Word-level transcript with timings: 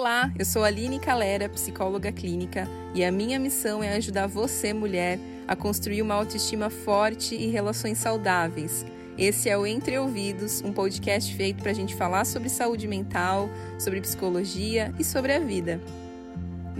Olá, 0.00 0.32
eu 0.38 0.46
sou 0.46 0.64
Aline 0.64 0.98
Calera, 0.98 1.46
psicóloga 1.46 2.10
clínica, 2.10 2.66
e 2.94 3.04
a 3.04 3.12
minha 3.12 3.38
missão 3.38 3.82
é 3.82 3.92
ajudar 3.96 4.26
você, 4.26 4.72
mulher, 4.72 5.18
a 5.46 5.54
construir 5.54 6.00
uma 6.00 6.14
autoestima 6.14 6.70
forte 6.70 7.34
e 7.34 7.48
relações 7.48 7.98
saudáveis. 7.98 8.86
Esse 9.18 9.50
é 9.50 9.58
o 9.58 9.66
Entre 9.66 9.98
Ouvidos, 9.98 10.62
um 10.62 10.72
podcast 10.72 11.34
feito 11.34 11.60
para 11.60 11.72
a 11.72 11.74
gente 11.74 11.94
falar 11.94 12.24
sobre 12.24 12.48
saúde 12.48 12.88
mental, 12.88 13.50
sobre 13.78 14.00
psicologia 14.00 14.90
e 14.98 15.04
sobre 15.04 15.34
a 15.34 15.38
vida. 15.38 15.78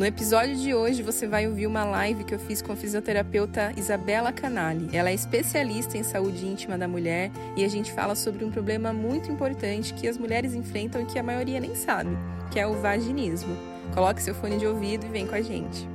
No 0.00 0.06
episódio 0.06 0.56
de 0.56 0.72
hoje 0.72 1.02
você 1.02 1.26
vai 1.28 1.46
ouvir 1.46 1.66
uma 1.66 1.84
live 1.84 2.24
que 2.24 2.34
eu 2.34 2.38
fiz 2.38 2.62
com 2.62 2.72
a 2.72 2.74
fisioterapeuta 2.74 3.70
Isabela 3.76 4.32
Canali. 4.32 4.88
Ela 4.96 5.10
é 5.10 5.14
especialista 5.14 5.98
em 5.98 6.02
saúde 6.02 6.46
íntima 6.46 6.78
da 6.78 6.88
mulher 6.88 7.30
e 7.54 7.62
a 7.66 7.68
gente 7.68 7.92
fala 7.92 8.14
sobre 8.14 8.42
um 8.42 8.50
problema 8.50 8.94
muito 8.94 9.30
importante 9.30 9.92
que 9.92 10.08
as 10.08 10.16
mulheres 10.16 10.54
enfrentam 10.54 11.02
e 11.02 11.04
que 11.04 11.18
a 11.18 11.22
maioria 11.22 11.60
nem 11.60 11.74
sabe, 11.74 12.16
que 12.50 12.58
é 12.58 12.66
o 12.66 12.80
vaginismo. 12.80 13.54
Coloque 13.92 14.22
seu 14.22 14.34
fone 14.34 14.56
de 14.56 14.66
ouvido 14.66 15.04
e 15.04 15.10
vem 15.10 15.26
com 15.26 15.34
a 15.34 15.42
gente. 15.42 15.86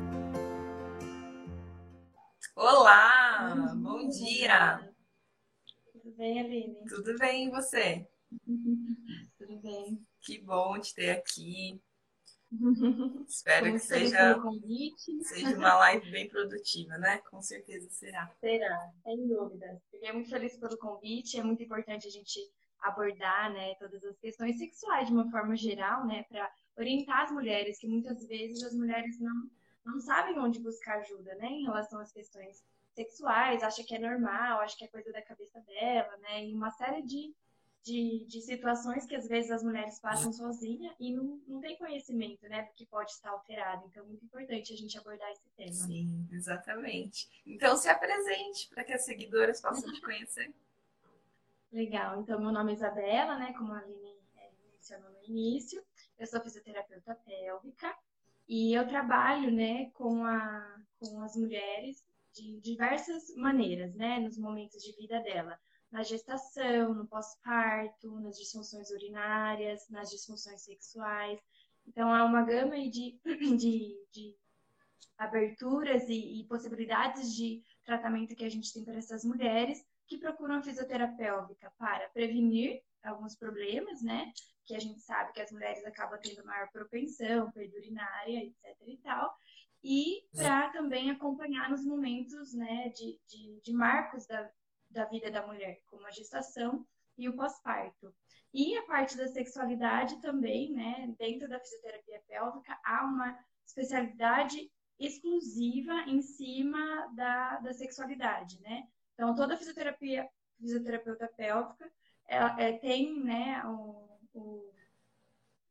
Olá, 2.56 3.56
bom 3.76 4.08
dia. 4.08 4.88
Tudo 5.92 6.16
bem, 6.16 6.42
Aline? 6.42 6.76
Tudo 6.88 7.18
bem 7.18 7.48
e 7.48 7.50
você? 7.50 8.08
Tudo 9.40 9.60
bem. 9.64 10.00
Que 10.22 10.40
bom 10.44 10.80
te 10.80 10.94
ter 10.94 11.10
aqui. 11.10 11.82
Espero 13.28 13.72
que 13.72 13.80
seja, 13.80 14.38
seja 15.22 15.58
uma 15.58 15.76
live 15.76 16.12
bem 16.12 16.28
produtiva, 16.28 16.98
né? 16.98 17.18
Com 17.30 17.42
certeza 17.42 17.90
será. 17.90 18.32
Será, 18.40 18.92
sem 19.04 19.28
dúvida. 19.28 19.82
Fiquei 19.92 20.12
muito 20.12 20.30
feliz 20.30 20.58
pelo 20.58 20.78
convite. 20.78 21.40
É 21.40 21.44
muito 21.44 21.64
importante 21.64 22.08
a 22.08 22.12
gente 22.12 22.40
abordar, 22.86 23.52
né, 23.52 23.74
todas 23.76 24.04
as 24.04 24.18
questões 24.20 24.58
sexuais 24.58 25.08
de 25.08 25.14
uma 25.14 25.30
forma 25.32 25.56
geral, 25.56 26.06
né, 26.06 26.24
para 26.30 26.50
orientar 26.78 27.24
as 27.24 27.32
mulheres, 27.32 27.80
que 27.80 27.88
muitas 27.88 28.26
vezes 28.28 28.64
as 28.64 28.76
mulheres 28.76 29.20
não, 29.20 29.50
não 29.86 30.00
sabem 30.00 30.38
onde 30.38 30.60
buscar 30.60 31.00
ajuda, 31.00 31.34
né, 31.36 31.48
em 31.48 31.64
relação 31.64 32.00
às 32.00 32.12
questões 32.12 32.64
sexuais, 32.94 33.64
acha 33.64 33.84
que 33.84 33.96
é 33.96 34.00
normal, 34.00 34.60
acha 34.60 34.78
que 34.78 34.86
é 34.86 34.88
coisa 34.88 35.12
da 35.12 35.22
cabeça 35.22 35.60
dela, 35.62 36.16
né, 36.18 36.46
e 36.46 36.54
uma 36.54 36.72
série 36.72 37.02
de 37.02 37.34
de, 37.86 38.26
de 38.26 38.42
situações 38.42 39.06
que 39.06 39.16
às 39.16 39.28
vezes 39.28 39.52
as 39.52 39.64
mulheres 39.64 40.00
passam 40.00 40.34
sozinha 40.34 40.92
e 41.00 41.14
não, 41.14 41.40
não 41.48 41.62
tem 41.62 41.78
conhecimento, 41.78 42.42
né, 42.50 42.64
do 42.64 42.74
que 42.74 42.84
pode 42.84 43.12
estar 43.12 43.30
alterado. 43.30 43.86
Então, 43.86 44.04
é 44.04 44.08
muito 44.08 44.26
importante 44.26 44.74
a 44.74 44.76
gente 44.76 44.98
abordar 44.98 45.32
esse 45.32 45.48
tema. 45.56 45.72
Sim, 45.72 46.28
exatamente. 46.32 47.30
Então, 47.46 47.78
se 47.78 47.88
apresente 47.88 48.68
para 48.70 48.84
que 48.84 48.92
as 48.92 49.06
seguidoras 49.06 49.62
possam 49.62 49.94
te 49.94 50.02
conhecer. 50.02 50.52
Legal. 51.72 52.22
Então, 52.22 52.40
meu 52.40 52.52
nome 52.52 52.72
é 52.72 52.76
Isabela, 52.76 53.38
né, 53.38 53.54
como 53.54 53.72
a 53.72 53.78
Aline 53.78 54.18
é, 54.36 54.50
mencionou 54.74 55.12
no 55.12 55.24
início. 55.24 55.84
Eu 56.18 56.26
sou 56.26 56.42
fisioterapeuta 56.42 57.14
pélvica 57.24 57.96
e 58.48 58.74
eu 58.74 58.88
trabalho, 58.88 59.52
né, 59.52 59.92
com, 59.92 60.26
a, 60.26 60.82
com 61.00 61.22
as 61.22 61.36
mulheres 61.36 62.04
de 62.34 62.60
diversas 62.62 63.36
maneiras, 63.36 63.94
né, 63.94 64.20
nos 64.20 64.40
momentos 64.40 64.82
de 64.82 64.92
vida 64.94 65.20
dela 65.20 65.60
na 65.96 66.04
gestação, 66.04 66.94
no 66.94 67.08
pós-parto, 67.08 68.20
nas 68.20 68.38
disfunções 68.38 68.92
urinárias, 68.92 69.90
nas 69.90 70.10
disfunções 70.10 70.62
sexuais. 70.62 71.40
Então, 71.88 72.14
há 72.14 72.26
uma 72.26 72.44
gama 72.44 72.76
de, 72.90 73.18
de, 73.58 73.96
de 74.12 74.36
aberturas 75.18 76.10
e, 76.10 76.42
e, 76.42 76.44
possibilidades 76.48 77.34
de 77.34 77.64
tratamento 77.86 78.36
que 78.36 78.44
a 78.44 78.50
gente 78.50 78.74
tem 78.74 78.84
para 78.84 78.98
essas 78.98 79.24
mulheres 79.24 79.86
que 80.06 80.18
procuram 80.18 80.56
a 80.56 80.62
fisioterapia 80.62 81.16
pélvica 81.16 81.72
para 81.78 82.10
prevenir 82.10 82.82
alguns 83.02 83.34
problemas, 83.34 84.02
né? 84.02 84.34
Que 84.66 84.76
a 84.76 84.80
gente 84.80 85.00
sabe 85.00 85.32
que 85.32 85.42
as 85.42 85.52
mulheres 85.52 85.86
acabam 85.86 86.20
tendo 86.22 86.46
maior 86.46 86.70
propensão, 86.74 87.50
perda 87.52 87.78
urinária, 87.78 88.44
etc 88.44 88.82
e 88.86 88.98
tal. 88.98 89.34
E 89.82 90.28
para 90.36 90.72
também 90.72 91.10
acompanhar 91.10 91.70
nos 91.70 91.86
momentos, 91.86 92.54
né, 92.54 92.90
de, 92.90 93.18
de, 93.30 93.62
de 93.62 93.72
marcos 93.72 94.26
da, 94.26 94.52
da 94.96 95.06
vida 95.06 95.30
da 95.30 95.46
mulher, 95.46 95.82
como 95.86 96.08
a 96.08 96.12
gestação 96.12 96.86
e 97.18 97.30
o 97.30 97.36
pós-parto. 97.36 98.14
E 98.54 98.78
a 98.78 98.84
parte 98.84 99.18
da 99.18 99.28
sexualidade 99.28 100.20
também, 100.22 100.72
né? 100.72 101.14
Dentro 101.20 101.48
da 101.48 101.60
fisioterapia 101.60 102.22
pélvica, 102.28 102.80
há 102.84 103.04
uma 103.04 103.38
especialidade 103.66 104.72
exclusiva 104.98 105.94
em 106.08 106.22
cima 106.22 107.12
da, 107.14 107.60
da 107.60 107.74
sexualidade, 107.74 108.60
né? 108.62 108.88
Então, 109.14 109.36
toda 109.36 109.58
fisioterapia, 109.58 110.30
fisioterapeuta 110.58 111.28
pélvica 111.28 111.92
ela, 112.28 112.60
é, 112.60 112.74
tem, 112.74 113.24
né, 113.24 113.64
o, 113.66 114.20
o, 114.34 114.74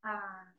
a, 0.03 0.53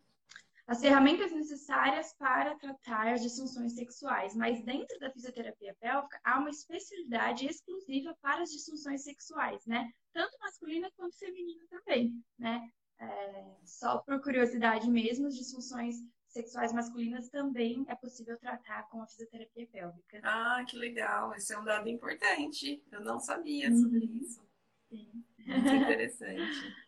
as 0.67 0.81
ferramentas 0.81 1.31
necessárias 1.31 2.13
para 2.17 2.55
tratar 2.55 3.13
as 3.13 3.21
disfunções 3.21 3.73
sexuais, 3.73 4.35
mas 4.35 4.63
dentro 4.63 4.97
da 4.99 5.11
fisioterapia 5.11 5.75
pélvica 5.79 6.19
há 6.23 6.39
uma 6.39 6.49
especialidade 6.49 7.45
exclusiva 7.45 8.17
para 8.21 8.41
as 8.41 8.49
disfunções 8.49 9.03
sexuais, 9.03 9.63
né? 9.65 9.91
Tanto 10.11 10.37
masculina 10.39 10.89
quanto 10.95 11.17
feminina 11.17 11.63
também, 11.69 12.13
né? 12.39 12.67
É, 12.97 13.45
só 13.63 13.99
por 13.99 14.21
curiosidade 14.21 14.89
mesmo, 14.89 15.27
as 15.27 15.35
disfunções 15.35 15.97
sexuais 16.27 16.73
masculinas 16.73 17.29
também 17.29 17.85
é 17.87 17.95
possível 17.95 18.37
tratar 18.39 18.89
com 18.89 19.01
a 19.01 19.07
fisioterapia 19.07 19.67
pélvica. 19.67 20.19
Ah, 20.23 20.65
que 20.67 20.75
legal! 20.77 21.33
Esse 21.35 21.53
é 21.53 21.59
um 21.59 21.63
dado 21.63 21.87
importante. 21.87 22.83
Eu 22.91 23.01
não 23.01 23.19
sabia 23.19 23.71
sobre 23.71 24.05
uhum. 24.05 24.19
isso. 24.21 24.41
Sim. 24.89 25.23
Muito 25.45 25.69
interessante. 25.69 26.75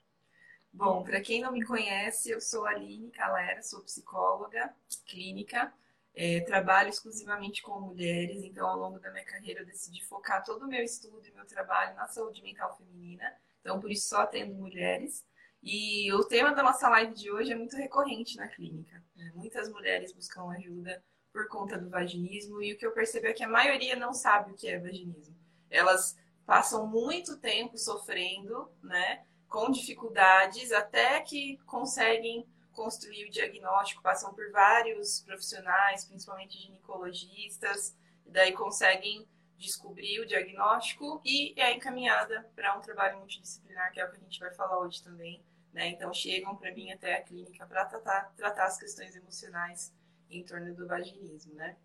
Bom, 0.78 1.04
para 1.04 1.20
quem 1.20 1.42
não 1.42 1.52
me 1.52 1.66
conhece, 1.66 2.30
eu 2.30 2.40
sou 2.40 2.64
Aline 2.68 3.10
Calera, 3.10 3.64
sou 3.64 3.82
psicóloga 3.82 4.72
clínica, 5.08 5.74
é, 6.14 6.42
trabalho 6.42 6.90
exclusivamente 6.90 7.64
com 7.64 7.80
mulheres, 7.80 8.44
então 8.44 8.68
ao 8.68 8.78
longo 8.78 9.00
da 9.00 9.10
minha 9.10 9.26
carreira 9.26 9.62
eu 9.62 9.66
decidi 9.66 10.06
focar 10.06 10.44
todo 10.44 10.66
o 10.66 10.68
meu 10.68 10.84
estudo 10.84 11.28
e 11.28 11.32
meu 11.32 11.48
trabalho 11.48 11.96
na 11.96 12.08
saúde 12.08 12.44
mental 12.44 12.78
feminina, 12.78 13.26
então 13.60 13.80
por 13.80 13.90
isso 13.90 14.08
só 14.08 14.18
atendo 14.18 14.54
mulheres. 14.54 15.26
E 15.64 16.14
o 16.14 16.24
tema 16.26 16.54
da 16.54 16.62
nossa 16.62 16.88
live 16.90 17.16
de 17.16 17.32
hoje 17.32 17.52
é 17.52 17.56
muito 17.56 17.76
recorrente 17.76 18.38
na 18.38 18.48
clínica. 18.48 19.04
Né? 19.16 19.32
Muitas 19.34 19.68
mulheres 19.70 20.14
buscam 20.14 20.48
ajuda 20.52 21.04
por 21.34 21.48
conta 21.48 21.76
do 21.76 21.90
vaginismo 21.90 22.62
e 22.62 22.74
o 22.74 22.78
que 22.78 22.86
eu 22.86 22.92
percebo 22.92 23.26
é 23.26 23.34
que 23.34 23.44
a 23.44 23.50
maioria 23.50 23.96
não 23.96 24.14
sabe 24.14 24.52
o 24.52 24.56
que 24.56 24.68
é 24.68 24.78
vaginismo. 24.78 25.36
Elas 25.72 26.16
passam 26.46 26.86
muito 26.86 27.36
tempo 27.40 27.80
sofrendo, 27.80 28.72
né? 28.84 29.26
Com 29.48 29.72
dificuldades 29.72 30.72
até 30.72 31.22
que 31.22 31.58
conseguem 31.66 32.46
construir 32.74 33.26
o 33.26 33.32
diagnóstico, 33.32 34.04
passam 34.04 34.34
por 34.34 34.52
vários 34.52 35.22
profissionais, 35.22 36.06
principalmente 36.06 36.60
ginecologistas, 36.60 37.96
e 38.26 38.30
daí 38.30 38.54
conseguem 38.54 39.28
descobrir 39.58 40.20
o 40.20 40.26
diagnóstico 40.28 41.20
e 41.26 41.60
é 41.60 41.74
encaminhada 41.74 42.48
para 42.56 42.78
um 42.78 42.82
trabalho 42.82 43.18
multidisciplinar, 43.18 43.92
que 43.92 44.00
é 44.00 44.06
o 44.06 44.12
que 44.12 44.18
a 44.18 44.20
gente 44.20 44.40
vai 44.40 44.54
falar 44.54 44.80
hoje 44.80 45.04
também. 45.04 45.42
Né? 45.74 45.88
Então, 45.88 46.14
chegam 46.14 46.56
para 46.56 46.72
mim 46.74 46.92
até 46.92 47.16
a 47.16 47.24
clínica 47.24 47.66
para 47.66 47.86
tratar, 47.86 48.32
tratar 48.36 48.66
as 48.66 48.78
questões 48.78 49.16
emocionais 49.16 49.92
em 50.30 50.44
torno 50.44 50.74
do 50.76 50.88
vaginismo, 50.88 51.56
né? 51.56 51.76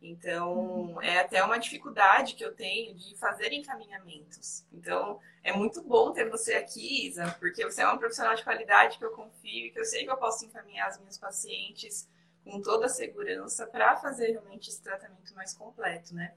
Então, 0.00 1.00
é 1.00 1.20
até 1.20 1.42
uma 1.42 1.58
dificuldade 1.58 2.34
que 2.34 2.44
eu 2.44 2.54
tenho 2.54 2.94
de 2.94 3.16
fazer 3.16 3.52
encaminhamentos. 3.52 4.66
Então, 4.70 5.18
é 5.42 5.52
muito 5.52 5.82
bom 5.82 6.12
ter 6.12 6.28
você 6.28 6.54
aqui, 6.54 7.06
Isa, 7.06 7.34
porque 7.38 7.64
você 7.64 7.80
é 7.80 7.86
uma 7.86 7.98
profissional 7.98 8.34
de 8.34 8.44
qualidade 8.44 8.98
que 8.98 9.04
eu 9.04 9.12
confio 9.12 9.66
e 9.66 9.70
que 9.70 9.78
eu 9.78 9.84
sei 9.84 10.04
que 10.04 10.10
eu 10.10 10.16
posso 10.18 10.44
encaminhar 10.44 10.88
as 10.88 10.98
minhas 10.98 11.16
pacientes 11.16 12.06
com 12.44 12.60
toda 12.60 12.84
a 12.86 12.90
segurança 12.90 13.66
para 13.66 13.96
fazer 13.96 14.32
realmente 14.32 14.68
esse 14.68 14.82
tratamento 14.82 15.34
mais 15.34 15.54
completo, 15.54 16.14
né? 16.14 16.34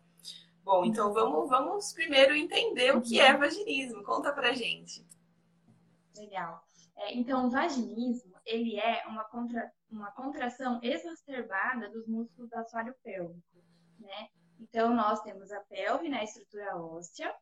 Bom, 0.63 0.85
então 0.85 1.13
vamos, 1.13 1.49
vamos 1.49 1.93
primeiro 1.93 2.35
entender 2.35 2.95
o 2.95 3.01
que 3.01 3.19
é 3.19 3.35
vaginismo. 3.35 4.03
Conta 4.03 4.31
pra 4.31 4.53
gente. 4.53 5.05
Legal. 6.17 6.63
É, 6.97 7.13
então, 7.13 7.47
o 7.47 7.49
vaginismo, 7.49 8.33
ele 8.45 8.79
é 8.79 9.05
uma, 9.07 9.23
contra, 9.25 9.71
uma 9.89 10.11
contração 10.11 10.79
exacerbada 10.83 11.89
dos 11.89 12.07
músculos 12.07 12.49
do 12.49 12.55
assoalho 12.55 12.95
pélvico, 13.03 13.63
né? 13.99 14.29
Então, 14.59 14.95
nós 14.95 15.21
temos 15.21 15.51
a 15.51 15.59
pelve, 15.61 16.09
né, 16.09 16.19
a 16.19 16.23
estrutura 16.23 16.77
óssea, 16.77 17.33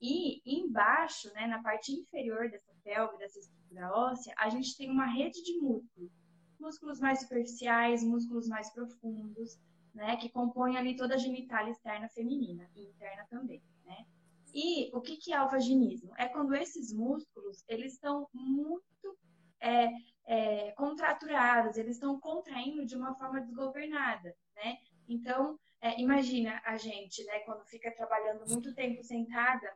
e 0.00 0.42
embaixo, 0.44 1.32
né, 1.32 1.46
na 1.46 1.62
parte 1.62 1.92
inferior 1.92 2.50
dessa 2.50 2.72
pelve, 2.82 3.16
dessa 3.18 3.38
estrutura 3.38 3.90
óssea, 3.92 4.34
a 4.36 4.48
gente 4.50 4.76
tem 4.76 4.90
uma 4.90 5.06
rede 5.06 5.42
de 5.42 5.58
músculos. 5.60 6.10
Músculos 6.58 7.00
mais 7.00 7.20
superficiais, 7.20 8.02
músculos 8.02 8.48
mais 8.48 8.70
profundos, 8.72 9.58
né, 9.94 10.16
que 10.16 10.28
compõem 10.28 10.76
ali 10.76 10.96
toda 10.96 11.14
a 11.14 11.18
genitália 11.18 11.70
externa 11.70 12.08
feminina 12.08 12.68
e 12.74 12.82
interna 12.82 13.24
também, 13.30 13.62
né? 13.84 14.04
E 14.52 14.94
o 14.96 15.00
que, 15.00 15.16
que 15.16 15.32
é 15.32 15.42
o 15.42 15.48
vaginismo? 15.48 16.12
É 16.16 16.28
quando 16.28 16.54
esses 16.54 16.92
músculos, 16.92 17.64
eles 17.68 17.94
estão 17.94 18.28
muito 18.32 19.18
é, 19.60 19.88
é, 20.26 20.72
contraturados, 20.72 21.76
eles 21.76 21.96
estão 21.96 22.18
contraindo 22.18 22.86
de 22.86 22.96
uma 22.96 23.14
forma 23.14 23.40
desgovernada, 23.40 24.34
né? 24.56 24.78
Então, 25.08 25.58
é, 25.80 26.00
imagina 26.00 26.60
a 26.64 26.76
gente, 26.76 27.22
né, 27.24 27.40
quando 27.40 27.64
fica 27.66 27.90
trabalhando 27.94 28.48
muito 28.48 28.74
tempo 28.74 29.02
sentada 29.02 29.70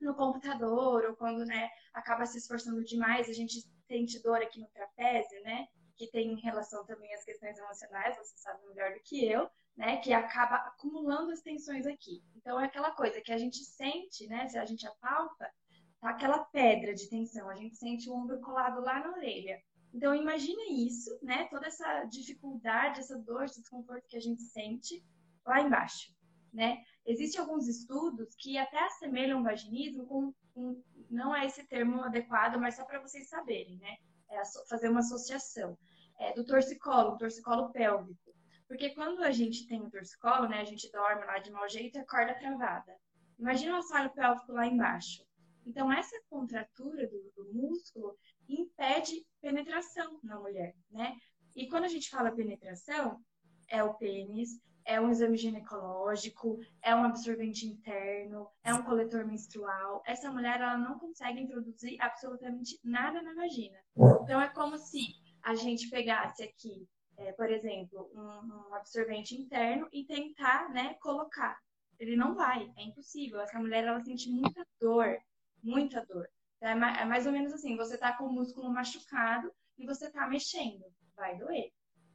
no 0.00 0.14
computador, 0.14 1.04
ou 1.06 1.16
quando, 1.16 1.44
né, 1.44 1.70
acaba 1.94 2.26
se 2.26 2.38
esforçando 2.38 2.84
demais, 2.84 3.28
a 3.28 3.32
gente 3.32 3.62
sente 3.86 4.22
dor 4.22 4.42
aqui 4.42 4.60
no 4.60 4.68
trapézio, 4.68 5.42
né? 5.42 5.66
que 5.98 6.06
tem 6.06 6.36
relação 6.36 6.86
também 6.86 7.12
às 7.12 7.24
questões 7.24 7.58
emocionais, 7.58 8.16
você 8.16 8.38
sabe 8.38 8.64
melhor 8.68 8.94
do 8.94 9.00
que 9.00 9.26
eu, 9.26 9.50
né? 9.76 9.96
Que 9.96 10.12
acaba 10.12 10.54
acumulando 10.54 11.32
as 11.32 11.42
tensões 11.42 11.86
aqui. 11.86 12.22
Então 12.36 12.58
é 12.58 12.66
aquela 12.66 12.92
coisa 12.92 13.20
que 13.20 13.32
a 13.32 13.36
gente 13.36 13.58
sente, 13.64 14.28
né? 14.28 14.46
Se 14.46 14.56
a 14.56 14.64
gente 14.64 14.86
apalpa, 14.86 15.50
tá 16.00 16.10
aquela 16.10 16.44
pedra 16.44 16.94
de 16.94 17.10
tensão, 17.10 17.50
a 17.50 17.56
gente 17.56 17.76
sente 17.76 18.08
o 18.08 18.14
ombro 18.14 18.40
colado 18.40 18.80
lá 18.80 19.00
na 19.00 19.10
orelha. 19.10 19.60
Então 19.92 20.14
imagina 20.14 20.62
isso, 20.70 21.18
né? 21.22 21.44
Toda 21.50 21.66
essa 21.66 22.04
dificuldade, 22.04 23.00
essa 23.00 23.18
dor, 23.18 23.44
esse 23.44 23.60
desconforto 23.60 24.06
que 24.08 24.16
a 24.16 24.20
gente 24.20 24.42
sente 24.42 25.04
lá 25.46 25.60
embaixo, 25.60 26.12
né? 26.52 26.82
Existem 27.06 27.40
alguns 27.40 27.66
estudos 27.66 28.34
que 28.36 28.58
até 28.58 28.78
assemelham 28.84 29.40
o 29.40 29.44
vaginismo 29.44 30.06
com, 30.06 30.34
com 30.54 30.82
não 31.10 31.34
é 31.34 31.46
esse 31.46 31.66
termo 31.66 32.02
adequado, 32.02 32.58
mas 32.58 32.76
só 32.76 32.84
para 32.84 33.00
vocês 33.00 33.28
saberem, 33.28 33.78
né? 33.78 33.96
É 34.30 34.42
fazer 34.68 34.90
uma 34.90 35.00
associação 35.00 35.76
é, 36.18 36.34
do 36.34 36.44
torcicolo, 36.44 37.16
torcicolo 37.16 37.72
pélvico. 37.72 38.34
Porque 38.66 38.90
quando 38.90 39.22
a 39.22 39.30
gente 39.30 39.66
tem 39.66 39.80
o 39.80 39.90
torcicolo, 39.90 40.46
né, 40.46 40.60
a 40.60 40.64
gente 40.64 40.90
dorme 40.92 41.24
lá 41.24 41.38
de 41.38 41.50
mau 41.50 41.66
jeito 41.66 41.96
e 41.96 42.00
acorda 42.00 42.38
travada. 42.38 42.94
Imagina 43.38 43.76
o 43.76 43.78
assoalho 43.78 44.10
pélvico 44.10 44.52
lá 44.52 44.66
embaixo. 44.66 45.26
Então, 45.64 45.92
essa 45.92 46.16
contratura 46.28 47.06
do, 47.06 47.32
do 47.36 47.52
músculo 47.54 48.16
impede 48.48 49.24
penetração 49.40 50.18
na 50.22 50.38
mulher, 50.38 50.74
né? 50.90 51.16
E 51.54 51.68
quando 51.68 51.84
a 51.84 51.88
gente 51.88 52.08
fala 52.08 52.30
penetração, 52.30 53.20
é 53.68 53.82
o 53.82 53.94
pênis, 53.94 54.60
é 54.88 54.98
um 54.98 55.10
exame 55.10 55.36
ginecológico, 55.36 56.58
é 56.82 56.94
um 56.94 57.04
absorvente 57.04 57.66
interno, 57.66 58.48
é 58.64 58.72
um 58.72 58.82
coletor 58.82 59.26
menstrual. 59.26 60.02
Essa 60.06 60.30
mulher 60.30 60.60
ela 60.60 60.78
não 60.78 60.98
consegue 60.98 61.40
introduzir 61.40 62.00
absolutamente 62.00 62.80
nada 62.82 63.20
na 63.20 63.34
vagina. 63.34 63.78
Então 64.22 64.40
é 64.40 64.48
como 64.48 64.78
se 64.78 65.00
a 65.42 65.54
gente 65.54 65.90
pegasse 65.90 66.42
aqui, 66.42 66.88
é, 67.18 67.32
por 67.32 67.50
exemplo, 67.50 68.10
um, 68.14 68.70
um, 68.70 68.74
absorvente 68.74 69.34
interno 69.34 69.86
e 69.92 70.06
tentar, 70.06 70.70
né, 70.70 70.94
colocar. 71.00 71.58
Ele 71.98 72.16
não 72.16 72.34
vai, 72.34 72.72
é 72.76 72.84
impossível. 72.84 73.40
Essa 73.40 73.58
mulher 73.58 73.84
ela 73.84 74.00
sente 74.00 74.30
muita 74.30 74.64
dor, 74.80 75.18
muita 75.62 76.04
dor. 76.06 76.28
É, 76.60 76.70
é 76.70 77.04
mais 77.04 77.26
ou 77.26 77.32
menos 77.32 77.52
assim, 77.52 77.76
você 77.76 77.96
tá 77.96 78.12
com 78.12 78.24
o 78.24 78.32
músculo 78.32 78.72
machucado 78.72 79.52
e 79.78 79.86
você 79.86 80.10
tá 80.10 80.26
mexendo, 80.26 80.84
vai 81.16 81.36
doer. 81.36 81.70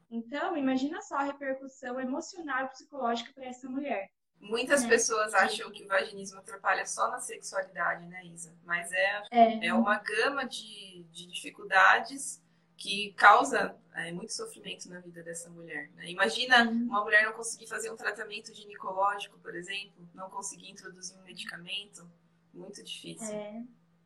Então, 0.10 0.56
imagina 0.56 1.02
só 1.02 1.16
a 1.16 1.24
repercussão 1.24 2.00
emocional 2.00 2.66
e 2.66 2.70
psicológica 2.70 3.32
para 3.34 3.46
essa 3.46 3.68
mulher. 3.68 4.10
Muitas 4.40 4.84
é. 4.84 4.88
pessoas 4.88 5.34
acham 5.34 5.72
que 5.72 5.84
o 5.84 5.88
vaginismo 5.88 6.40
atrapalha 6.40 6.86
só 6.86 7.10
na 7.10 7.20
sexualidade, 7.20 8.06
né, 8.08 8.26
Isa? 8.26 8.54
Mas 8.64 8.92
é, 8.92 9.24
é. 9.32 9.68
é 9.68 9.74
uma 9.74 9.98
gama 9.98 10.46
de, 10.46 11.04
de 11.10 11.28
dificuldades 11.28 12.44
que 12.76 13.14
causa 13.14 13.76
é, 13.96 14.12
muito 14.12 14.34
sofrimento 14.34 14.90
na 14.90 15.00
vida 15.00 15.24
dessa 15.24 15.50
mulher. 15.50 15.90
Né? 15.96 16.10
Imagina 16.12 16.70
uhum. 16.70 16.84
uma 16.84 17.04
mulher 17.04 17.26
não 17.26 17.34
conseguir 17.34 17.68
fazer 17.68 17.90
um 17.90 17.96
tratamento 17.96 18.54
ginecológico, 18.54 19.40
por 19.40 19.56
exemplo, 19.56 20.08
não 20.14 20.30
conseguir 20.30 20.70
introduzir 20.70 21.18
um 21.18 21.24
medicamento. 21.24 22.06
Muito 22.54 22.84
difícil. 22.84 23.34
É. 23.34 23.64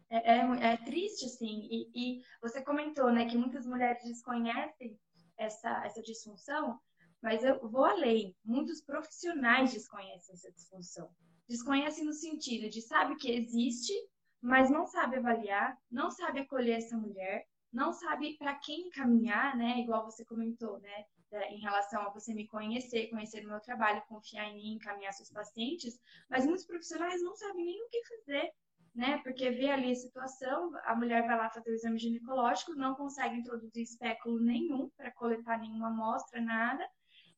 É, 0.09 0.37
é, 0.37 0.73
é 0.73 0.77
triste, 0.77 1.25
assim. 1.25 1.67
E, 1.69 1.89
e, 1.93 2.21
você 2.41 2.61
comentou, 2.61 3.11
né, 3.11 3.25
que 3.25 3.37
muitas 3.37 3.65
mulheres 3.65 4.03
desconhecem 4.03 4.97
essa, 5.37 5.85
essa 5.85 6.01
disfunção, 6.01 6.79
mas 7.21 7.43
eu 7.43 7.59
vou 7.69 7.85
além. 7.85 8.35
Muitos 8.43 8.81
profissionais 8.81 9.73
desconhecem 9.73 10.33
essa 10.33 10.51
disfunção. 10.51 11.09
Desconhecem 11.47 12.05
no 12.05 12.13
sentido 12.13 12.69
de 12.69 12.81
sabe 12.81 13.15
que 13.15 13.31
existe, 13.31 13.93
mas 14.41 14.69
não 14.69 14.85
sabe 14.85 15.17
avaliar, 15.17 15.77
não 15.89 16.09
sabe 16.11 16.39
acolher 16.39 16.77
essa 16.77 16.97
mulher, 16.97 17.45
não 17.71 17.91
sabe 17.91 18.37
para 18.37 18.55
quem 18.55 18.87
encaminhar, 18.87 19.57
né? 19.57 19.79
Igual 19.79 20.05
você 20.05 20.23
comentou, 20.25 20.79
né? 20.79 21.05
Em 21.49 21.59
relação 21.59 22.01
a 22.01 22.09
você 22.09 22.33
me 22.33 22.47
conhecer, 22.47 23.09
conhecer 23.09 23.43
o 23.45 23.49
meu 23.49 23.59
trabalho, 23.59 24.01
confiar 24.07 24.45
em 24.45 24.55
mim, 24.55 24.73
encaminhar 24.75 25.11
seus 25.11 25.29
pacientes, 25.29 25.99
mas 26.29 26.45
muitos 26.45 26.65
profissionais 26.65 27.21
não 27.21 27.35
sabem 27.35 27.65
nem 27.65 27.83
o 27.83 27.89
que 27.89 28.01
fazer, 28.05 28.53
né? 28.97 29.19
Porque 29.19 29.51
vê 29.51 29.69
ali 29.69 29.91
a 29.91 29.95
situação, 29.95 30.71
a 30.83 30.95
mulher 30.95 31.25
vai 31.27 31.37
lá 31.37 31.49
fazer 31.51 31.69
o 31.69 31.75
exame 31.75 31.99
ginecológico, 31.99 32.73
não 32.73 32.95
consegue 32.95 33.37
introduzir 33.37 33.83
espéculo 33.83 34.39
nenhum 34.39 34.89
para 34.97 35.11
coletar 35.11 35.59
nenhuma 35.59 35.89
amostra, 35.89 36.41
nada. 36.41 36.83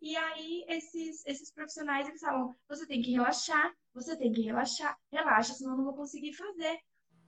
E 0.01 0.15
aí 0.15 0.63
esses, 0.69 1.25
esses 1.25 1.51
profissionais 1.51 2.07
eles 2.07 2.21
falam, 2.21 2.55
você 2.69 2.87
tem 2.87 3.01
que 3.01 3.11
relaxar, 3.11 3.73
você 3.93 4.17
tem 4.17 4.31
que 4.31 4.41
relaxar, 4.41 4.97
relaxa, 5.11 5.53
senão 5.53 5.73
eu 5.73 5.77
não 5.77 5.83
vou 5.83 5.95
conseguir 5.95 6.33
fazer. 6.33 6.79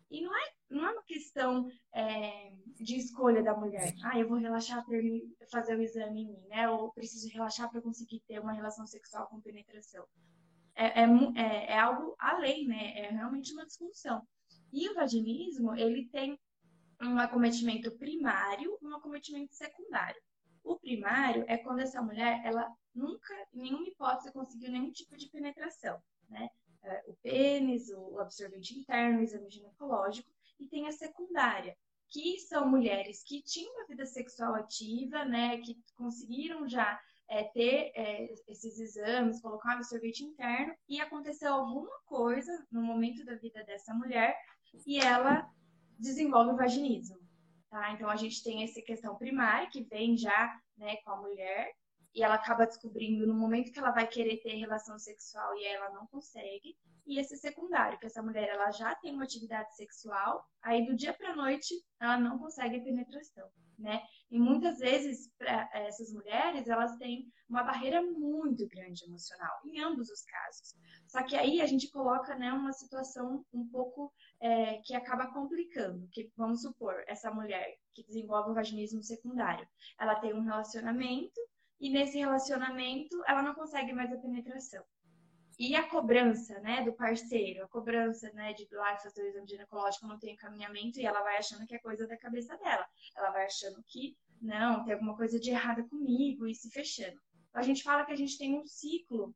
E 0.09 0.21
não 0.21 0.33
é, 0.33 0.51
não 0.69 0.87
é 0.87 0.91
uma 0.93 1.03
questão 1.03 1.67
é, 1.93 2.53
de 2.79 2.95
escolha 2.95 3.43
da 3.43 3.55
mulher. 3.55 3.93
Ah, 4.05 4.17
eu 4.17 4.29
vou 4.29 4.37
relaxar 4.37 4.85
para 4.85 4.97
fazer 5.51 5.77
o 5.77 5.81
exame 5.81 6.23
em 6.23 6.27
mim, 6.27 6.47
né? 6.47 6.69
Ou 6.69 6.91
preciso 6.93 7.29
relaxar 7.33 7.69
para 7.69 7.81
conseguir 7.81 8.21
ter 8.27 8.39
uma 8.39 8.53
relação 8.53 8.85
sexual 8.85 9.27
com 9.27 9.41
penetração 9.41 10.05
é, 10.75 11.01
é, 11.01 11.05
é, 11.35 11.71
é 11.71 11.79
algo 11.79 12.15
além, 12.17 12.67
né? 12.67 12.97
É 12.97 13.11
realmente 13.11 13.53
uma 13.53 13.65
disfunção. 13.65 14.25
E 14.71 14.89
o 14.89 14.95
vaginismo, 14.95 15.75
ele 15.75 16.07
tem 16.09 16.39
um 17.01 17.17
acometimento 17.17 17.91
primário 17.97 18.77
e 18.81 18.85
um 18.85 18.95
acometimento 18.95 19.53
secundário. 19.53 20.21
O 20.63 20.77
primário 20.79 21.43
é 21.47 21.57
quando 21.57 21.79
essa 21.79 22.01
mulher, 22.01 22.41
ela 22.45 22.71
nunca, 22.93 23.33
em 23.53 23.63
nenhuma 23.63 23.87
hipótese, 23.87 24.31
conseguiu 24.31 24.71
nenhum 24.71 24.91
tipo 24.91 25.17
de 25.17 25.29
penetração, 25.29 26.01
né? 26.29 26.49
É, 26.83 27.03
o 27.07 27.13
pênis, 27.21 27.89
o 27.89 28.19
absorvente 28.19 28.77
interno, 28.77 29.19
o 29.19 29.23
exame 29.23 29.49
ginecológico, 29.49 30.29
e 30.59 30.67
tem 30.67 30.87
a 30.87 30.91
secundária, 30.91 31.75
que 32.07 32.39
são 32.39 32.67
mulheres 32.67 33.23
que 33.23 33.41
tinham 33.41 33.73
uma 33.73 33.87
vida 33.87 34.05
sexual 34.05 34.55
ativa, 34.55 35.25
né? 35.25 35.57
Que 35.57 35.77
conseguiram 35.95 36.67
já 36.67 36.99
é, 37.31 37.45
ter 37.45 37.93
é, 37.95 38.33
esses 38.49 38.77
exames, 38.77 39.41
colocar 39.41 39.69
um 39.69 39.77
absorvente 39.77 40.21
interno 40.21 40.75
e 40.87 40.99
aconteceu 40.99 41.53
alguma 41.53 41.97
coisa 42.05 42.51
no 42.69 42.83
momento 42.83 43.23
da 43.23 43.35
vida 43.35 43.63
dessa 43.63 43.93
mulher 43.93 44.37
e 44.85 44.99
ela 44.99 45.49
desenvolve 45.97 46.51
o 46.51 46.57
vaginismo. 46.57 47.17
Tá? 47.69 47.93
Então 47.93 48.09
a 48.09 48.17
gente 48.17 48.43
tem 48.43 48.65
essa 48.65 48.81
questão 48.81 49.15
primária 49.15 49.69
que 49.69 49.81
vem 49.85 50.17
já 50.17 50.59
né, 50.77 50.97
com 51.05 51.11
a 51.11 51.21
mulher 51.21 51.71
e 52.13 52.21
ela 52.21 52.35
acaba 52.35 52.65
descobrindo 52.65 53.25
no 53.25 53.33
momento 53.33 53.71
que 53.71 53.79
ela 53.79 53.91
vai 53.91 54.05
querer 54.05 54.41
ter 54.41 54.55
relação 54.55 54.99
sexual 54.99 55.57
e 55.57 55.65
ela 55.65 55.89
não 55.91 56.05
consegue. 56.07 56.75
E 57.07 57.17
esse 57.17 57.37
secundário, 57.37 57.97
que 57.97 58.07
essa 58.07 58.21
mulher 58.21 58.49
ela 58.49 58.69
já 58.71 58.93
tem 58.95 59.13
uma 59.13 59.23
atividade 59.23 59.73
sexual, 59.77 60.45
aí 60.61 60.85
do 60.85 60.97
dia 60.97 61.13
para 61.13 61.33
noite 61.33 61.73
ela 61.97 62.17
não 62.17 62.37
consegue 62.37 62.75
a 62.75 62.83
penetração 62.83 63.49
né? 63.81 64.01
E 64.29 64.39
muitas 64.39 64.79
vezes, 64.79 65.29
para 65.37 65.69
essas 65.73 66.13
mulheres, 66.13 66.67
elas 66.67 66.95
têm 66.97 67.31
uma 67.49 67.63
barreira 67.63 68.01
muito 68.01 68.67
grande 68.67 69.03
emocional, 69.03 69.51
em 69.65 69.81
ambos 69.81 70.09
os 70.09 70.23
casos. 70.23 70.75
Só 71.07 71.23
que 71.23 71.35
aí 71.35 71.59
a 71.61 71.65
gente 71.65 71.91
coloca 71.91 72.35
né, 72.35 72.51
uma 72.53 72.71
situação 72.71 73.45
um 73.53 73.67
pouco 73.67 74.13
é, 74.39 74.77
que 74.85 74.95
acaba 74.95 75.33
complicando. 75.33 76.07
Que, 76.11 76.31
vamos 76.37 76.61
supor, 76.61 77.03
essa 77.07 77.29
mulher 77.31 77.75
que 77.93 78.05
desenvolve 78.05 78.51
o 78.51 78.55
vaginismo 78.55 79.03
secundário, 79.03 79.67
ela 79.99 80.15
tem 80.15 80.33
um 80.33 80.43
relacionamento 80.43 81.39
e 81.79 81.89
nesse 81.89 82.17
relacionamento 82.17 83.21
ela 83.27 83.41
não 83.41 83.55
consegue 83.55 83.91
mais 83.91 84.13
a 84.13 84.17
penetração. 84.17 84.83
E 85.59 85.75
a 85.75 85.87
cobrança, 85.87 86.59
né, 86.59 86.83
do 86.83 86.93
parceiro, 86.93 87.63
a 87.63 87.67
cobrança, 87.67 88.31
né, 88.33 88.53
de 88.53 88.67
lá 88.71 88.97
fazer 88.97 89.21
o 89.21 89.27
exame 89.27 89.47
ginecológico 89.47 90.07
não 90.07 90.17
tem 90.17 90.33
encaminhamento 90.33 90.99
e 90.99 91.05
ela 91.05 91.21
vai 91.21 91.37
achando 91.37 91.65
que 91.67 91.75
é 91.75 91.79
coisa 91.79 92.07
da 92.07 92.17
cabeça 92.17 92.57
dela. 92.57 92.85
Ela 93.15 93.31
vai 93.31 93.45
achando 93.45 93.83
que, 93.85 94.17
não, 94.41 94.83
tem 94.83 94.93
alguma 94.93 95.15
coisa 95.15 95.39
de 95.39 95.51
errada 95.51 95.83
comigo 95.83 96.47
e 96.47 96.55
se 96.55 96.69
fechando. 96.71 97.19
Então, 97.49 97.61
a 97.61 97.63
gente 97.63 97.83
fala 97.83 98.05
que 98.05 98.11
a 98.11 98.15
gente 98.15 98.37
tem 98.37 98.57
um 98.57 98.65
ciclo 98.65 99.35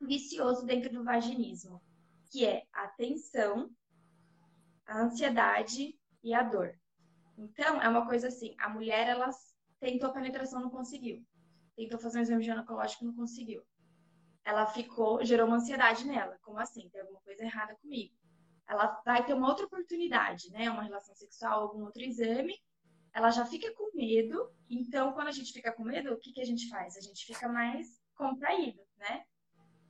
vicioso 0.00 0.64
dentro 0.64 0.92
do 0.92 1.04
vaginismo, 1.04 1.82
que 2.30 2.46
é 2.46 2.62
a 2.72 2.88
tensão, 2.88 3.70
a 4.86 5.02
ansiedade 5.02 5.98
e 6.22 6.32
a 6.32 6.42
dor. 6.42 6.78
Então, 7.36 7.82
é 7.82 7.88
uma 7.88 8.06
coisa 8.06 8.28
assim, 8.28 8.54
a 8.58 8.68
mulher, 8.68 9.08
ela 9.08 9.28
tentou 9.80 10.08
a 10.08 10.12
penetração, 10.12 10.60
não 10.60 10.70
conseguiu. 10.70 11.22
Tentou 11.76 11.98
fazer 11.98 12.18
um 12.18 12.22
exame 12.22 12.42
ginecológico, 12.42 13.04
não 13.04 13.14
conseguiu 13.14 13.62
ela 14.48 14.64
ficou, 14.64 15.22
gerou 15.22 15.46
uma 15.46 15.56
ansiedade 15.56 16.06
nela. 16.06 16.38
Como 16.40 16.58
assim? 16.58 16.88
Tem 16.88 17.02
alguma 17.02 17.20
coisa 17.20 17.44
errada 17.44 17.76
comigo. 17.82 18.14
Ela 18.66 18.98
vai 19.04 19.22
ter 19.22 19.34
uma 19.34 19.46
outra 19.46 19.66
oportunidade, 19.66 20.50
né? 20.52 20.70
Uma 20.70 20.84
relação 20.84 21.14
sexual, 21.14 21.60
algum 21.60 21.84
outro 21.84 22.02
exame. 22.02 22.54
Ela 23.12 23.30
já 23.30 23.44
fica 23.44 23.70
com 23.74 23.94
medo. 23.94 24.50
Então, 24.70 25.12
quando 25.12 25.28
a 25.28 25.32
gente 25.32 25.52
fica 25.52 25.70
com 25.70 25.84
medo, 25.84 26.14
o 26.14 26.18
que, 26.18 26.32
que 26.32 26.40
a 26.40 26.46
gente 26.46 26.66
faz? 26.70 26.96
A 26.96 27.00
gente 27.02 27.26
fica 27.26 27.46
mais 27.46 28.00
contraído, 28.14 28.80
né? 28.96 29.22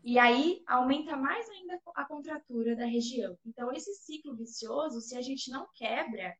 E 0.02 0.18
aí 0.18 0.60
aumenta 0.66 1.16
mais 1.16 1.48
ainda 1.50 1.80
a 1.94 2.04
contratura 2.04 2.74
da 2.74 2.84
região. 2.84 3.38
Então, 3.46 3.72
esse 3.72 3.94
ciclo 3.94 4.34
vicioso, 4.34 5.00
se 5.00 5.16
a 5.16 5.22
gente 5.22 5.52
não 5.52 5.68
quebra, 5.72 6.36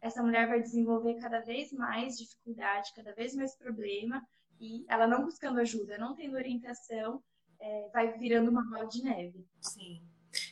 essa 0.00 0.20
mulher 0.24 0.48
vai 0.48 0.60
desenvolver 0.60 1.20
cada 1.20 1.38
vez 1.38 1.72
mais 1.72 2.18
dificuldade, 2.18 2.90
cada 2.96 3.14
vez 3.14 3.32
mais 3.32 3.56
problema, 3.56 4.20
e 4.58 4.84
ela 4.88 5.06
não 5.06 5.22
buscando 5.22 5.60
ajuda, 5.60 5.98
não 5.98 6.16
tendo 6.16 6.34
orientação, 6.34 7.22
é, 7.60 7.88
vai 7.92 8.12
virando 8.18 8.50
uma 8.50 8.62
bola 8.62 8.86
de 8.86 9.02
neve. 9.02 9.46
Sim. 9.60 10.02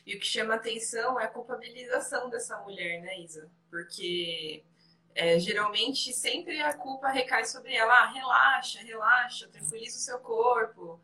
E 0.05 0.15
o 0.15 0.19
que 0.19 0.25
chama 0.25 0.55
atenção 0.55 1.19
é 1.19 1.25
a 1.25 1.29
culpabilização 1.29 2.29
dessa 2.29 2.57
mulher, 2.59 3.01
né, 3.01 3.19
Isa? 3.21 3.49
Porque 3.69 4.63
é, 5.15 5.39
geralmente 5.39 6.13
sempre 6.13 6.61
a 6.61 6.73
culpa 6.73 7.09
recai 7.09 7.45
sobre 7.45 7.73
ela. 7.73 7.93
Ah, 7.93 8.11
relaxa, 8.11 8.79
relaxa, 8.81 9.47
tranquiliza 9.47 9.97
o 9.97 10.01
seu 10.01 10.19
corpo. 10.19 10.99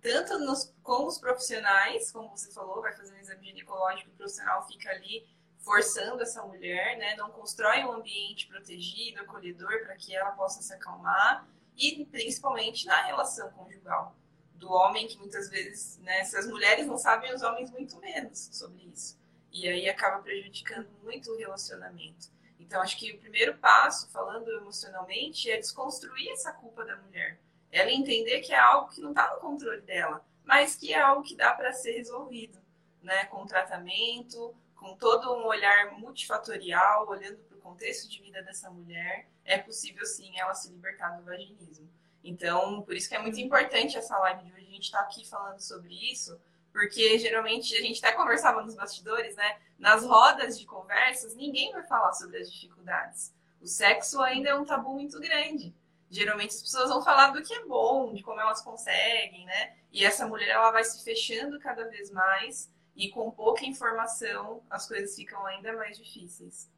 Tanto 0.00 0.38
nos, 0.38 0.72
com 0.82 1.06
os 1.06 1.18
profissionais, 1.18 2.12
como 2.12 2.28
você 2.28 2.52
falou, 2.52 2.82
vai 2.82 2.94
fazer 2.94 3.14
um 3.14 3.18
exame 3.18 3.46
ginecológico, 3.46 4.10
o 4.10 4.14
profissional 4.14 4.66
fica 4.66 4.90
ali 4.90 5.26
forçando 5.60 6.22
essa 6.22 6.42
mulher, 6.42 6.98
né? 6.98 7.16
Não 7.16 7.30
constrói 7.30 7.82
um 7.84 7.92
ambiente 7.92 8.46
protegido, 8.46 9.22
acolhedor, 9.22 9.80
para 9.82 9.96
que 9.96 10.14
ela 10.14 10.32
possa 10.32 10.60
se 10.60 10.74
acalmar. 10.74 11.48
E 11.74 12.04
principalmente 12.04 12.86
na 12.86 13.02
relação 13.02 13.50
conjugal 13.50 14.14
do 14.54 14.70
homem, 14.70 15.06
que 15.06 15.18
muitas 15.18 15.50
vezes, 15.50 15.98
né, 15.98 16.20
as 16.20 16.46
mulheres 16.46 16.86
não 16.86 16.96
sabem, 16.96 17.34
os 17.34 17.42
homens 17.42 17.70
muito 17.70 17.98
menos 17.98 18.48
sobre 18.52 18.84
isso. 18.84 19.18
E 19.52 19.68
aí 19.68 19.88
acaba 19.88 20.22
prejudicando 20.22 20.88
muito 21.02 21.30
o 21.30 21.36
relacionamento. 21.36 22.32
Então, 22.58 22.80
acho 22.80 22.98
que 22.98 23.12
o 23.12 23.18
primeiro 23.18 23.56
passo, 23.58 24.08
falando 24.10 24.50
emocionalmente, 24.50 25.50
é 25.50 25.58
desconstruir 25.58 26.30
essa 26.30 26.52
culpa 26.52 26.84
da 26.84 26.96
mulher. 26.96 27.38
Ela 27.70 27.90
entender 27.90 28.40
que 28.40 28.52
é 28.52 28.58
algo 28.58 28.90
que 28.90 29.00
não 29.00 29.10
está 29.10 29.32
no 29.34 29.40
controle 29.40 29.80
dela, 29.82 30.24
mas 30.44 30.76
que 30.76 30.92
é 30.92 31.00
algo 31.00 31.22
que 31.22 31.36
dá 31.36 31.52
para 31.52 31.72
ser 31.72 31.92
resolvido, 31.92 32.58
né? 33.02 33.26
Com 33.26 33.46
tratamento, 33.46 34.54
com 34.76 34.96
todo 34.96 35.32
um 35.34 35.46
olhar 35.46 35.92
multifatorial, 35.98 37.08
olhando 37.08 37.38
para 37.38 37.56
o 37.56 37.60
contexto 37.60 38.08
de 38.08 38.20
vida 38.20 38.42
dessa 38.42 38.70
mulher, 38.70 39.26
é 39.44 39.58
possível 39.58 40.04
sim 40.04 40.38
ela 40.38 40.54
se 40.54 40.70
libertar 40.70 41.16
do 41.16 41.24
vaginismo. 41.24 41.88
Então, 42.24 42.80
por 42.80 42.96
isso 42.96 43.08
que 43.08 43.14
é 43.14 43.20
muito 43.20 43.38
importante 43.38 43.98
essa 43.98 44.18
live 44.18 44.44
de 44.44 44.52
hoje, 44.52 44.66
a 44.66 44.70
gente 44.70 44.84
estar 44.84 44.98
tá 45.00 45.04
aqui 45.04 45.28
falando 45.28 45.60
sobre 45.60 45.94
isso, 46.10 46.40
porque 46.72 47.18
geralmente 47.18 47.76
a 47.76 47.82
gente 47.82 48.04
até 48.04 48.16
conversava 48.16 48.62
nos 48.62 48.74
bastidores, 48.74 49.36
né? 49.36 49.58
Nas 49.78 50.02
rodas 50.02 50.58
de 50.58 50.64
conversas, 50.64 51.36
ninguém 51.36 51.70
vai 51.70 51.82
falar 51.82 52.14
sobre 52.14 52.38
as 52.38 52.50
dificuldades. 52.50 53.34
O 53.60 53.66
sexo 53.66 54.22
ainda 54.22 54.48
é 54.48 54.54
um 54.54 54.64
tabu 54.64 54.94
muito 54.94 55.20
grande. 55.20 55.74
Geralmente 56.10 56.54
as 56.54 56.62
pessoas 56.62 56.88
vão 56.88 57.02
falar 57.02 57.30
do 57.30 57.42
que 57.42 57.52
é 57.52 57.66
bom, 57.66 58.14
de 58.14 58.22
como 58.22 58.40
elas 58.40 58.62
conseguem, 58.62 59.44
né? 59.44 59.76
E 59.92 60.02
essa 60.02 60.26
mulher 60.26 60.48
ela 60.48 60.70
vai 60.70 60.82
se 60.82 61.04
fechando 61.04 61.60
cada 61.60 61.88
vez 61.90 62.10
mais 62.10 62.72
e 62.96 63.10
com 63.10 63.30
pouca 63.30 63.66
informação 63.66 64.62
as 64.70 64.88
coisas 64.88 65.14
ficam 65.14 65.44
ainda 65.44 65.74
mais 65.74 65.98
difíceis. 65.98 66.70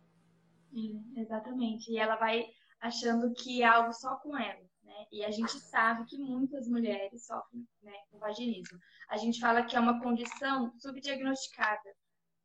exatamente. 1.16 1.92
E 1.92 1.98
ela 1.98 2.16
vai 2.16 2.46
achando 2.80 3.32
que 3.32 3.62
é 3.62 3.66
algo 3.66 3.92
só 3.92 4.16
com 4.16 4.36
ela. 4.36 4.65
Né? 4.96 5.06
E 5.12 5.24
a 5.24 5.30
gente 5.30 5.58
sabe 5.60 6.06
que 6.06 6.18
muitas 6.18 6.66
mulheres 6.68 7.26
sofrem 7.26 7.66
né, 7.82 7.92
com 8.10 8.18
vaginismo. 8.18 8.78
A 9.08 9.16
gente 9.16 9.40
fala 9.40 9.64
que 9.64 9.76
é 9.76 9.80
uma 9.80 10.00
condição 10.00 10.72
subdiagnosticada. 10.78 11.94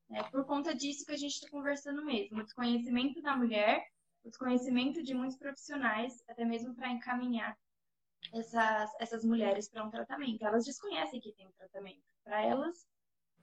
Né? 0.10 0.24
Por 0.30 0.46
conta 0.46 0.76
disso 0.76 1.06
que 1.06 1.14
a 1.14 1.18
gente 1.18 1.34
está 1.34 1.50
conversando 1.50 2.04
mesmo. 2.06 2.40
O 2.40 2.44
desconhecimento 2.44 3.22
da 3.22 3.36
mulher, 3.36 3.84
o 4.24 4.30
desconhecimento 4.30 5.02
de 5.02 5.14
muitos 5.14 5.38
profissionais, 5.38 6.22
até 6.28 6.44
mesmo 6.46 6.76
para 6.76 6.92
encaminhar 6.92 7.58
essas, 8.34 8.92
essas 9.00 9.24
mulheres 9.24 9.70
para 9.70 9.84
um 9.84 9.90
tratamento. 9.90 10.46
Elas 10.46 10.66
desconhecem 10.66 11.20
que 11.20 11.34
tem 11.34 11.48
um 11.48 11.54
tratamento. 11.54 12.02
Para 12.24 12.42
elas, 12.42 12.86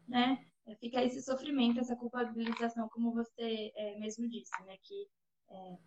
né, 0.07 0.39
fica 0.79 1.03
esse 1.03 1.23
sofrimento, 1.23 1.81
essa 1.81 1.97
culpabilização, 1.97 2.89
como 2.91 3.13
você 3.13 3.73
é, 3.75 3.99
mesmo 3.99 4.29
disse, 4.29 4.51
né, 4.65 4.77
que 4.83 5.09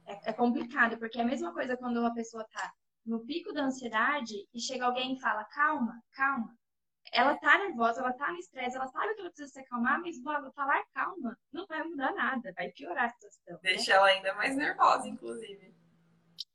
é, 0.08 0.30
é, 0.30 0.34
complicado, 0.34 0.98
porque 0.98 1.20
é 1.20 1.22
a 1.22 1.25
mesma 1.25 1.54
coisa 1.54 1.78
quando 1.78 1.98
uma 1.98 2.13
pessoa 2.13 2.44
está 2.44 2.74
no 3.05 3.25
pico 3.25 3.53
da 3.53 3.63
ansiedade 3.63 4.36
e 4.53 4.60
chega 4.60 4.86
alguém 4.86 5.13
e 5.13 5.20
fala: 5.20 5.43
calma, 5.46 6.01
calma. 6.13 6.55
Ela 7.13 7.36
tá 7.36 7.58
nervosa, 7.58 8.00
ela 8.00 8.13
tá 8.13 8.31
no 8.31 8.38
estresse, 8.38 8.75
ela 8.75 8.88
sabe 8.88 9.13
que 9.15 9.22
ela 9.22 9.29
precisa 9.29 9.51
se 9.51 9.60
acalmar, 9.60 10.00
mas 10.00 10.22
logo 10.24 10.51
falar 10.51 10.81
calma 10.93 11.38
não 11.51 11.65
vai 11.65 11.84
mudar 11.84 12.13
nada, 12.13 12.53
vai 12.55 12.70
piorar 12.70 13.05
a 13.05 13.10
situação. 13.10 13.53
Né? 13.55 13.60
Deixa 13.63 13.91
né? 13.91 13.98
ela 13.98 14.08
ainda 14.08 14.34
mais 14.36 14.55
nervosa, 14.55 15.08
inclusive. 15.08 15.75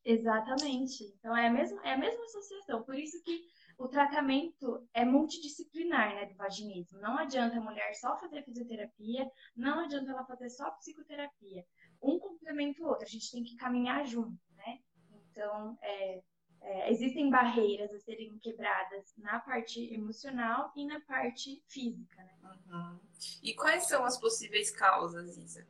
Exatamente. 0.05 1.05
Então 1.19 1.37
é 1.37 1.49
a 1.49 1.51
mesma, 1.51 1.85
é 1.85 1.93
a 1.93 1.99
mesma 1.99 2.25
associação. 2.25 2.83
Por 2.85 2.95
isso 2.95 3.21
que 3.23 3.45
o 3.79 3.89
tratamento 3.89 4.89
é 4.95 5.05
multidisciplinar, 5.05 6.15
né, 6.15 6.27
do 6.27 6.35
vaginismo. 6.35 6.99
Não 7.01 7.19
adianta 7.19 7.59
a 7.59 7.61
mulher 7.61 7.95
só 7.95 8.19
fazer 8.19 8.43
fisioterapia, 8.43 9.31
não 9.55 9.81
adianta 9.81 10.11
ela 10.11 10.25
fazer 10.25 10.49
só 10.49 10.71
psicoterapia. 10.71 11.65
Um 12.03 12.19
complementa 12.19 12.83
o 12.83 12.87
outro, 12.87 13.05
a 13.05 13.09
gente 13.09 13.31
tem 13.31 13.43
que 13.43 13.57
caminhar 13.57 14.07
junto, 14.07 14.39
né? 14.55 14.79
Então, 15.11 15.77
é, 15.83 16.23
é, 16.67 16.91
existem 16.91 17.31
barreiras 17.31 17.93
a 17.93 18.01
serem 18.01 18.37
quebradas 18.39 19.15
na 19.17 19.39
parte 19.39 19.95
emocional 19.95 20.73
e 20.75 20.85
na 20.85 21.01
parte 21.01 21.63
física. 21.69 22.17
Né? 22.17 22.59
Uhum. 22.69 22.99
E 23.41 23.55
quais 23.55 23.87
são 23.87 24.05
as 24.05 24.19
possíveis 24.19 24.71
causas, 24.73 25.39
Isa? 25.39 25.67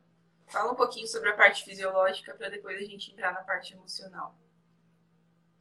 Fala 0.47 0.71
um 0.71 0.75
pouquinho 0.75 1.07
sobre 1.07 1.29
a 1.29 1.35
parte 1.35 1.63
fisiológica 1.63 2.33
para 2.33 2.49
depois 2.49 2.81
a 2.81 2.85
gente 2.85 3.11
entrar 3.11 3.31
na 3.31 3.43
parte 3.43 3.73
emocional. 3.73 4.35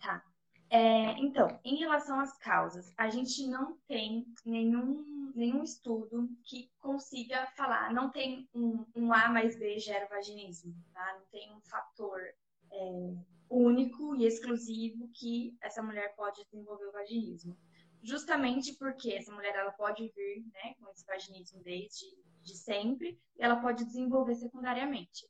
Tá. 0.00 0.24
É, 0.70 1.12
então, 1.18 1.60
em 1.64 1.76
relação 1.76 2.18
às 2.18 2.36
causas, 2.38 2.92
a 2.96 3.10
gente 3.10 3.46
não 3.46 3.76
tem 3.86 4.26
nenhum, 4.44 5.32
nenhum 5.34 5.62
estudo 5.62 6.30
que 6.44 6.70
consiga 6.78 7.46
falar, 7.56 7.92
não 7.92 8.10
tem 8.10 8.48
um, 8.54 8.86
um 8.94 9.12
A 9.12 9.28
mais 9.28 9.58
B 9.58 9.78
gera 9.78 10.06
vaginismo, 10.06 10.74
tá? 10.94 11.18
Não 11.18 11.26
tem 11.26 11.52
um 11.52 11.60
fator 11.60 12.20
é, 12.72 13.14
único 13.48 14.14
e 14.16 14.26
exclusivo 14.26 15.08
que 15.14 15.56
essa 15.62 15.82
mulher 15.82 16.14
pode 16.16 16.44
desenvolver 16.44 16.86
o 16.86 16.92
vaginismo. 16.92 17.56
Justamente 18.02 18.74
porque 18.74 19.12
essa 19.12 19.32
mulher 19.32 19.54
ela 19.54 19.72
pode 19.72 20.02
vir 20.14 20.44
né, 20.52 20.74
com 20.78 20.88
esse 20.90 21.04
vaginismo 21.04 21.62
desde 21.62 22.06
de 22.42 22.56
sempre 22.56 23.18
e 23.36 23.42
ela 23.42 23.56
pode 23.56 23.84
desenvolver 23.84 24.36
secundariamente. 24.36 25.28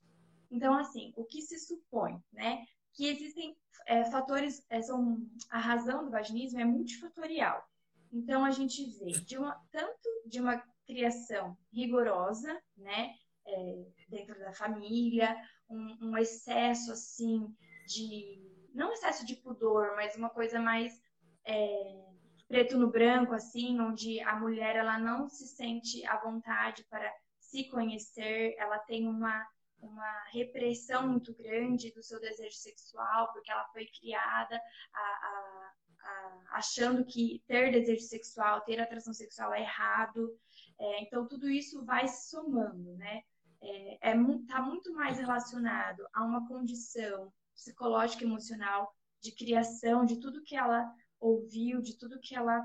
Então, 0.50 0.78
assim, 0.78 1.12
o 1.16 1.24
que 1.24 1.40
se 1.40 1.58
supõe, 1.58 2.22
né? 2.32 2.64
Que 2.92 3.08
existem 3.08 3.56
é, 3.86 4.04
fatores, 4.04 4.64
é, 4.68 4.80
são, 4.82 5.18
a 5.50 5.58
razão 5.58 6.04
do 6.04 6.10
vaginismo 6.10 6.60
é 6.60 6.64
multifatorial. 6.64 7.66
Então, 8.12 8.44
a 8.44 8.50
gente 8.50 8.84
vê 8.98 9.12
de 9.12 9.36
uma, 9.36 9.54
tanto 9.72 10.08
de 10.26 10.40
uma 10.40 10.62
criação 10.86 11.56
rigorosa, 11.72 12.60
né? 12.76 13.14
É, 13.48 13.86
dentro 14.08 14.38
da 14.40 14.52
família, 14.52 15.36
um, 15.68 16.08
um 16.08 16.18
excesso, 16.18 16.92
assim, 16.92 17.46
de. 17.86 18.44
Não 18.74 18.92
excesso 18.92 19.24
de 19.24 19.36
pudor, 19.36 19.94
mas 19.96 20.16
uma 20.16 20.28
coisa 20.28 20.60
mais 20.60 21.00
é, 21.46 22.04
preto 22.48 22.76
no 22.76 22.90
branco, 22.90 23.32
assim, 23.32 23.80
onde 23.80 24.20
a 24.20 24.36
mulher 24.36 24.76
ela 24.76 24.98
não 24.98 25.28
se 25.28 25.46
sente 25.46 26.04
à 26.06 26.18
vontade 26.18 26.84
para 26.90 27.10
se 27.38 27.64
conhecer, 27.70 28.54
ela 28.58 28.78
tem 28.80 29.08
uma, 29.08 29.46
uma 29.80 30.24
repressão 30.32 31.08
muito 31.08 31.34
grande 31.34 31.92
do 31.92 32.02
seu 32.02 32.20
desejo 32.20 32.56
sexual, 32.56 33.32
porque 33.32 33.50
ela 33.50 33.64
foi 33.72 33.86
criada 33.86 34.60
a, 34.92 35.00
a, 35.00 35.72
a, 36.02 36.42
achando 36.58 37.04
que 37.04 37.42
ter 37.46 37.70
desejo 37.72 38.02
sexual, 38.02 38.60
ter 38.62 38.80
atração 38.80 39.14
sexual 39.14 39.54
é 39.54 39.62
errado. 39.62 40.36
É, 40.78 41.02
então, 41.02 41.26
tudo 41.26 41.48
isso 41.48 41.84
vai 41.84 42.06
se 42.06 42.28
somando, 42.30 42.94
né? 42.96 43.22
É, 43.62 44.10
é, 44.10 44.14
tá 44.46 44.60
muito 44.60 44.92
mais 44.92 45.18
relacionado 45.18 46.06
a 46.12 46.24
uma 46.24 46.46
condição 46.46 47.32
psicológica 47.56 48.22
e 48.22 48.26
emocional, 48.26 48.94
de 49.20 49.32
criação, 49.32 50.04
de 50.04 50.20
tudo 50.20 50.42
que 50.44 50.54
ela 50.54 50.88
ouviu, 51.18 51.80
de 51.80 51.98
tudo 51.98 52.20
que 52.20 52.36
ela 52.36 52.62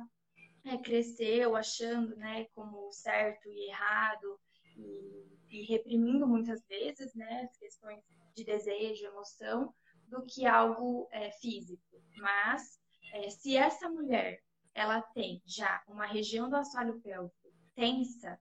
é, 0.66 0.78
cresceu 0.78 1.56
achando 1.56 2.16
né, 2.18 2.46
como 2.54 2.92
certo 2.92 3.50
e 3.50 3.70
errado, 3.70 4.40
e, 4.78 5.40
e, 5.50 5.64
reprimindo 5.66 6.28
muitas 6.28 6.64
vezes 6.68 7.14
né, 7.16 7.44
as 7.50 7.58
questões 7.58 8.04
de 8.36 8.44
desejo, 8.44 9.06
emoção, 9.06 9.74
do 10.08 10.24
que 10.26 10.46
algo 10.46 11.08
é, 11.12 11.32
físico. 11.32 11.82
Mas 12.18 12.80
é, 13.14 13.30
se 13.30 13.56
essa 13.56 13.90
mulher 13.90 14.40
ela 14.74 15.02
tem 15.02 15.42
já 15.46 15.82
uma 15.88 16.06
região 16.06 16.50
do 16.50 16.56
assoalho 16.56 17.02
pélvico 17.02 17.52
tensa, 17.76 18.40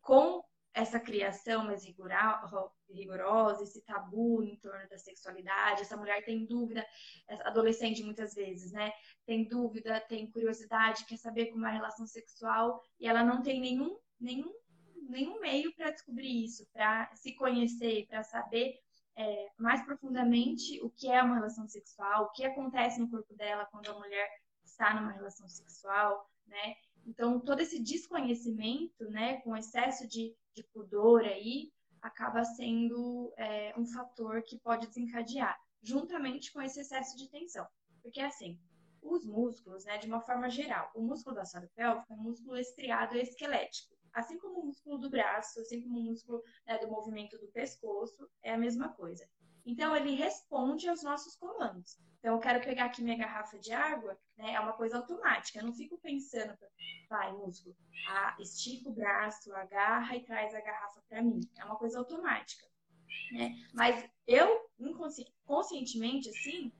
com 0.00 0.42
essa 0.76 1.00
criação 1.00 1.64
mais 1.64 1.82
rigorosa, 2.90 3.62
esse 3.62 3.80
tabu 3.80 4.42
em 4.42 4.56
torno 4.56 4.86
da 4.90 4.98
sexualidade, 4.98 5.80
essa 5.80 5.96
mulher 5.96 6.22
tem 6.22 6.44
dúvida, 6.44 6.86
adolescente 7.46 8.04
muitas 8.04 8.34
vezes, 8.34 8.72
né? 8.72 8.92
Tem 9.24 9.48
dúvida, 9.48 9.98
tem 10.02 10.30
curiosidade, 10.30 11.06
quer 11.06 11.16
saber 11.16 11.46
como 11.46 11.64
é 11.64 11.70
a 11.70 11.72
relação 11.72 12.06
sexual 12.06 12.82
e 13.00 13.08
ela 13.08 13.24
não 13.24 13.42
tem 13.42 13.58
nenhum, 13.58 13.98
nenhum, 14.20 14.52
nenhum 15.08 15.40
meio 15.40 15.74
para 15.74 15.90
descobrir 15.92 16.44
isso, 16.44 16.68
para 16.74 17.10
se 17.16 17.34
conhecer, 17.36 18.06
para 18.06 18.22
saber 18.22 18.78
é, 19.16 19.48
mais 19.58 19.82
profundamente 19.82 20.78
o 20.82 20.90
que 20.90 21.10
é 21.10 21.22
uma 21.22 21.36
relação 21.36 21.66
sexual, 21.66 22.24
o 22.24 22.32
que 22.32 22.44
acontece 22.44 23.00
no 23.00 23.08
corpo 23.08 23.34
dela 23.34 23.66
quando 23.72 23.88
a 23.88 23.98
mulher 23.98 24.28
está 24.62 24.92
numa 24.92 25.12
relação 25.12 25.48
sexual, 25.48 26.30
né? 26.46 26.74
Então, 27.06 27.40
todo 27.40 27.60
esse 27.60 27.80
desconhecimento, 27.80 29.08
né, 29.08 29.40
com 29.42 29.56
excesso 29.56 30.06
de, 30.08 30.34
de 30.56 30.64
pudor 30.64 31.22
aí, 31.22 31.70
acaba 32.00 32.42
sendo 32.44 33.32
é, 33.36 33.74
um 33.78 33.84
fator 33.84 34.42
que 34.42 34.58
pode 34.58 34.86
desencadear, 34.86 35.56
juntamente 35.82 36.52
com 36.52 36.62
esse 36.62 36.80
excesso 36.80 37.16
de 37.16 37.28
tensão. 37.28 37.66
Porque, 38.02 38.20
assim, 38.20 38.58
os 39.02 39.26
músculos, 39.26 39.84
né, 39.84 39.98
de 39.98 40.06
uma 40.06 40.20
forma 40.20 40.48
geral, 40.48 40.90
o 40.94 41.02
músculo 41.02 41.36
da 41.36 41.42
assoalho 41.42 41.70
pélvico 41.74 42.12
é 42.12 42.16
um 42.16 42.22
músculo 42.22 42.56
estriado 42.56 43.16
e 43.16 43.20
esquelético. 43.20 43.94
Assim 44.12 44.38
como 44.38 44.60
o 44.60 44.66
músculo 44.66 44.98
do 44.98 45.10
braço, 45.10 45.60
assim 45.60 45.82
como 45.82 45.98
o 45.98 46.02
músculo 46.02 46.42
né, 46.66 46.78
do 46.78 46.88
movimento 46.88 47.36
do 47.38 47.48
pescoço, 47.48 48.26
é 48.42 48.54
a 48.54 48.58
mesma 48.58 48.88
coisa. 48.94 49.28
Então, 49.66 49.96
ele 49.96 50.14
responde 50.14 50.88
aos 50.88 51.02
nossos 51.02 51.34
comandos. 51.34 51.98
Então, 52.20 52.34
eu 52.34 52.40
quero 52.40 52.64
pegar 52.64 52.84
aqui 52.84 53.02
minha 53.02 53.16
garrafa 53.16 53.58
de 53.58 53.72
água, 53.72 54.16
né? 54.36 54.54
É 54.54 54.60
uma 54.60 54.74
coisa 54.74 54.96
automática. 54.96 55.58
Eu 55.58 55.66
não 55.66 55.74
fico 55.74 55.98
pensando, 55.98 56.56
vai, 57.10 57.32
músculo, 57.32 57.76
ah, 58.08 58.36
estica 58.38 58.88
o 58.88 58.94
braço, 58.94 59.52
agarra 59.54 60.16
e 60.16 60.24
traz 60.24 60.54
a 60.54 60.60
garrafa 60.60 61.02
para 61.08 61.20
mim. 61.20 61.40
É 61.58 61.64
uma 61.64 61.76
coisa 61.76 61.98
automática. 61.98 62.64
Né? 63.32 63.56
Mas 63.74 64.08
eu, 64.24 64.70
conscientemente, 65.44 66.28
assim, 66.28 66.72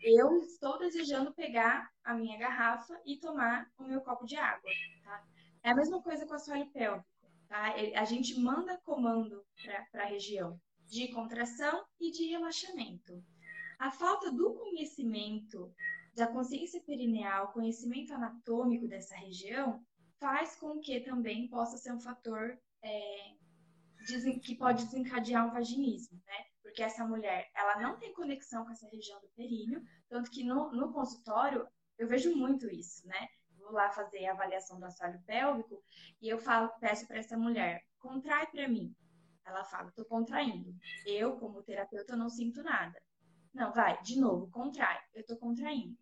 eu 0.00 0.38
estou 0.42 0.78
desejando 0.80 1.32
pegar 1.32 1.88
a 2.02 2.12
minha 2.12 2.36
garrafa 2.38 3.00
e 3.06 3.20
tomar 3.20 3.70
o 3.78 3.84
meu 3.84 4.00
copo 4.00 4.26
de 4.26 4.36
água. 4.36 4.70
Tá? 5.04 5.24
É 5.62 5.70
a 5.70 5.76
mesma 5.76 6.02
coisa 6.02 6.26
com 6.26 6.32
o 6.32 6.36
assoalho 6.36 6.68
pélvico. 6.72 7.06
Tá? 7.48 7.72
A 7.96 8.04
gente 8.04 8.38
manda 8.40 8.78
comando 8.78 9.44
para 9.92 10.02
a 10.02 10.06
região 10.06 10.60
de 10.92 11.08
contração 11.08 11.86
e 11.98 12.10
de 12.10 12.26
relaxamento. 12.26 13.24
A 13.78 13.90
falta 13.90 14.30
do 14.30 14.52
conhecimento 14.52 15.74
da 16.14 16.26
consciência 16.26 16.82
perineal, 16.82 17.50
conhecimento 17.50 18.12
anatômico 18.12 18.86
dessa 18.86 19.16
região, 19.16 19.82
faz 20.20 20.54
com 20.54 20.78
que 20.80 21.00
também 21.00 21.48
possa 21.48 21.78
ser 21.78 21.94
um 21.94 21.98
fator 21.98 22.60
é, 22.84 23.34
que 24.42 24.54
pode 24.54 24.84
desencadear 24.84 25.48
um 25.48 25.52
vaginismo, 25.52 26.20
né? 26.26 26.44
Porque 26.62 26.82
essa 26.82 27.06
mulher, 27.06 27.50
ela 27.56 27.80
não 27.80 27.98
tem 27.98 28.12
conexão 28.12 28.62
com 28.66 28.72
essa 28.72 28.86
região 28.90 29.18
do 29.22 29.28
períneo, 29.28 29.82
tanto 30.10 30.30
que 30.30 30.44
no, 30.44 30.70
no 30.72 30.92
consultório 30.92 31.66
eu 31.96 32.06
vejo 32.06 32.36
muito 32.36 32.68
isso, 32.68 33.08
né? 33.08 33.28
Vou 33.56 33.72
lá 33.72 33.90
fazer 33.92 34.26
a 34.26 34.32
avaliação 34.32 34.78
do 34.78 34.84
assoalho 34.84 35.22
pélvico 35.24 35.82
e 36.20 36.28
eu 36.28 36.38
falo, 36.38 36.68
peço 36.80 37.06
para 37.06 37.16
essa 37.16 37.38
mulher, 37.38 37.82
contrai 37.98 38.46
para 38.48 38.68
mim. 38.68 38.94
Ela 39.44 39.64
fala, 39.64 39.88
estou 39.88 40.04
contraindo. 40.04 40.74
Eu, 41.06 41.36
como 41.36 41.62
terapeuta, 41.62 42.16
não 42.16 42.28
sinto 42.28 42.62
nada. 42.62 43.00
Não, 43.52 43.72
vai, 43.72 44.00
de 44.02 44.18
novo, 44.18 44.50
contrai. 44.50 44.98
Eu 45.14 45.20
estou 45.20 45.36
contraindo. 45.36 45.96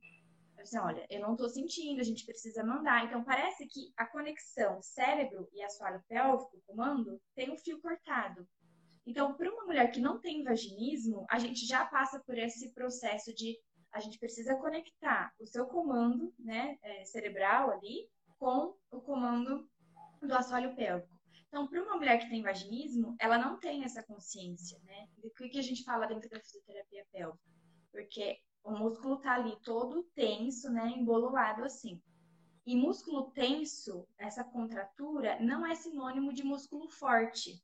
Disse, 0.62 0.78
olha, 0.78 1.06
eu 1.09 1.20
não 1.20 1.32
estou 1.32 1.49
sentindo, 1.49 2.00
a 2.00 2.04
gente 2.04 2.26
precisa 2.26 2.62
mandar. 2.62 3.04
Então, 3.04 3.25
parece 3.25 3.66
que 3.66 3.92
a 3.97 4.06
conexão 4.06 4.80
cérebro 4.82 5.49
e 5.52 5.62
assoalho 5.62 6.02
pélvico, 6.06 6.62
comando, 6.66 7.20
tem 7.35 7.50
um 7.50 7.56
fio 7.56 7.80
cortado. 7.80 8.47
Então, 9.06 9.35
para 9.35 9.50
uma 9.50 9.64
mulher 9.64 9.90
que 9.90 10.00
não 10.00 10.20
tem 10.20 10.44
vaginismo, 10.44 11.25
a 11.30 11.38
gente 11.38 11.66
já 11.66 11.87
passa 11.87 12.20
por 12.20 12.37
esse 12.37 12.73
processo 12.75 13.35
de 13.35 13.59
a 13.92 13.99
gente 13.99 14.18
precisa 14.18 14.54
conectar 14.56 15.32
o 15.40 15.47
seu 15.47 15.66
comando 15.66 16.32
né, 16.38 16.78
é, 16.82 17.04
cerebral 17.04 17.70
ali 17.73 18.09
com 18.38 18.76
o 18.90 19.00
comando 19.00 19.68
do 20.23 20.35
assoalho 20.35 20.76
pélvico. 20.76 21.20
Então, 21.50 21.66
para 21.66 21.83
uma 21.83 21.97
mulher 21.97 22.21
que 22.21 22.30
tem 22.30 22.42
vaginismo, 22.42 23.16
ela 23.19 23.37
não 23.37 23.59
tem 23.59 23.83
essa 23.83 24.04
consciência, 24.04 24.78
né? 24.85 25.09
Do 25.19 25.28
que, 25.33 25.59
a 25.59 25.62
gente 25.62 25.83
fala 25.83 26.07
dentro 26.07 26.30
da 26.30 26.38
fisioterapia 26.38 27.04
pélvica. 27.11 27.45
Porque 27.90 28.38
o 28.62 28.71
músculo 28.71 29.16
tá 29.21 29.35
ali 29.35 29.61
todo 29.64 30.04
tenso, 30.14 30.71
né? 30.71 30.87
Embolulado 30.97 31.64
assim. 31.64 32.00
E 32.64 32.76
músculo 32.76 33.33
tenso, 33.33 34.07
essa 34.16 34.45
contratura, 34.45 35.40
não 35.40 35.66
é 35.66 35.75
sinônimo 35.75 36.33
de 36.33 36.45
músculo 36.45 36.88
forte. 36.88 37.61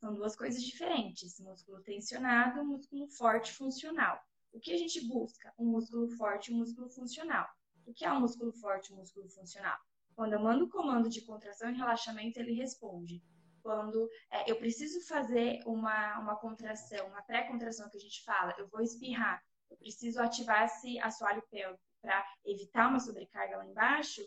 São 0.00 0.14
duas 0.14 0.34
coisas 0.34 0.62
diferentes. 0.62 1.38
Músculo 1.38 1.82
tensionado, 1.82 2.64
músculo 2.64 3.06
forte 3.08 3.52
funcional. 3.52 4.18
O 4.54 4.58
que 4.58 4.72
a 4.72 4.78
gente 4.78 5.06
busca? 5.06 5.52
Um 5.58 5.66
músculo 5.66 6.08
forte 6.16 6.50
um 6.50 6.56
músculo 6.56 6.88
funcional. 6.88 7.46
O 7.84 7.92
que 7.92 8.06
é 8.06 8.12
um 8.12 8.20
músculo 8.20 8.54
forte 8.54 8.90
um 8.90 8.96
músculo 8.96 9.28
funcional? 9.28 9.78
Quando 10.14 10.34
eu 10.34 10.40
mando 10.40 10.64
o 10.64 10.68
comando 10.68 11.08
de 11.08 11.22
contração 11.22 11.70
e 11.70 11.76
relaxamento, 11.76 12.38
ele 12.38 12.52
responde. 12.52 13.22
Quando 13.62 14.08
é, 14.30 14.50
eu 14.50 14.56
preciso 14.56 15.06
fazer 15.06 15.60
uma, 15.66 16.18
uma 16.18 16.36
contração, 16.36 17.06
uma 17.08 17.22
pré-contração 17.22 17.88
que 17.88 17.96
a 17.96 18.00
gente 18.00 18.24
fala, 18.24 18.54
eu 18.58 18.68
vou 18.68 18.80
espirrar, 18.80 19.40
eu 19.70 19.76
preciso 19.76 20.20
ativar 20.20 20.64
esse 20.64 20.98
assoalho 20.98 21.42
pélvico 21.50 21.82
para 22.00 22.24
evitar 22.44 22.88
uma 22.88 22.98
sobrecarga 22.98 23.56
lá 23.56 23.66
embaixo, 23.66 24.20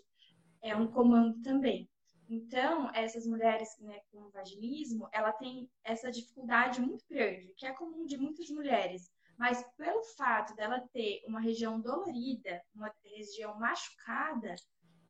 é 0.62 0.76
um 0.76 0.88
comando 0.88 1.42
também. 1.42 1.90
Então, 2.28 2.90
essas 2.94 3.28
mulheres 3.28 3.70
né, 3.80 4.00
com 4.12 4.32
vaginismo, 4.32 5.08
ela 5.12 5.32
tem 5.34 5.70
essa 5.84 6.10
dificuldade 6.10 6.82
muito 6.82 7.06
grande, 7.08 7.54
que 7.56 7.68
é 7.68 7.74
comum 7.74 8.06
de 8.06 8.18
muitas 8.18 8.50
mulheres. 8.50 9.12
Mas 9.38 9.64
pelo 9.78 10.02
fato 10.18 10.56
dela 10.56 10.88
ter 10.94 11.22
uma 11.28 11.40
região 11.40 11.80
dolorida, 11.80 12.64
uma 12.74 12.92
região 13.04 13.60
machucada, 13.60 14.56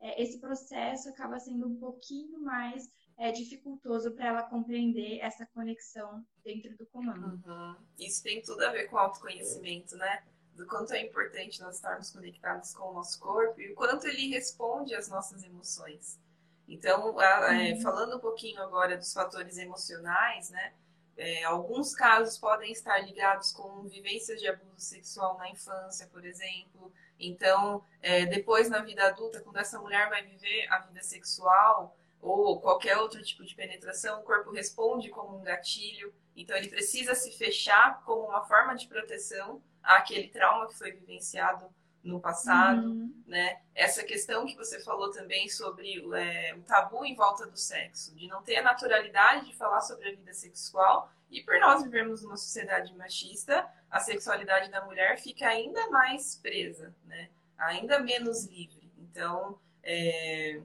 é, 0.06 0.22
esse 0.22 0.40
processo 0.40 1.10
acaba 1.10 1.40
sendo 1.40 1.68
um 1.68 1.76
pouquinho 1.80 2.40
mais 2.40 2.88
é, 3.18 3.32
dificultoso 3.32 4.12
para 4.12 4.28
ela 4.28 4.44
compreender 4.44 5.20
essa 5.20 5.48
conexão 5.48 6.24
dentro 6.44 6.78
do 6.78 6.86
comando. 6.86 7.42
Uhum. 7.44 7.76
Isso 7.98 8.22
tem 8.22 8.40
tudo 8.44 8.62
a 8.64 8.72
ver 8.72 8.88
com 8.88 9.00
autoconhecimento, 9.00 9.98
né? 9.98 10.24
Do 10.54 10.68
quanto 10.68 10.94
é 10.94 11.02
importante 11.02 11.60
nós 11.60 11.78
estarmos 11.78 12.12
conectados 12.12 12.76
com 12.76 12.92
o 12.92 12.94
nosso 12.94 13.20
corpo 13.20 13.60
e 13.60 13.72
o 13.72 13.76
quanto 13.76 14.08
ele 14.08 14.28
responde 14.28 14.94
às 14.94 15.10
nossas 15.10 15.44
emoções. 15.44 16.20
Então, 16.68 17.20
é, 17.20 17.74
uhum. 17.74 17.82
falando 17.82 18.18
um 18.18 18.20
pouquinho 18.20 18.62
agora 18.62 18.96
dos 18.96 19.12
fatores 19.12 19.58
emocionais, 19.58 20.52
né? 20.52 20.74
É, 21.18 21.44
alguns 21.46 21.96
casos 21.96 22.38
podem 22.38 22.72
estar 22.72 23.00
ligados 23.00 23.52
com 23.52 23.88
vivências 23.88 24.40
de 24.40 24.48
abuso 24.48 24.80
sexual 24.80 25.38
na 25.40 25.50
infância, 25.50 26.06
por 26.08 26.24
exemplo, 26.26 26.94
então, 27.20 27.84
é, 28.02 28.26
depois 28.26 28.70
na 28.70 28.80
vida 28.80 29.06
adulta, 29.06 29.42
quando 29.42 29.58
essa 29.58 29.80
mulher 29.80 30.10
vai 30.10 30.24
viver 30.24 30.68
a 30.72 30.80
vida 30.80 31.02
sexual 31.02 31.98
ou 32.22 32.60
qualquer 32.60 32.98
outro 32.98 33.22
tipo 33.24 33.46
de 33.46 33.56
penetração, 33.56 34.20
o 34.20 34.24
corpo 34.24 34.52
responde 34.52 35.10
como 35.10 35.38
um 35.38 35.44
gatilho. 35.44 36.14
Então, 36.36 36.56
ele 36.56 36.70
precisa 36.70 37.16
se 37.16 37.32
fechar 37.32 38.02
como 38.04 38.28
uma 38.28 38.46
forma 38.46 38.76
de 38.76 38.88
proteção 38.88 39.62
àquele 39.82 40.28
trauma 40.28 40.68
que 40.68 40.78
foi 40.78 40.92
vivenciado 40.92 41.70
no 42.04 42.20
passado, 42.20 42.88
uhum. 42.88 43.24
né? 43.26 43.62
Essa 43.74 44.04
questão 44.04 44.46
que 44.46 44.56
você 44.56 44.80
falou 44.80 45.10
também 45.10 45.50
sobre 45.50 46.06
é, 46.16 46.54
o 46.56 46.62
tabu 46.62 47.04
em 47.04 47.16
volta 47.16 47.48
do 47.48 47.58
sexo, 47.58 48.16
de 48.16 48.28
não 48.28 48.44
ter 48.44 48.58
a 48.58 48.64
naturalidade 48.64 49.48
de 49.48 49.56
falar 49.56 49.82
sobre 49.82 50.10
a 50.10 50.16
vida 50.16 50.32
sexual 50.34 51.12
e 51.36 51.44
por 51.44 51.60
nós 51.60 51.84
vivermos 51.84 52.24
numa 52.24 52.38
sociedade 52.38 52.96
machista, 52.96 53.68
a 53.92 54.00
sexualidade 54.00 54.72
da 54.72 54.86
mulher 54.86 55.20
fica 55.20 55.46
ainda 55.46 55.90
mais 55.90 56.38
presa, 56.38 56.96
né? 57.04 57.30
ainda 57.58 58.00
menos 58.00 58.46
livre. 58.46 58.90
Então, 58.98 59.60
é, 59.84 60.62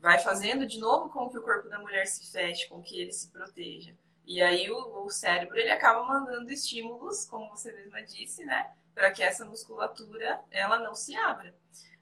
vai 0.00 0.20
fazendo 0.20 0.64
de 0.64 0.78
novo 0.78 1.08
com 1.08 1.28
que 1.28 1.38
o 1.38 1.42
corpo 1.42 1.68
da 1.68 1.80
mulher 1.80 2.06
se 2.06 2.30
feche, 2.30 2.68
com 2.68 2.80
que 2.80 3.00
ele 3.00 3.12
se 3.12 3.28
proteja. 3.30 3.92
E 4.24 4.40
aí 4.40 4.70
o, 4.70 5.04
o 5.04 5.10
cérebro 5.10 5.58
ele 5.58 5.72
acaba 5.72 6.04
mandando 6.04 6.52
estímulos, 6.52 7.24
como 7.24 7.50
você 7.50 7.72
mesma 7.72 8.00
disse, 8.02 8.44
né, 8.44 8.70
para 8.94 9.10
que 9.10 9.24
essa 9.24 9.44
musculatura 9.44 10.40
ela 10.52 10.78
não 10.78 10.94
se 10.94 11.16
abra. 11.16 11.52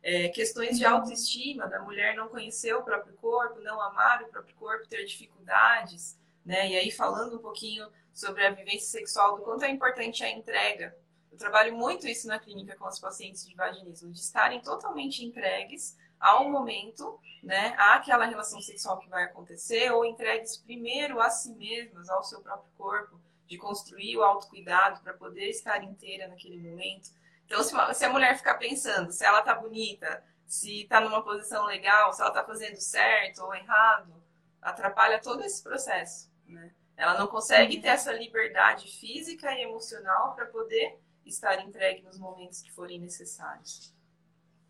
É, 0.03 0.29
questões 0.29 0.79
de 0.79 0.85
autoestima, 0.85 1.67
da 1.67 1.81
mulher 1.81 2.15
não 2.15 2.29
conhecer 2.29 2.75
o 2.75 2.83
próprio 2.83 3.15
corpo, 3.15 3.61
não 3.61 3.81
amar 3.81 4.23
o 4.23 4.29
próprio 4.29 4.55
corpo, 4.57 4.89
ter 4.89 5.05
dificuldades, 5.07 6.20
né? 6.45 6.71
E 6.71 6.77
aí 6.77 6.91
falando 6.91 7.37
um 7.37 7.43
pouquinho 7.43 7.89
sobre 8.13 8.47
a 8.47 8.51
vivência 8.51 8.89
sexual, 8.89 9.37
do 9.37 9.43
quanto 9.43 9.65
é 9.65 9.71
importante 9.71 10.25
a 10.25 10.31
entrega. 10.31 10.97
Eu 11.31 11.39
trabalho 11.39 11.75
muito 11.75 12.07
isso 12.07 12.27
na 12.27 12.39
clínica 12.39 12.77
com 12.77 12.87
os 12.87 12.99
pacientes 12.99 13.47
de 13.47 13.55
vaginismo, 13.55 14.11
de 14.13 14.19
estarem 14.19 14.61
totalmente 14.61 15.25
entregues 15.25 15.97
ao 16.19 16.51
momento, 16.51 17.19
né, 17.43 17.75
àquela 17.79 18.27
relação 18.27 18.61
sexual 18.61 18.99
que 18.99 19.09
vai 19.09 19.25
acontecer, 19.25 19.91
ou 19.91 20.05
entregues 20.05 20.59
primeiro 20.59 21.19
a 21.21 21.31
si 21.31 21.55
mesmas, 21.55 22.11
ao 22.11 22.23
seu 22.23 22.43
próprio 22.43 22.71
corpo, 22.77 23.19
de 23.47 23.57
construir 23.57 24.17
o 24.19 24.23
autocuidado 24.23 25.01
para 25.01 25.15
poder 25.15 25.49
estar 25.49 25.83
inteira 25.83 26.29
naquele 26.29 26.59
momento. 26.59 27.11
Então, 27.47 27.63
se 27.63 28.05
a 28.05 28.11
mulher 28.11 28.37
ficar 28.37 28.55
pensando 28.55 29.11
se 29.11 29.25
ela 29.25 29.43
tá 29.43 29.55
bonita, 29.55 30.23
se 30.47 30.87
tá 30.89 31.01
numa 31.01 31.23
posição 31.23 31.65
legal, 31.65 32.13
se 32.13 32.21
ela 32.21 32.31
tá 32.31 32.45
fazendo 32.45 32.77
certo 32.77 33.43
ou 33.43 33.55
errado, 33.55 34.23
atrapalha 34.61 35.21
todo 35.21 35.43
esse 35.43 35.63
processo, 35.63 36.30
né? 36.51 36.75
Ela 36.97 37.19
não 37.19 37.27
consegue 37.27 37.81
ter 37.81 37.89
essa 37.89 38.13
liberdade 38.13 38.89
física 38.99 39.53
e 39.55 39.63
emocional 39.63 40.35
para 40.35 40.47
poder 40.47 41.01
estar 41.25 41.63
entregue 41.65 42.03
nos 42.03 42.19
momentos 42.19 42.61
que 42.61 42.73
forem 42.73 43.01
necessários. 43.01 43.95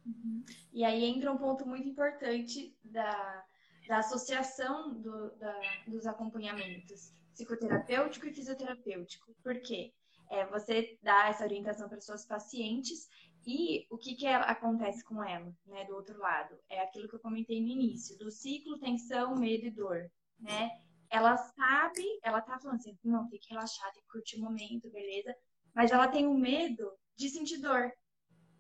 Uhum. 0.06 0.44
E 0.72 0.84
aí 0.84 1.04
entra 1.04 1.32
um 1.32 1.38
ponto 1.38 1.66
muito 1.66 1.88
importante 1.88 2.76
da, 2.84 3.44
da 3.88 3.98
associação 3.98 4.94
do, 4.94 5.30
da, 5.36 5.60
dos 5.86 6.06
acompanhamentos 6.06 7.12
psicoterapêutico 7.32 8.26
e 8.26 8.32
fisioterapêutico. 8.32 9.34
Por 9.42 9.60
quê? 9.60 9.92
É, 10.30 10.46
você 10.46 10.98
dá 11.02 11.28
essa 11.28 11.42
orientação 11.42 11.88
para 11.88 12.00
suas 12.00 12.24
pacientes 12.24 13.08
e 13.46 13.86
o 13.90 13.96
que, 13.96 14.14
que 14.14 14.26
acontece 14.26 15.02
com 15.02 15.24
ela, 15.24 15.52
né, 15.66 15.84
do 15.86 15.94
outro 15.94 16.18
lado? 16.18 16.56
É 16.68 16.80
aquilo 16.82 17.08
que 17.08 17.16
eu 17.16 17.20
comentei 17.20 17.60
no 17.60 17.68
início, 17.68 18.16
do 18.18 18.30
ciclo 18.30 18.78
tensão, 18.78 19.34
medo 19.34 19.66
e 19.66 19.70
dor, 19.70 20.10
né? 20.38 20.70
Ela 21.10 21.36
sabe, 21.36 22.04
ela 22.22 22.40
tá 22.40 22.58
falando 22.58 22.76
assim, 22.76 22.96
não, 23.04 23.28
tem 23.28 23.38
que 23.38 23.50
relaxar, 23.50 23.92
tem 23.92 24.02
que 24.02 24.08
curtir 24.08 24.36
o 24.36 24.44
momento, 24.44 24.90
beleza? 24.90 25.34
Mas 25.74 25.90
ela 25.90 26.08
tem 26.08 26.26
um 26.26 26.38
medo 26.38 26.92
de 27.16 27.28
sentir 27.28 27.58
dor. 27.58 27.92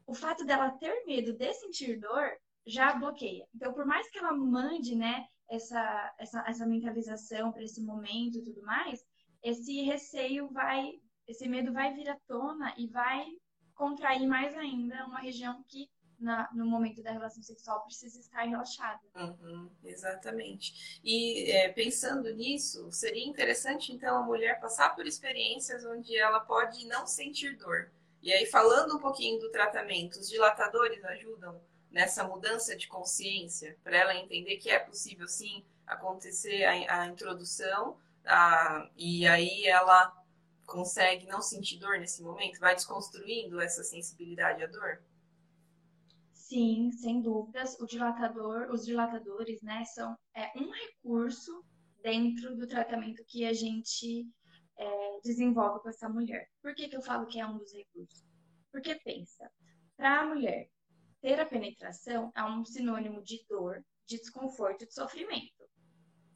O 0.06 0.14
fato 0.14 0.44
dela 0.44 0.70
ter 0.70 1.04
medo 1.06 1.32
de 1.32 1.52
sentir 1.54 1.98
dor 1.98 2.30
já 2.66 2.92
bloqueia. 2.94 3.46
Então, 3.54 3.72
por 3.72 3.86
mais 3.86 4.10
que 4.10 4.18
ela 4.18 4.32
mande, 4.32 4.94
né, 4.94 5.26
essa, 5.48 6.14
essa, 6.18 6.44
essa 6.46 6.66
mentalização 6.66 7.52
para 7.52 7.62
esse 7.62 7.82
momento 7.82 8.38
e 8.38 8.42
tudo 8.42 8.62
mais, 8.62 9.04
esse 9.42 9.82
receio 9.82 10.48
vai 10.50 10.92
esse 11.26 11.48
medo 11.48 11.72
vai 11.72 11.94
vir 11.94 12.08
à 12.08 12.18
tona 12.26 12.74
e 12.76 12.88
vai 12.88 13.24
contrair 13.74 14.26
mais 14.26 14.56
ainda 14.56 15.06
uma 15.06 15.20
região 15.20 15.62
que 15.68 15.88
na, 16.20 16.48
no 16.52 16.66
momento 16.66 17.02
da 17.02 17.12
relação 17.12 17.42
sexual 17.42 17.82
precisa 17.82 18.20
estar 18.20 18.42
relaxada. 18.42 19.00
Uhum, 19.16 19.70
exatamente. 19.84 21.00
E 21.02 21.50
é, 21.50 21.68
pensando 21.70 22.32
nisso, 22.34 22.90
seria 22.92 23.26
interessante 23.26 23.92
então 23.92 24.16
a 24.16 24.22
mulher 24.22 24.60
passar 24.60 24.94
por 24.94 25.06
experiências 25.06 25.84
onde 25.84 26.16
ela 26.16 26.40
pode 26.40 26.86
não 26.86 27.06
sentir 27.06 27.56
dor. 27.56 27.90
E 28.22 28.32
aí, 28.32 28.44
falando 28.46 28.96
um 28.96 29.00
pouquinho 29.00 29.40
do 29.40 29.50
tratamento, 29.50 30.18
os 30.18 30.28
dilatadores 30.28 31.02
ajudam 31.04 31.60
nessa 31.90 32.22
mudança 32.22 32.76
de 32.76 32.86
consciência 32.86 33.76
para 33.82 33.96
ela 33.96 34.14
entender 34.14 34.58
que 34.58 34.70
é 34.70 34.78
possível 34.78 35.26
sim 35.26 35.64
acontecer 35.86 36.64
a, 36.64 37.02
a 37.02 37.06
introdução 37.06 37.96
a, 38.24 38.88
e 38.96 39.26
aí 39.26 39.66
ela 39.66 40.14
consegue 40.66 41.26
não 41.26 41.42
sentir 41.42 41.78
dor 41.78 41.98
nesse 41.98 42.22
momento, 42.22 42.60
vai 42.60 42.74
desconstruindo 42.74 43.60
essa 43.60 43.82
sensibilidade 43.82 44.62
à 44.62 44.66
dor. 44.66 45.02
Sim, 46.50 46.90
sem 46.90 47.22
dúvidas. 47.22 47.78
O 47.78 47.86
dilatador, 47.86 48.72
os 48.72 48.84
dilatadores, 48.84 49.62
né, 49.62 49.84
são 49.84 50.18
é, 50.34 50.50
um 50.58 50.68
recurso 50.68 51.64
dentro 52.02 52.56
do 52.56 52.66
tratamento 52.66 53.24
que 53.24 53.44
a 53.44 53.52
gente 53.52 54.26
é, 54.76 55.20
desenvolve 55.22 55.80
com 55.80 55.88
essa 55.88 56.08
mulher. 56.08 56.48
Por 56.60 56.74
que, 56.74 56.88
que 56.88 56.96
eu 56.96 57.02
falo 57.02 57.28
que 57.28 57.38
é 57.38 57.46
um 57.46 57.56
dos 57.56 57.72
recursos? 57.72 58.24
Porque 58.72 58.96
pensa, 58.96 59.48
para 59.96 60.22
a 60.22 60.26
mulher 60.26 60.68
ter 61.20 61.38
a 61.38 61.46
penetração 61.46 62.32
é 62.34 62.42
um 62.42 62.64
sinônimo 62.64 63.22
de 63.22 63.46
dor, 63.48 63.84
de 64.04 64.18
desconforto, 64.18 64.84
de 64.84 64.92
sofrimento. 64.92 65.70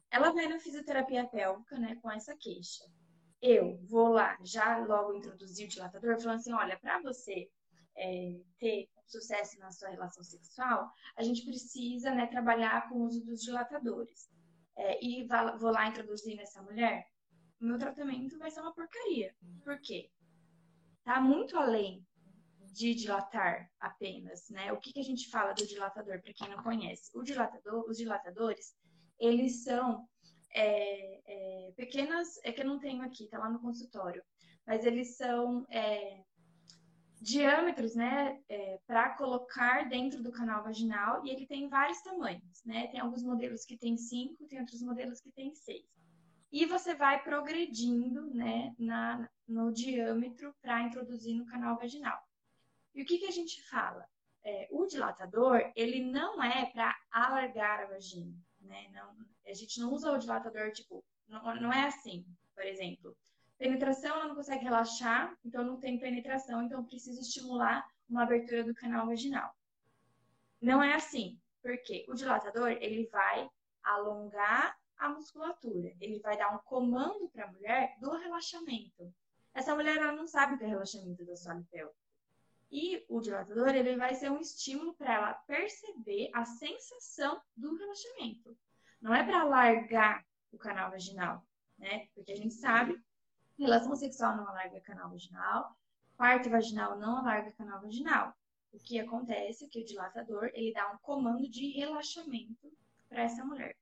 Ela 0.09 0.31
vai 0.31 0.47
na 0.47 0.59
fisioterapia 0.59 1.27
pélvica, 1.27 1.77
né, 1.77 1.97
com 2.01 2.09
essa 2.09 2.37
queixa. 2.37 2.85
Eu 3.41 3.81
vou 3.83 4.07
lá, 4.07 4.37
já 4.45 4.77
logo 4.77 5.13
introduzir 5.13 5.65
o 5.65 5.69
dilatador, 5.69 6.17
falando 6.21 6.39
assim, 6.39 6.53
olha, 6.53 6.79
para 6.79 7.01
você 7.01 7.49
é, 7.97 8.39
ter 8.57 8.87
sucesso 9.07 9.59
na 9.59 9.71
sua 9.71 9.89
relação 9.89 10.23
sexual, 10.23 10.91
a 11.15 11.23
gente 11.23 11.45
precisa 11.45 12.13
né, 12.13 12.27
trabalhar 12.27 12.89
com 12.89 12.95
o 12.95 13.05
uso 13.05 13.23
dos 13.23 13.41
dilatadores. 13.41 14.29
É, 14.77 15.03
e 15.03 15.27
vou 15.57 15.71
lá 15.71 15.87
introduzir 15.87 16.35
nessa 16.35 16.61
mulher, 16.61 17.07
o 17.61 17.65
meu 17.65 17.77
tratamento 17.77 18.37
vai 18.37 18.51
ser 18.51 18.61
uma 18.61 18.73
porcaria. 18.73 19.33
Por 19.63 19.79
quê? 19.79 20.11
Tá 21.03 21.21
muito 21.21 21.57
além 21.57 22.05
de 22.73 22.93
dilatar 22.93 23.71
apenas, 23.79 24.49
né? 24.49 24.73
O 24.73 24.79
que, 24.79 24.91
que 24.91 24.99
a 24.99 25.03
gente 25.03 25.29
fala 25.29 25.53
do 25.53 25.65
dilatador, 25.65 26.21
para 26.21 26.33
quem 26.33 26.49
não 26.49 26.61
conhece? 26.61 27.09
O 27.17 27.23
dilatador, 27.23 27.85
os 27.89 27.97
dilatadores, 27.97 28.75
eles 29.17 29.63
são 29.63 30.05
é, 30.53 31.67
é, 31.67 31.71
pequenas, 31.77 32.37
é 32.43 32.51
que 32.51 32.61
eu 32.61 32.65
não 32.65 32.79
tenho 32.79 33.01
aqui, 33.01 33.29
tá 33.29 33.37
lá 33.37 33.49
no 33.49 33.61
consultório, 33.61 34.21
mas 34.67 34.85
eles 34.85 35.15
são 35.15 35.65
é, 35.69 36.21
diâmetros, 37.21 37.95
né, 37.95 38.39
é, 38.49 38.79
para 38.85 39.09
colocar 39.15 39.87
dentro 39.87 40.21
do 40.21 40.31
canal 40.31 40.63
vaginal 40.63 41.25
e 41.25 41.29
ele 41.29 41.45
tem 41.45 41.67
vários 41.67 42.01
tamanhos, 42.01 42.63
né? 42.65 42.87
Tem 42.87 42.99
alguns 42.99 43.23
modelos 43.23 43.65
que 43.65 43.77
tem 43.77 43.97
cinco, 43.97 44.47
tem 44.47 44.59
outros 44.59 44.81
modelos 44.81 45.21
que 45.21 45.31
tem 45.31 45.53
seis. 45.53 45.85
E 46.51 46.65
você 46.65 46.95
vai 46.95 47.21
progredindo, 47.23 48.33
né, 48.33 48.73
na, 48.77 49.29
no 49.47 49.73
diâmetro 49.73 50.53
para 50.61 50.81
introduzir 50.83 51.35
no 51.35 51.45
canal 51.45 51.77
vaginal. 51.77 52.19
E 52.93 53.01
o 53.01 53.05
que, 53.05 53.17
que 53.17 53.25
a 53.25 53.31
gente 53.31 53.61
fala? 53.69 54.07
É, 54.43 54.67
o 54.71 54.85
dilatador, 54.85 55.71
ele 55.75 55.99
não 56.01 56.41
é 56.41 56.67
para 56.67 56.95
alargar 57.11 57.81
a 57.81 57.87
vagina, 57.87 58.33
né? 58.61 58.89
Não, 58.93 59.15
a 59.47 59.53
gente 59.53 59.79
não 59.79 59.91
usa 59.91 60.11
o 60.11 60.17
dilatador, 60.17 60.71
tipo, 60.71 61.03
não, 61.27 61.55
não 61.55 61.73
é 61.73 61.87
assim, 61.87 62.25
por 62.53 62.63
exemplo. 62.63 63.17
Penetração, 63.57 64.15
ela 64.15 64.27
não 64.27 64.35
consegue 64.35 64.65
relaxar, 64.65 65.37
então 65.43 65.63
não 65.63 65.79
tem 65.79 65.97
penetração, 65.97 66.63
então 66.63 66.83
precisa 66.83 67.21
estimular 67.21 67.87
uma 68.09 68.23
abertura 68.23 68.63
do 68.63 68.73
canal 68.73 69.07
vaginal. 69.07 69.55
Não 70.61 70.83
é 70.83 70.93
assim, 70.93 71.39
porque 71.61 72.05
o 72.09 72.13
dilatador, 72.13 72.71
ele 72.71 73.07
vai 73.07 73.49
alongar 73.81 74.77
a 74.97 75.09
musculatura, 75.09 75.93
ele 75.99 76.19
vai 76.19 76.37
dar 76.37 76.53
um 76.53 76.59
comando 76.59 77.29
para 77.29 77.45
a 77.45 77.51
mulher 77.51 77.95
do 77.99 78.11
relaxamento. 78.17 79.13
Essa 79.53 79.73
mulher, 79.73 79.97
ela 79.97 80.11
não 80.11 80.27
sabe 80.27 80.55
o 80.55 80.57
que 80.57 80.63
é 80.65 80.67
relaxamento 80.67 81.23
do 81.23 81.37
solo 81.37 81.65
pélvico. 81.71 81.95
E 82.71 83.05
o 83.07 83.21
dilatador, 83.21 83.69
ele 83.69 83.95
vai 83.95 84.15
ser 84.15 84.29
um 84.29 84.39
estímulo 84.39 84.93
para 84.95 85.13
ela 85.13 85.33
perceber 85.33 86.29
a 86.33 86.43
sensação 86.43 87.41
do 87.55 87.75
relaxamento. 87.75 88.57
Não 89.01 89.13
é 89.13 89.23
para 89.23 89.43
largar 89.43 90.25
o 90.51 90.57
canal 90.57 90.91
vaginal, 90.91 91.45
né? 91.77 92.07
Porque 92.13 92.31
a 92.31 92.35
gente 92.35 92.53
sabe 92.53 93.01
Relação 93.57 93.95
sexual 93.95 94.35
não 94.35 94.47
alarga 94.47 94.81
canal 94.81 95.09
vaginal. 95.09 95.75
Parto 96.17 96.49
vaginal 96.49 96.97
não 96.99 97.17
alarga 97.17 97.53
canal 97.53 97.81
vaginal. 97.81 98.33
O 98.73 98.77
que 98.79 98.99
acontece 98.99 99.63
é 99.63 99.67
que 99.69 99.79
o 99.79 99.85
dilatador 99.85 100.51
ele 100.53 100.73
dá 100.73 100.91
um 100.91 100.97
comando 100.97 101.49
de 101.49 101.69
relaxamento 101.71 102.69
para 103.07 103.23
essa 103.23 103.45
mulher. 103.45 103.75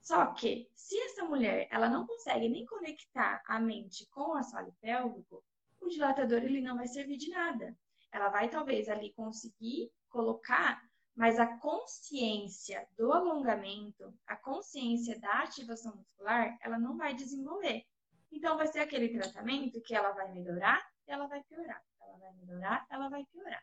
Só 0.00 0.26
que 0.26 0.70
se 0.76 0.96
essa 1.00 1.24
mulher 1.24 1.66
ela 1.72 1.88
não 1.88 2.06
consegue 2.06 2.48
nem 2.48 2.64
conectar 2.64 3.42
a 3.48 3.58
mente 3.58 4.06
com 4.10 4.30
o 4.30 4.34
assoalho 4.34 4.72
pélvico, 4.80 5.42
o 5.80 5.88
dilatador 5.88 6.44
ele 6.44 6.60
não 6.60 6.76
vai 6.76 6.86
servir 6.86 7.16
de 7.16 7.28
nada. 7.30 7.76
Ela 8.12 8.28
vai 8.28 8.48
talvez 8.48 8.88
ali 8.88 9.12
conseguir 9.14 9.90
colocar, 10.08 10.80
mas 11.16 11.40
a 11.40 11.58
consciência 11.58 12.86
do 12.96 13.12
alongamento, 13.12 14.14
a 14.24 14.36
consciência 14.36 15.18
da 15.18 15.40
ativação 15.40 15.96
muscular, 15.96 16.56
ela 16.62 16.78
não 16.78 16.96
vai 16.96 17.12
desenvolver. 17.12 17.84
Então, 18.32 18.56
vai 18.56 18.66
ser 18.66 18.80
aquele 18.80 19.08
tratamento 19.08 19.80
que 19.80 19.94
ela 19.94 20.12
vai 20.12 20.32
melhorar, 20.32 20.84
ela 21.06 21.26
vai 21.26 21.42
piorar. 21.44 21.82
Ela 22.00 22.18
vai 22.18 22.32
melhorar, 22.34 22.86
ela 22.90 23.08
vai 23.08 23.24
piorar. 23.26 23.62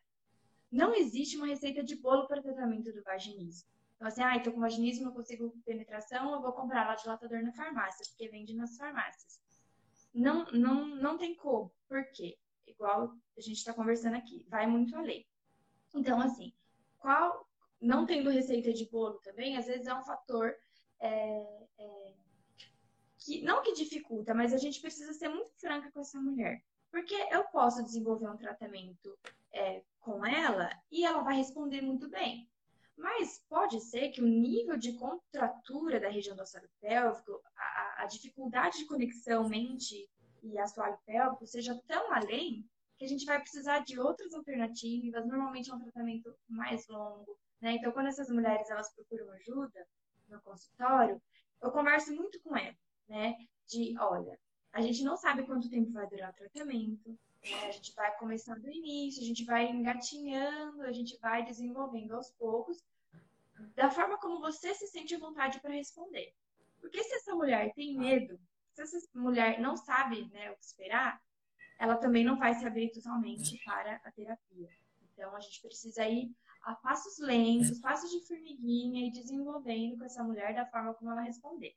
Não 0.71 0.93
existe 0.95 1.37
uma 1.37 1.47
receita 1.47 1.83
de 1.83 1.95
bolo 1.95 2.27
para 2.27 2.41
tratamento 2.41 2.91
do 2.91 3.03
vaginismo. 3.03 3.69
Então, 3.95 4.07
assim, 4.07 4.23
ah, 4.23 4.35
estou 4.35 4.51
com 4.51 4.59
vaginismo, 4.59 5.05
não 5.05 5.13
consigo 5.13 5.53
penetração, 5.65 6.33
eu 6.33 6.41
vou 6.41 6.51
comprar 6.51 6.87
lá 6.87 6.95
dilatador 6.95 7.41
na 7.43 7.53
farmácia, 7.53 8.05
porque 8.09 8.27
vende 8.27 8.55
nas 8.55 8.75
farmácias. 8.75 9.39
Não, 10.13 10.45
não, 10.51 10.87
não 10.95 11.17
tem 11.17 11.35
como. 11.35 11.71
Por 11.87 12.03
quê? 12.11 12.37
Igual 12.67 13.13
a 13.37 13.41
gente 13.41 13.57
está 13.57 13.73
conversando 13.73 14.15
aqui, 14.15 14.45
vai 14.49 14.67
muito 14.67 14.95
além. 14.95 15.25
Então, 15.95 16.19
assim, 16.19 16.51
qual, 16.99 17.47
não 17.79 18.05
tendo 18.05 18.29
receita 18.29 18.73
de 18.73 18.89
bolo 18.89 19.19
também, 19.19 19.57
às 19.57 19.67
vezes 19.67 19.87
é 19.87 19.93
um 19.93 20.03
fator 20.03 20.55
é, 20.99 21.65
é, 21.77 22.02
que 23.23 23.41
não 23.41 23.61
que 23.61 23.73
dificulta, 23.73 24.33
mas 24.33 24.53
a 24.53 24.57
gente 24.57 24.81
precisa 24.81 25.13
ser 25.13 25.29
muito 25.29 25.51
franca 25.53 25.89
com 25.91 26.01
essa 26.01 26.19
mulher. 26.19 26.61
Porque 26.91 27.15
eu 27.31 27.43
posso 27.45 27.83
desenvolver 27.83 28.29
um 28.29 28.37
tratamento 28.37 29.17
é, 29.51 29.81
com 29.99 30.25
ela 30.25 30.69
e 30.91 31.05
ela 31.05 31.23
vai 31.23 31.37
responder 31.37 31.81
muito 31.81 32.09
bem. 32.09 32.47
Mas 32.95 33.43
pode 33.49 33.79
ser 33.81 34.09
que 34.09 34.21
o 34.21 34.27
nível 34.27 34.77
de 34.77 34.93
contratura 34.93 35.99
da 35.99 36.09
região 36.09 36.35
do 36.35 36.43
assoalho 36.43 36.69
pélvico, 36.79 37.41
a, 37.57 38.03
a 38.03 38.05
dificuldade 38.05 38.77
de 38.77 38.85
conexão 38.85 39.49
mente 39.49 40.07
e 40.43 40.59
assoalho 40.59 40.99
pélvico 41.05 41.47
seja 41.47 41.81
tão 41.87 42.13
além 42.13 42.69
que 42.99 43.05
a 43.05 43.07
gente 43.07 43.25
vai 43.25 43.39
precisar 43.39 43.79
de 43.79 43.99
outras 43.99 44.33
alternativas. 44.33 45.25
Normalmente 45.25 45.71
é 45.71 45.73
um 45.73 45.79
tratamento 45.79 46.35
mais 46.47 46.87
longo. 46.87 47.39
Né? 47.59 47.75
Então, 47.75 47.91
quando 47.91 48.07
essas 48.07 48.29
mulheres 48.29 48.69
elas 48.69 48.93
procuram 48.93 49.31
ajuda 49.31 49.87
no 50.29 50.39
consultório, 50.41 51.19
eu 51.61 51.71
converso 51.71 52.13
muito 52.13 52.39
com 52.41 52.55
elas 52.55 52.75
né? 53.07 53.35
De, 53.67 53.95
olha, 53.99 54.39
a 54.71 54.81
gente 54.81 55.03
não 55.03 55.15
sabe 55.15 55.43
quanto 55.43 55.69
tempo 55.69 55.91
vai 55.91 56.07
durar 56.07 56.31
o 56.31 56.35
tratamento, 56.35 57.09
né? 57.09 57.67
a 57.67 57.71
gente 57.71 57.93
vai 57.93 58.15
começando 58.17 58.61
do 58.61 58.71
início, 58.71 59.21
a 59.21 59.25
gente 59.25 59.45
vai 59.45 59.69
engatinhando, 59.69 60.81
a 60.83 60.91
gente 60.91 61.17
vai 61.19 61.43
desenvolvendo 61.43 62.13
aos 62.13 62.31
poucos, 62.31 62.83
da 63.75 63.89
forma 63.89 64.17
como 64.17 64.39
você 64.39 64.73
se 64.73 64.87
sente 64.87 65.15
à 65.15 65.19
vontade 65.19 65.59
para 65.59 65.73
responder. 65.73 66.33
Porque 66.81 67.01
se 67.03 67.15
essa 67.15 67.33
mulher 67.33 67.73
tem 67.73 67.97
medo, 67.97 68.39
se 68.73 68.81
essa 68.81 69.07
mulher 69.13 69.59
não 69.59 69.77
sabe 69.77 70.25
né, 70.31 70.51
o 70.51 70.55
que 70.55 70.65
esperar, 70.65 71.21
ela 71.79 71.95
também 71.95 72.23
não 72.23 72.37
vai 72.37 72.53
se 72.53 72.65
abrir 72.65 72.91
totalmente 72.91 73.63
para 73.63 74.01
a 74.03 74.11
terapia. 74.11 74.69
Então, 75.01 75.35
a 75.35 75.39
gente 75.39 75.61
precisa 75.61 76.07
ir 76.07 76.31
a 76.63 76.75
passos 76.75 77.19
lentos, 77.19 77.79
passos 77.79 78.09
de 78.09 78.25
formiguinha 78.25 79.07
e 79.07 79.11
desenvolvendo 79.11 79.97
com 79.97 80.05
essa 80.05 80.23
mulher 80.23 80.55
da 80.55 80.65
forma 80.65 80.93
como 80.93 81.11
ela 81.11 81.21
responder. 81.21 81.75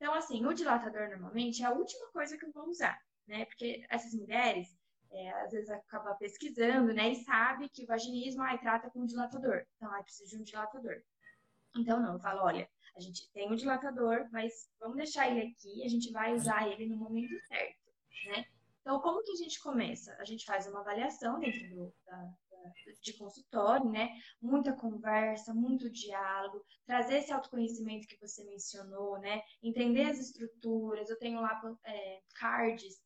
Então, 0.00 0.14
assim, 0.14 0.46
o 0.46 0.54
dilatador 0.54 1.08
normalmente 1.10 1.62
é 1.62 1.66
a 1.66 1.72
última 1.72 2.06
coisa 2.12 2.38
que 2.38 2.46
eu 2.46 2.52
vou 2.52 2.68
usar, 2.68 2.98
né? 3.26 3.44
Porque 3.46 3.84
essas 3.90 4.14
mulheres, 4.14 4.68
é, 5.10 5.30
às 5.42 5.50
vezes, 5.50 5.68
acabam 5.70 6.16
pesquisando, 6.16 6.94
né? 6.94 7.10
E 7.10 7.24
sabe 7.24 7.68
que 7.68 7.82
o 7.82 7.86
vaginismo, 7.86 8.42
ai, 8.42 8.58
trata 8.58 8.90
com 8.90 9.04
dilatador. 9.04 9.66
Então, 9.76 9.90
ai, 9.92 10.02
precisa 10.04 10.30
de 10.30 10.40
um 10.40 10.44
dilatador. 10.44 11.02
Então, 11.76 12.00
não, 12.00 12.14
eu 12.14 12.20
falo, 12.20 12.42
olha, 12.42 12.68
a 12.96 13.00
gente 13.00 13.30
tem 13.32 13.50
um 13.50 13.56
dilatador, 13.56 14.28
mas 14.30 14.70
vamos 14.80 14.96
deixar 14.96 15.28
ele 15.28 15.52
aqui, 15.52 15.84
a 15.84 15.88
gente 15.88 16.12
vai 16.12 16.32
usar 16.32 16.68
ele 16.68 16.86
no 16.86 16.96
momento 16.96 17.34
certo, 17.46 17.92
né? 18.26 18.44
Então, 18.80 19.00
como 19.00 19.22
que 19.22 19.32
a 19.32 19.36
gente 19.36 19.60
começa? 19.60 20.16
A 20.18 20.24
gente 20.24 20.44
faz 20.44 20.66
uma 20.66 20.80
avaliação 20.80 21.38
dentro 21.38 21.68
do, 21.68 21.94
da 22.06 22.32
de 23.02 23.16
consultório, 23.16 23.90
né? 23.90 24.10
Muita 24.40 24.72
conversa, 24.72 25.54
muito 25.54 25.90
diálogo, 25.90 26.64
trazer 26.86 27.18
esse 27.18 27.32
autoconhecimento 27.32 28.06
que 28.06 28.20
você 28.20 28.44
mencionou, 28.44 29.18
né? 29.18 29.42
Entender 29.62 30.04
as 30.04 30.18
estruturas. 30.18 31.08
Eu 31.08 31.18
tenho 31.18 31.40
lá 31.40 31.60
é, 31.84 32.20
cards 32.38 32.96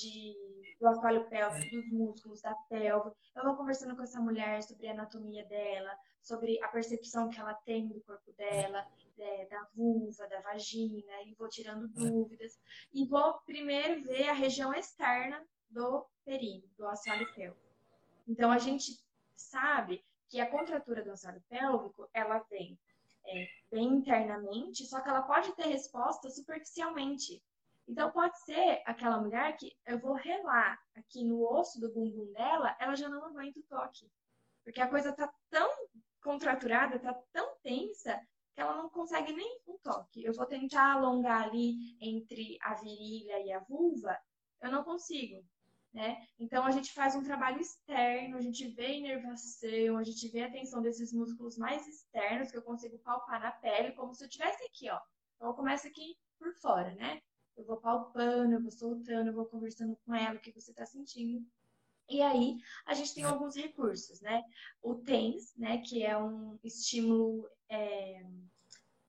de, 0.00 0.34
do 0.80 0.86
assoalho 0.86 1.28
pélvico, 1.28 1.74
dos 1.74 1.90
músculos 1.90 2.40
da 2.42 2.54
pelve. 2.68 3.10
Eu 3.34 3.44
vou 3.44 3.56
conversando 3.56 3.96
com 3.96 4.02
essa 4.02 4.20
mulher 4.20 4.62
sobre 4.62 4.88
a 4.88 4.92
anatomia 4.92 5.44
dela, 5.46 5.96
sobre 6.22 6.62
a 6.62 6.68
percepção 6.68 7.30
que 7.30 7.40
ela 7.40 7.54
tem 7.54 7.88
do 7.88 8.00
corpo 8.02 8.32
dela, 8.34 8.86
é, 9.18 9.46
da 9.46 9.66
vulva, 9.74 10.28
da 10.28 10.40
vagina, 10.42 11.22
e 11.26 11.34
vou 11.34 11.48
tirando 11.48 11.88
dúvidas. 11.88 12.58
E 12.92 13.06
vou 13.06 13.40
primeiro 13.46 14.02
ver 14.02 14.28
a 14.28 14.34
região 14.34 14.72
externa 14.74 15.42
do 15.70 16.06
períneo, 16.24 16.68
do 16.76 16.86
assoalho 16.86 17.26
pélvico. 17.34 17.67
Então, 18.28 18.50
a 18.50 18.58
gente 18.58 18.92
sabe 19.34 20.04
que 20.28 20.40
a 20.40 20.50
contratura 20.50 21.02
do 21.02 21.12
assoalho 21.12 21.42
pélvico, 21.48 22.08
ela 22.12 22.38
vem 22.50 22.78
é, 23.24 23.48
bem 23.70 23.86
internamente, 23.86 24.84
só 24.86 25.00
que 25.00 25.08
ela 25.08 25.22
pode 25.22 25.54
ter 25.56 25.66
resposta 25.66 26.28
superficialmente. 26.28 27.42
Então, 27.88 28.12
pode 28.12 28.38
ser 28.44 28.82
aquela 28.84 29.18
mulher 29.18 29.56
que 29.56 29.74
eu 29.86 29.98
vou 29.98 30.12
relar 30.12 30.78
aqui 30.94 31.24
no 31.24 31.42
osso 31.42 31.80
do 31.80 31.92
bumbum 31.92 32.30
dela, 32.32 32.76
ela 32.78 32.94
já 32.94 33.08
não 33.08 33.24
aguenta 33.24 33.58
o 33.58 33.62
toque. 33.62 34.10
Porque 34.62 34.80
a 34.80 34.88
coisa 34.88 35.10
tá 35.12 35.32
tão 35.48 35.70
contraturada, 36.22 36.98
tá 36.98 37.14
tão 37.32 37.56
tensa, 37.62 38.20
que 38.54 38.60
ela 38.60 38.76
não 38.76 38.90
consegue 38.90 39.32
nem 39.32 39.60
um 39.66 39.78
toque. 39.78 40.24
Eu 40.24 40.34
vou 40.34 40.44
tentar 40.44 40.94
alongar 40.94 41.44
ali 41.44 41.96
entre 42.00 42.58
a 42.60 42.74
virilha 42.74 43.38
e 43.40 43.52
a 43.52 43.60
vulva, 43.60 44.18
eu 44.60 44.70
não 44.70 44.84
consigo. 44.84 45.42
Né? 45.98 46.24
Então 46.38 46.64
a 46.64 46.70
gente 46.70 46.92
faz 46.92 47.16
um 47.16 47.24
trabalho 47.24 47.60
externo, 47.60 48.36
a 48.36 48.40
gente 48.40 48.68
vê 48.68 48.86
a 48.86 48.92
inervação, 48.92 49.96
a 49.98 50.04
gente 50.04 50.28
vê 50.28 50.44
a 50.44 50.50
tensão 50.50 50.80
desses 50.80 51.12
músculos 51.12 51.58
mais 51.58 51.84
externos 51.88 52.52
que 52.52 52.56
eu 52.56 52.62
consigo 52.62 53.00
palpar 53.00 53.40
na 53.40 53.50
pele, 53.50 53.90
como 53.96 54.14
se 54.14 54.24
eu 54.24 54.28
tivesse 54.28 54.62
aqui, 54.62 54.88
ó. 54.88 55.00
Então 55.34 55.48
eu 55.48 55.54
começo 55.54 55.88
aqui 55.88 56.16
por 56.38 56.54
fora, 56.60 56.94
né? 56.94 57.20
Eu 57.56 57.64
vou 57.64 57.78
palpando, 57.78 58.54
eu 58.54 58.62
vou 58.62 58.70
soltando, 58.70 59.30
eu 59.30 59.34
vou 59.34 59.46
conversando 59.46 59.98
com 60.06 60.14
ela, 60.14 60.36
o 60.36 60.40
que 60.40 60.52
você 60.52 60.70
está 60.70 60.86
sentindo. 60.86 61.44
E 62.08 62.22
aí 62.22 62.56
a 62.86 62.94
gente 62.94 63.12
tem 63.12 63.24
alguns 63.24 63.56
recursos, 63.56 64.20
né? 64.20 64.44
O 64.80 64.94
TENS, 64.94 65.56
né, 65.56 65.78
que 65.78 66.04
é 66.04 66.16
um 66.16 66.60
estímulo 66.62 67.50
é, 67.68 68.22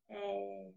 é, 0.09 0.71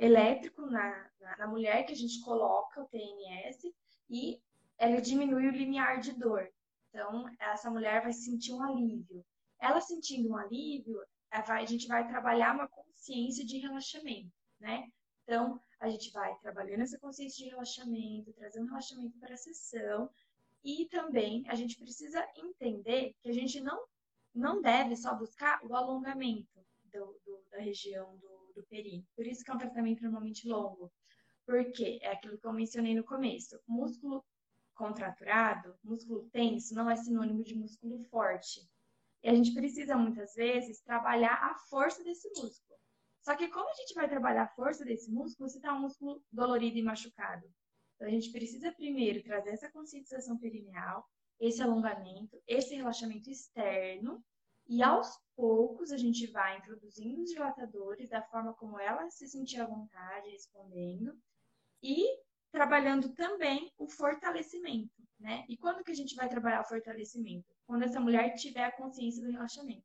elétrico 0.00 0.62
na, 0.62 1.10
na, 1.20 1.36
na 1.36 1.46
mulher 1.46 1.86
que 1.86 1.92
a 1.92 1.96
gente 1.96 2.20
coloca 2.22 2.82
o 2.82 2.88
TNS 2.88 3.72
e 4.10 4.42
ela 4.78 5.00
diminui 5.00 5.46
o 5.46 5.52
limiar 5.52 6.00
de 6.00 6.12
dor. 6.12 6.48
Então, 6.88 7.26
essa 7.38 7.70
mulher 7.70 8.02
vai 8.02 8.12
sentir 8.12 8.52
um 8.52 8.62
alívio. 8.62 9.24
Ela 9.58 9.80
sentindo 9.80 10.30
um 10.30 10.36
alívio, 10.36 11.00
a 11.30 11.64
gente 11.64 11.86
vai 11.86 12.06
trabalhar 12.06 12.54
uma 12.54 12.68
consciência 12.68 13.44
de 13.44 13.58
relaxamento, 13.58 14.30
né? 14.60 14.88
Então, 15.22 15.60
a 15.80 15.88
gente 15.88 16.10
vai 16.12 16.36
trabalhando 16.40 16.82
essa 16.82 16.98
consciência 16.98 17.44
de 17.44 17.50
relaxamento, 17.50 18.32
trazendo 18.34 18.66
relaxamento 18.66 19.18
para 19.18 19.34
a 19.34 19.36
sessão. 19.36 20.10
E 20.62 20.86
também 20.86 21.44
a 21.48 21.54
gente 21.54 21.76
precisa 21.76 22.24
entender 22.36 23.14
que 23.20 23.30
a 23.30 23.32
gente 23.32 23.60
não, 23.60 23.84
não 24.34 24.60
deve 24.60 24.96
só 24.96 25.14
buscar 25.14 25.64
o 25.64 25.74
alongamento 25.74 26.64
do, 26.92 27.20
do, 27.24 27.44
da 27.50 27.58
região 27.58 28.16
do, 28.18 28.52
do. 28.54 28.64
Por 29.16 29.26
isso 29.26 29.44
que 29.44 29.50
é 29.50 29.54
um 29.54 29.58
tratamento 29.58 30.02
normalmente 30.02 30.46
longo. 30.46 30.92
Porque 31.46 31.98
é 32.02 32.12
aquilo 32.12 32.38
que 32.38 32.46
eu 32.46 32.52
mencionei 32.52 32.94
no 32.94 33.02
começo. 33.02 33.58
O 33.66 33.72
músculo 33.72 34.24
contraturado, 34.74 35.76
músculo 35.82 36.28
tenso, 36.30 36.74
não 36.74 36.90
é 36.90 36.96
sinônimo 36.96 37.42
de 37.42 37.54
músculo 37.54 38.02
forte. 38.04 38.60
E 39.22 39.28
a 39.28 39.34
gente 39.34 39.54
precisa, 39.54 39.96
muitas 39.96 40.34
vezes, 40.34 40.80
trabalhar 40.80 41.34
a 41.34 41.54
força 41.68 42.02
desse 42.02 42.28
músculo. 42.30 42.78
Só 43.20 43.36
que 43.36 43.48
como 43.48 43.70
a 43.70 43.74
gente 43.74 43.94
vai 43.94 44.08
trabalhar 44.08 44.44
a 44.44 44.54
força 44.54 44.84
desse 44.84 45.10
músculo 45.10 45.48
se 45.48 45.58
está 45.58 45.72
um 45.72 45.80
músculo 45.80 46.22
dolorido 46.32 46.76
e 46.78 46.82
machucado? 46.82 47.46
Então, 47.94 48.08
a 48.08 48.10
gente 48.10 48.32
precisa 48.32 48.72
primeiro 48.72 49.22
trazer 49.22 49.50
essa 49.50 49.70
conscientização 49.70 50.36
perineal, 50.38 51.08
esse 51.38 51.62
alongamento, 51.62 52.42
esse 52.48 52.74
relaxamento 52.74 53.30
externo, 53.30 54.24
e 54.68 54.82
aos 54.82 55.20
poucos 55.36 55.92
a 55.92 55.96
gente 55.96 56.26
vai 56.28 56.58
introduzindo 56.58 57.22
os 57.22 57.30
dilatadores 57.30 58.08
da 58.08 58.22
forma 58.22 58.54
como 58.54 58.78
ela 58.78 59.08
se 59.10 59.28
sentir 59.28 59.60
à 59.60 59.66
vontade, 59.66 60.30
respondendo, 60.30 61.16
e 61.82 62.06
trabalhando 62.52 63.08
também 63.14 63.72
o 63.78 63.88
fortalecimento, 63.88 64.92
né? 65.18 65.44
E 65.48 65.56
quando 65.56 65.82
que 65.82 65.90
a 65.90 65.94
gente 65.94 66.14
vai 66.14 66.28
trabalhar 66.28 66.60
o 66.60 66.68
fortalecimento? 66.68 67.48
Quando 67.66 67.82
essa 67.82 67.98
mulher 67.98 68.34
tiver 68.34 68.64
a 68.64 68.72
consciência 68.72 69.22
do 69.22 69.32
relaxamento. 69.32 69.84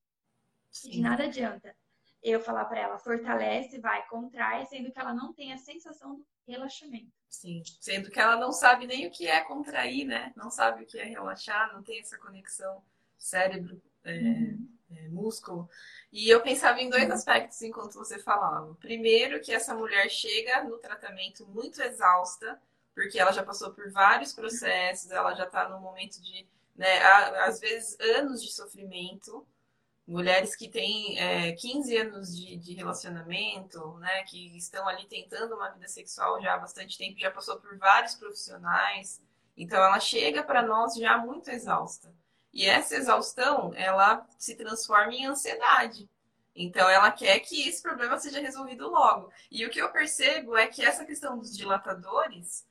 Sim. 0.70 0.92
De 0.92 1.02
nada 1.02 1.24
adianta 1.24 1.76
eu 2.22 2.42
falar 2.42 2.66
para 2.66 2.80
ela 2.80 3.00
fortalece, 3.00 3.80
vai, 3.80 4.06
contrai, 4.08 4.66
sendo 4.66 4.92
que 4.92 5.00
ela 5.00 5.14
não 5.14 5.34
tem 5.34 5.54
a 5.54 5.58
sensação 5.58 6.16
do 6.16 6.26
relaxamento. 6.46 7.12
Sim, 7.30 7.62
sendo 7.80 8.12
que 8.12 8.20
ela 8.20 8.36
não 8.36 8.52
sabe 8.52 8.86
nem 8.86 9.08
o 9.08 9.12
que 9.12 9.28
é 9.28 9.42
contrair, 9.42 10.06
né? 10.06 10.34
Não 10.36 10.50
sabe 10.50 10.84
o 10.84 10.86
que 10.86 11.00
é 11.00 11.06
relaxar, 11.06 11.74
não 11.74 11.84
tem 11.84 12.00
essa 12.00 12.18
conexão 12.18 12.84
cérebro. 13.18 13.82
É... 14.04 14.18
Uhum 14.20 14.77
é, 14.92 15.08
músculo. 15.10 15.70
E 16.12 16.30
eu 16.30 16.42
pensava 16.42 16.80
em 16.80 16.90
dois 16.90 17.10
aspectos 17.10 17.62
enquanto 17.62 17.96
você 17.96 18.20
falava. 18.20 18.74
Primeiro, 18.76 19.42
que 19.42 19.54
essa 19.54 19.76
mulher 19.76 20.10
chega 20.10 20.64
no 20.64 20.78
tratamento 20.78 21.46
muito 21.48 21.82
exausta, 21.82 22.60
porque 22.94 23.20
ela 23.20 23.32
já 23.32 23.44
passou 23.44 23.72
por 23.74 23.92
vários 23.92 24.34
processos, 24.34 25.12
ela 25.12 25.34
já 25.36 25.44
está 25.46 25.70
no 25.70 25.80
momento 25.80 26.22
de, 26.22 26.48
né, 26.76 27.00
às 27.46 27.60
vezes, 27.60 28.00
anos 28.00 28.42
de 28.42 28.52
sofrimento. 28.52 29.46
Mulheres 30.08 30.56
que 30.56 30.70
têm 30.70 31.20
é, 31.20 31.52
15 31.52 31.98
anos 31.98 32.36
de, 32.36 32.56
de 32.56 32.74
relacionamento, 32.74 33.98
né, 33.98 34.24
que 34.24 34.56
estão 34.58 34.88
ali 34.88 35.06
tentando 35.06 35.56
uma 35.56 35.70
vida 35.70 35.88
sexual 35.90 36.42
já 36.42 36.54
há 36.56 36.58
bastante 36.58 36.98
tempo, 36.98 37.20
já 37.20 37.30
passou 37.30 37.60
por 37.60 37.78
vários 37.78 38.16
profissionais. 38.16 39.22
Então, 39.58 39.78
ela 39.78 40.00
chega 40.00 40.44
para 40.44 40.62
nós 40.62 40.96
já 40.96 41.18
muito 41.18 41.50
exausta. 41.50 42.14
E 42.58 42.66
essa 42.66 42.96
exaustão, 42.96 43.72
ela 43.76 44.28
se 44.36 44.56
transforma 44.56 45.14
em 45.14 45.28
ansiedade. 45.28 46.10
Então, 46.56 46.90
ela 46.90 47.12
quer 47.12 47.40
que 47.42 47.70
esse 47.70 47.84
problema 47.84 48.18
seja 48.18 48.42
resolvido 48.42 48.90
logo. 48.90 49.32
E 49.52 49.64
o 49.64 49.70
que 49.70 49.80
eu 49.80 49.92
percebo 49.92 50.58
é 50.58 50.66
que 50.66 50.84
essa 50.84 51.06
questão 51.06 51.38
dos 51.38 51.56
dilatadores, 51.56 52.68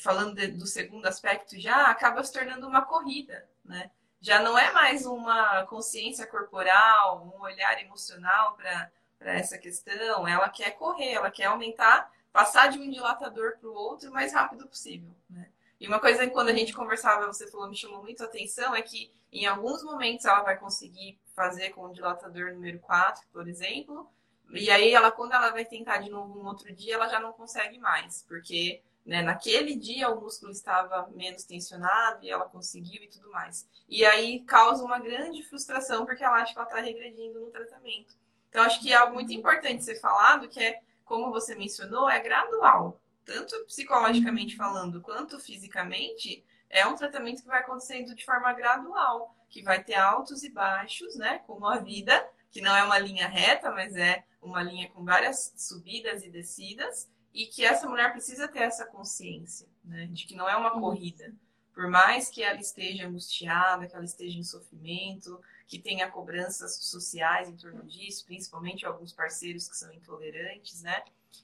falando 0.00 0.34
de, 0.34 0.48
do 0.48 0.66
segundo 0.66 1.06
aspecto 1.06 1.56
já, 1.60 1.84
acaba 1.86 2.24
se 2.24 2.32
tornando 2.32 2.66
uma 2.66 2.84
corrida, 2.84 3.48
né? 3.64 3.92
Já 4.20 4.42
não 4.42 4.58
é 4.58 4.72
mais 4.72 5.06
uma 5.06 5.64
consciência 5.66 6.26
corporal, 6.26 7.32
um 7.32 7.40
olhar 7.40 7.80
emocional 7.80 8.56
para 8.56 8.90
essa 9.20 9.56
questão. 9.56 10.26
Ela 10.26 10.48
quer 10.48 10.72
correr, 10.72 11.12
ela 11.12 11.30
quer 11.30 11.44
aumentar, 11.44 12.10
passar 12.32 12.68
de 12.68 12.80
um 12.80 12.90
dilatador 12.90 13.58
para 13.58 13.68
o 13.68 13.74
outro 13.74 14.10
o 14.10 14.12
mais 14.12 14.32
rápido 14.32 14.66
possível, 14.66 15.14
né? 15.30 15.48
E 15.80 15.88
uma 15.88 15.98
coisa 15.98 16.26
que 16.26 16.32
quando 16.32 16.50
a 16.50 16.54
gente 16.54 16.74
conversava, 16.74 17.26
você 17.26 17.50
falou, 17.50 17.68
me 17.68 17.74
chamou 17.74 18.02
muito 18.02 18.22
a 18.22 18.26
atenção, 18.26 18.74
é 18.74 18.82
que 18.82 19.10
em 19.32 19.46
alguns 19.46 19.82
momentos 19.82 20.26
ela 20.26 20.42
vai 20.42 20.58
conseguir 20.58 21.18
fazer 21.34 21.70
com 21.70 21.86
o 21.86 21.92
dilatador 21.92 22.52
número 22.52 22.78
4, 22.80 23.26
por 23.32 23.48
exemplo, 23.48 24.06
e 24.52 24.70
aí 24.70 24.92
ela, 24.92 25.10
quando 25.10 25.32
ela 25.32 25.50
vai 25.50 25.64
tentar 25.64 25.98
de 25.98 26.10
novo 26.10 26.38
um 26.38 26.46
outro 26.46 26.70
dia, 26.74 26.94
ela 26.94 27.08
já 27.08 27.18
não 27.18 27.32
consegue 27.32 27.78
mais, 27.78 28.24
porque 28.28 28.82
né, 29.06 29.22
naquele 29.22 29.74
dia 29.74 30.10
o 30.10 30.20
músculo 30.20 30.52
estava 30.52 31.08
menos 31.14 31.44
tensionado 31.44 32.24
e 32.24 32.30
ela 32.30 32.44
conseguiu 32.44 33.02
e 33.02 33.08
tudo 33.08 33.30
mais. 33.30 33.66
E 33.88 34.04
aí 34.04 34.40
causa 34.40 34.84
uma 34.84 34.98
grande 34.98 35.42
frustração, 35.44 36.04
porque 36.04 36.22
ela 36.22 36.42
acha 36.42 36.52
que 36.52 36.58
ela 36.58 36.68
está 36.68 36.80
regredindo 36.80 37.40
no 37.40 37.50
tratamento. 37.50 38.14
Então, 38.50 38.62
acho 38.64 38.80
que 38.80 38.92
é 38.92 38.96
algo 38.96 39.14
muito 39.14 39.32
importante 39.32 39.84
ser 39.84 39.94
falado, 40.00 40.48
que 40.48 40.60
é, 40.60 40.80
como 41.04 41.30
você 41.30 41.54
mencionou, 41.54 42.10
é 42.10 42.18
gradual 42.20 43.00
tanto 43.24 43.64
psicologicamente 43.66 44.56
falando 44.56 45.00
quanto 45.00 45.38
fisicamente, 45.38 46.44
é 46.68 46.86
um 46.86 46.94
tratamento 46.94 47.42
que 47.42 47.48
vai 47.48 47.60
acontecendo 47.60 48.14
de 48.14 48.24
forma 48.24 48.52
gradual, 48.52 49.34
que 49.48 49.62
vai 49.62 49.82
ter 49.82 49.94
altos 49.94 50.42
e 50.44 50.50
baixos, 50.50 51.16
né? 51.16 51.38
Como 51.46 51.66
a 51.66 51.78
vida, 51.78 52.28
que 52.50 52.60
não 52.60 52.74
é 52.74 52.82
uma 52.84 52.98
linha 52.98 53.26
reta, 53.26 53.70
mas 53.70 53.96
é 53.96 54.24
uma 54.40 54.62
linha 54.62 54.88
com 54.90 55.04
várias 55.04 55.52
subidas 55.56 56.24
e 56.24 56.30
descidas, 56.30 57.10
e 57.32 57.46
que 57.46 57.64
essa 57.64 57.88
mulher 57.88 58.12
precisa 58.12 58.48
ter 58.48 58.60
essa 58.60 58.86
consciência, 58.86 59.68
né? 59.84 60.06
De 60.06 60.26
que 60.26 60.34
não 60.34 60.48
é 60.48 60.56
uma 60.56 60.72
corrida. 60.72 61.32
Por 61.72 61.88
mais 61.88 62.28
que 62.28 62.42
ela 62.42 62.60
esteja 62.60 63.06
angustiada, 63.06 63.86
que 63.86 63.94
ela 63.94 64.04
esteja 64.04 64.38
em 64.38 64.42
sofrimento, 64.42 65.40
que 65.66 65.78
tenha 65.78 66.10
cobranças 66.10 66.76
sociais 66.76 67.48
em 67.48 67.56
torno 67.56 67.84
disso, 67.84 68.24
principalmente 68.26 68.84
alguns 68.84 69.12
parceiros 69.12 69.68
que 69.68 69.76
são 69.76 69.92
intolerantes, 69.92 70.82
né? 70.82 71.02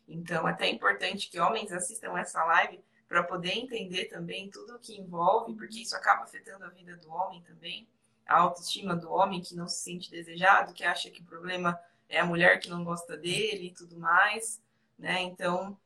Então, 0.09 0.47
é 0.47 0.53
até 0.53 0.69
importante 0.69 1.29
que 1.29 1.41
homens 1.41 1.73
assistam 1.73 2.17
essa 2.19 2.45
live 2.45 2.81
para 3.09 3.23
poder 3.23 3.57
entender 3.57 4.07
também 4.07 4.51
tudo 4.51 4.77
o 4.77 4.79
que 4.79 4.99
envolve, 4.99 5.55
porque 5.55 5.81
isso 5.81 5.97
acaba 5.97 6.25
afetando 6.25 6.65
a 6.65 6.69
vida 6.69 6.97
do 6.97 7.11
homem 7.11 7.41
também, 7.43 7.87
a 8.27 8.39
autoestima 8.39 8.97
do 8.97 9.11
homem 9.11 9.41
que 9.41 9.55
não 9.55 9.69
se 9.69 9.83
sente 9.83 10.11
desejado, 10.11 10.73
que 10.73 10.85
acha 10.85 11.11
que 11.11 11.23
o 11.23 11.25
problema 11.25 11.79
é 12.09 12.21
a 12.21 12.27
mulher 12.27 12.59
que 12.59 12.69
não 12.69 12.85
gosta 12.85 13.17
dele 13.17 13.69
e 13.69 13.75
tudo 13.75 13.97
mais, 13.99 14.61
né? 14.99 15.23
Então, 15.23 15.77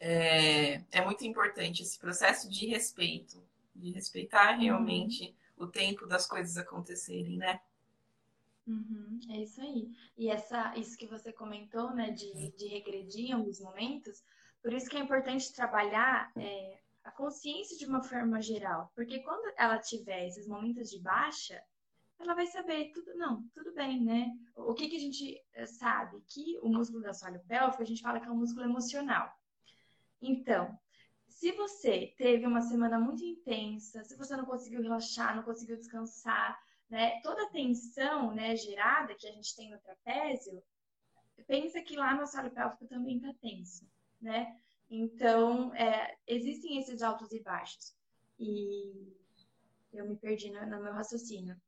é, 0.00 0.82
é 0.90 1.04
muito 1.04 1.24
importante 1.24 1.82
esse 1.82 1.98
processo 1.98 2.48
de 2.50 2.66
respeito, 2.66 3.42
de 3.74 3.90
respeitar 3.92 4.52
realmente 4.52 5.34
o 5.56 5.66
tempo 5.66 6.06
das 6.06 6.26
coisas 6.26 6.56
acontecerem, 6.56 7.36
né? 7.36 7.60
Uhum, 8.68 9.18
é 9.30 9.40
isso 9.40 9.62
aí. 9.62 9.90
E 10.16 10.28
essa, 10.28 10.76
isso 10.76 10.96
que 10.98 11.06
você 11.06 11.32
comentou, 11.32 11.94
né, 11.94 12.10
de, 12.10 12.52
de 12.54 12.66
regredir 12.66 13.30
em 13.30 13.32
alguns 13.32 13.60
momentos, 13.60 14.22
por 14.62 14.74
isso 14.74 14.90
que 14.90 14.96
é 14.98 15.00
importante 15.00 15.54
trabalhar 15.54 16.30
é, 16.36 16.78
a 17.02 17.10
consciência 17.10 17.78
de 17.78 17.86
uma 17.86 18.02
forma 18.02 18.42
geral. 18.42 18.92
Porque 18.94 19.20
quando 19.20 19.50
ela 19.56 19.78
tiver 19.78 20.26
esses 20.26 20.46
momentos 20.46 20.90
de 20.90 21.00
baixa, 21.00 21.58
ela 22.18 22.34
vai 22.34 22.46
saber, 22.46 22.90
tudo, 22.92 23.14
não, 23.16 23.42
tudo 23.54 23.72
bem, 23.72 24.04
né? 24.04 24.36
O 24.54 24.74
que, 24.74 24.88
que 24.88 24.96
a 24.96 25.00
gente 25.00 25.40
eh, 25.54 25.66
sabe? 25.66 26.20
Que 26.26 26.58
o 26.60 26.68
músculo 26.68 27.02
da 27.02 27.14
soalho 27.14 27.40
pélvico, 27.46 27.82
a 27.82 27.86
gente 27.86 28.02
fala 28.02 28.20
que 28.20 28.26
é 28.26 28.30
um 28.30 28.36
músculo 28.36 28.66
emocional. 28.66 29.32
Então, 30.20 30.76
se 31.28 31.52
você 31.52 32.12
teve 32.18 32.44
uma 32.44 32.60
semana 32.60 32.98
muito 32.98 33.24
intensa, 33.24 34.04
se 34.04 34.16
você 34.16 34.36
não 34.36 34.44
conseguiu 34.44 34.82
relaxar, 34.82 35.36
não 35.36 35.44
conseguiu 35.44 35.76
descansar, 35.76 36.58
né? 36.88 37.20
Toda 37.22 37.44
a 37.44 37.50
tensão, 37.50 38.34
né, 38.34 38.56
gerada 38.56 39.14
que 39.14 39.26
a 39.26 39.32
gente 39.32 39.54
tem 39.54 39.70
no 39.70 39.78
trapézio, 39.78 40.62
pensa 41.46 41.80
que 41.82 41.96
lá 41.96 42.14
no 42.14 42.22
assoalho 42.22 42.50
pélvico 42.50 42.86
também 42.86 43.16
está 43.16 43.32
tenso, 43.40 43.86
né? 44.20 44.58
Então, 44.90 45.74
é, 45.74 46.16
existem 46.26 46.78
esses 46.78 47.02
altos 47.02 47.30
e 47.32 47.42
baixos. 47.42 47.94
E 48.38 49.12
eu 49.92 50.08
me 50.08 50.16
perdi 50.16 50.50
no, 50.50 50.64
no 50.66 50.82
meu 50.82 50.92
raciocínio. 50.92 51.60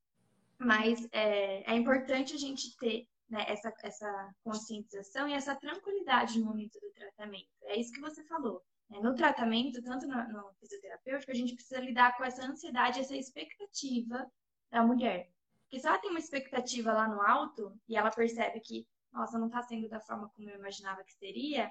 Mas 0.59 1.07
é, 1.13 1.71
é, 1.71 1.77
importante 1.77 2.35
a 2.35 2.39
gente 2.39 2.77
ter 2.77 3.07
né, 3.29 3.45
essa, 3.49 3.73
essa 3.83 4.35
conscientização 4.43 5.29
e 5.29 5.35
essa 5.35 5.55
tranquilidade 5.55 6.39
no 6.39 6.47
momento 6.47 6.79
do 6.81 6.91
tratamento. 6.93 7.49
É 7.65 7.79
isso 7.79 7.93
que 7.93 8.01
você 8.01 8.25
falou. 8.25 8.63
Né? 8.89 9.01
No 9.01 9.15
tratamento, 9.15 9.83
tanto 9.83 10.07
no, 10.07 10.29
no 10.29 10.53
fisioterapêutico, 10.61 11.31
a 11.31 11.35
gente 11.35 11.55
precisa 11.55 11.81
lidar 11.81 12.17
com 12.17 12.25
essa 12.25 12.45
ansiedade, 12.45 13.01
essa 13.01 13.17
expectativa 13.17 14.31
da 14.71 14.83
mulher. 14.83 15.31
Porque 15.63 15.81
se 15.81 15.87
ela 15.87 15.99
tem 15.99 16.11
uma 16.11 16.19
expectativa 16.19 16.93
lá 16.93 17.09
no 17.09 17.21
alto 17.21 17.73
e 17.89 17.97
ela 17.97 18.11
percebe 18.11 18.61
que, 18.61 18.87
nossa, 19.13 19.39
não 19.39 19.47
está 19.47 19.63
sendo 19.63 19.89
da 19.89 20.01
forma 20.01 20.29
como 20.31 20.51
eu 20.51 20.57
imaginava 20.57 21.05
que 21.05 21.13
seria, 21.15 21.71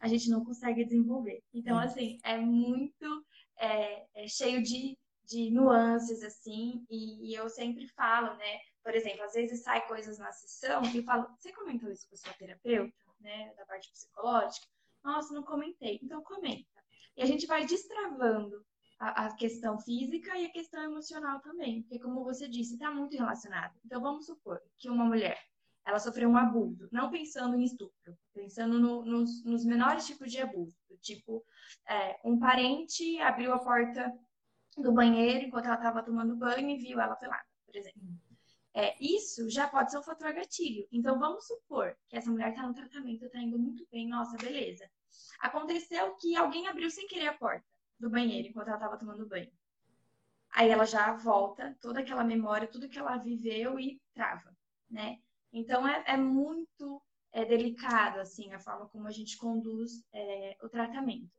a 0.00 0.08
gente 0.08 0.30
não 0.30 0.44
consegue 0.44 0.84
desenvolver. 0.84 1.42
Então, 1.52 1.78
assim, 1.78 2.18
é 2.24 2.36
muito 2.36 3.24
é, 3.58 4.06
é 4.14 4.28
cheio 4.28 4.62
de, 4.62 4.96
de 5.24 5.50
nuances, 5.50 6.22
assim, 6.22 6.84
e, 6.88 7.30
e, 7.30 7.34
eu 7.34 7.48
sempre 7.48 7.86
falo, 7.88 8.36
né? 8.36 8.58
Por 8.82 8.94
exemplo, 8.94 9.22
às 9.22 9.34
vezes 9.34 9.62
sai 9.62 9.86
coisas 9.86 10.18
na 10.18 10.32
sessão 10.32 10.82
que 10.82 10.98
eu 10.98 11.04
falo, 11.04 11.28
você 11.38 11.52
comentou 11.52 11.90
isso 11.90 12.08
com 12.08 12.14
a 12.14 12.18
sua 12.18 12.32
terapeuta, 12.34 12.96
né? 13.20 13.52
Da 13.56 13.66
parte 13.66 13.90
psicológica? 13.92 14.66
Nossa, 15.04 15.34
não 15.34 15.42
comentei. 15.42 15.98
Então, 16.02 16.22
comenta. 16.22 16.82
E 17.16 17.22
a 17.22 17.26
gente 17.26 17.46
vai 17.46 17.66
destravando 17.66 18.64
a, 18.98 19.34
questão 19.34 19.78
física 19.78 20.36
e 20.36 20.46
a 20.46 20.50
questão 20.52 20.82
emocional 20.82 21.40
também, 21.40 21.82
porque, 21.82 21.98
como 21.98 22.24
você 22.24 22.48
disse, 22.48 22.74
está 22.74 22.90
muito 22.90 23.16
relacionado. 23.16 23.74
Então, 23.84 24.00
vamos 24.00 24.26
supor 24.26 24.60
que 24.76 24.90
uma 24.90 25.04
mulher 25.04 25.38
ela 25.86 25.98
sofreu 25.98 26.28
um 26.28 26.36
abuso, 26.36 26.88
não 26.92 27.10
pensando 27.10 27.56
em 27.56 27.64
estupro, 27.64 28.18
pensando 28.34 28.78
no, 28.78 29.04
nos, 29.04 29.42
nos, 29.44 29.64
menores 29.64 30.06
tipos 30.06 30.30
de 30.30 30.38
abuso, 30.38 30.76
tipo 31.00 31.42
é, 31.88 32.20
um 32.24 32.38
parente 32.38 33.18
abriu 33.20 33.54
a 33.54 33.58
porta 33.58 34.12
do 34.76 34.92
banheiro 34.92 35.46
enquanto 35.46 35.64
ela 35.64 35.76
estava 35.76 36.02
tomando 36.02 36.36
banho 36.36 36.68
e 36.68 36.76
viu 36.76 37.00
ela 37.00 37.16
pelada, 37.16 37.46
por 37.64 37.74
exemplo. 37.74 38.02
É, 38.74 38.94
isso 39.02 39.48
já 39.48 39.66
pode 39.66 39.90
ser 39.90 39.98
um 39.98 40.02
fator 40.02 40.32
gatilho. 40.34 40.86
Então 40.92 41.18
vamos 41.18 41.46
supor 41.46 41.96
que 42.06 42.18
essa 42.18 42.30
mulher 42.30 42.50
está 42.50 42.66
no 42.66 42.74
tratamento, 42.74 43.24
está 43.24 43.40
indo 43.40 43.58
muito 43.58 43.86
bem, 43.90 44.06
nossa, 44.08 44.36
beleza. 44.36 44.88
Aconteceu 45.40 46.14
que 46.16 46.36
alguém 46.36 46.68
abriu 46.68 46.90
sem 46.90 47.06
querer 47.06 47.28
a 47.28 47.38
porta 47.38 47.64
do 47.98 48.10
banheiro 48.10 48.48
enquanto 48.48 48.68
ela 48.68 48.76
estava 48.76 48.98
tomando 48.98 49.28
banho. 49.28 49.50
Aí 50.50 50.70
ela 50.70 50.84
já 50.84 51.12
volta 51.12 51.76
toda 51.80 52.00
aquela 52.00 52.24
memória, 52.24 52.68
tudo 52.68 52.88
que 52.88 52.98
ela 52.98 53.16
viveu 53.18 53.78
e 53.78 54.00
trava, 54.14 54.56
né? 54.90 55.18
Então 55.52 55.86
é, 55.86 56.04
é 56.06 56.16
muito 56.16 57.02
é, 57.32 57.44
delicado 57.44 58.18
assim 58.20 58.52
a 58.52 58.58
forma 58.58 58.88
como 58.88 59.06
a 59.06 59.12
gente 59.12 59.36
conduz 59.36 60.04
é, 60.12 60.56
o 60.62 60.68
tratamento. 60.68 61.30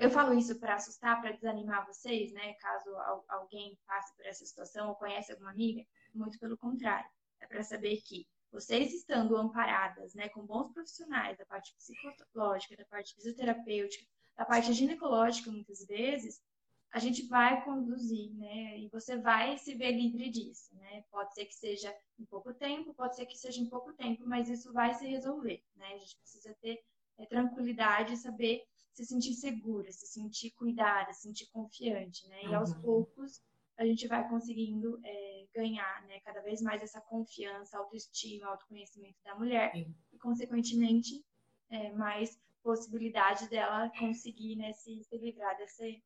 Eu 0.00 0.10
falo 0.10 0.34
isso 0.34 0.58
para 0.58 0.74
assustar, 0.74 1.20
para 1.20 1.32
desanimar 1.32 1.86
vocês, 1.86 2.32
né? 2.32 2.54
Caso 2.54 2.90
alguém 3.28 3.78
passe 3.86 4.14
por 4.16 4.26
essa 4.26 4.44
situação 4.44 4.88
ou 4.88 4.96
conhece 4.96 5.30
alguma 5.30 5.52
amiga, 5.52 5.84
muito 6.12 6.38
pelo 6.40 6.58
contrário. 6.58 7.08
É 7.40 7.46
para 7.46 7.62
saber 7.62 8.00
que 8.04 8.26
vocês 8.50 8.92
estando 8.94 9.36
amparadas, 9.36 10.14
né, 10.14 10.28
com 10.30 10.46
bons 10.46 10.72
profissionais 10.72 11.36
da 11.36 11.44
parte 11.44 11.74
psicológica, 11.74 12.76
da 12.76 12.84
parte 12.86 13.14
fisioterapêutica, 13.14 14.06
da 14.36 14.44
parte 14.44 14.72
ginecológica, 14.72 15.50
muitas 15.50 15.84
vezes, 15.86 16.42
a 16.90 16.98
gente 16.98 17.26
vai 17.26 17.64
conduzir, 17.64 18.32
né? 18.34 18.78
E 18.78 18.88
você 18.88 19.16
vai 19.16 19.58
se 19.58 19.74
ver 19.74 19.92
livre 19.92 20.30
disso, 20.30 20.74
né? 20.76 21.04
Pode 21.10 21.34
ser 21.34 21.44
que 21.44 21.54
seja 21.54 21.94
em 22.18 22.24
pouco 22.24 22.54
tempo, 22.54 22.94
pode 22.94 23.16
ser 23.16 23.26
que 23.26 23.36
seja 23.36 23.60
em 23.60 23.68
pouco 23.68 23.92
tempo, 23.92 24.26
mas 24.26 24.48
isso 24.48 24.72
vai 24.72 24.94
se 24.94 25.06
resolver, 25.06 25.62
né? 25.74 25.94
A 25.94 25.98
gente 25.98 26.16
precisa 26.16 26.54
ter 26.60 26.82
é, 27.18 27.26
tranquilidade 27.26 28.14
e 28.14 28.16
saber 28.16 28.62
se 28.92 29.04
sentir 29.04 29.34
segura, 29.34 29.90
se 29.92 30.06
sentir 30.06 30.52
cuidada, 30.52 31.12
se 31.12 31.22
sentir 31.22 31.46
confiante, 31.50 32.26
né? 32.28 32.44
E 32.44 32.54
aos 32.54 32.72
uhum. 32.72 32.80
poucos 32.80 33.42
a 33.76 33.84
gente 33.84 34.08
vai 34.08 34.26
conseguindo 34.26 34.98
é, 35.04 35.46
ganhar, 35.54 36.02
né? 36.06 36.20
Cada 36.20 36.40
vez 36.40 36.62
mais 36.62 36.82
essa 36.82 37.00
confiança, 37.00 37.76
autoestima, 37.76 38.46
autoconhecimento 38.48 39.18
da 39.22 39.34
mulher 39.34 39.70
Sim. 39.72 39.94
e, 40.12 40.18
consequentemente, 40.18 41.22
é, 41.68 41.92
mais 41.92 42.40
possibilidade 42.66 43.48
dela 43.48 43.88
conseguir 43.96 44.56
né, 44.56 44.72
se, 44.72 45.04
se 45.04 45.16
livrar 45.16 45.56
desse, 45.56 46.02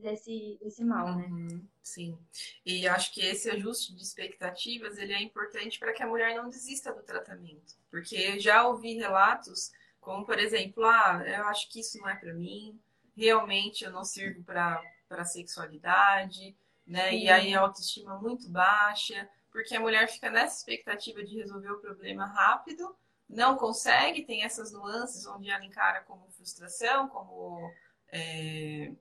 desse, 0.00 0.56
desse 0.62 0.84
mal, 0.84 1.16
né? 1.16 1.26
Uhum, 1.26 1.68
sim. 1.82 2.16
E 2.64 2.86
acho 2.86 3.12
que 3.12 3.20
esse 3.20 3.50
ajuste 3.50 3.92
de 3.92 4.00
expectativas 4.00 4.96
ele 4.98 5.12
é 5.12 5.20
importante 5.20 5.80
para 5.80 5.92
que 5.92 6.00
a 6.00 6.06
mulher 6.06 6.36
não 6.36 6.48
desista 6.48 6.92
do 6.92 7.02
tratamento. 7.02 7.74
Porque 7.90 8.38
já 8.38 8.68
ouvi 8.68 8.94
relatos, 8.94 9.72
como 10.00 10.24
por 10.24 10.38
exemplo, 10.38 10.84
ah, 10.84 11.24
eu 11.26 11.44
acho 11.48 11.68
que 11.68 11.80
isso 11.80 11.98
não 11.98 12.08
é 12.08 12.14
para 12.14 12.32
mim, 12.32 12.80
realmente 13.16 13.84
eu 13.84 13.90
não 13.90 14.04
sirvo 14.04 14.44
para 14.44 14.80
a 15.10 15.24
sexualidade, 15.24 16.56
né? 16.86 17.10
Sim. 17.10 17.24
E 17.24 17.28
aí 17.28 17.52
a 17.52 17.60
autoestima 17.62 18.16
muito 18.20 18.48
baixa, 18.48 19.28
porque 19.50 19.74
a 19.74 19.80
mulher 19.80 20.08
fica 20.08 20.30
nessa 20.30 20.56
expectativa 20.56 21.24
de 21.24 21.36
resolver 21.36 21.70
o 21.72 21.80
problema 21.80 22.26
rápido, 22.26 22.96
não 23.28 23.56
consegue, 23.56 24.24
tem 24.24 24.44
essas 24.44 24.72
nuances 24.72 25.26
onde 25.26 25.50
ela 25.50 25.64
encara 25.64 26.02
como 26.02 26.30
frustração, 26.30 27.08
como 27.08 27.70
é, 28.12 28.92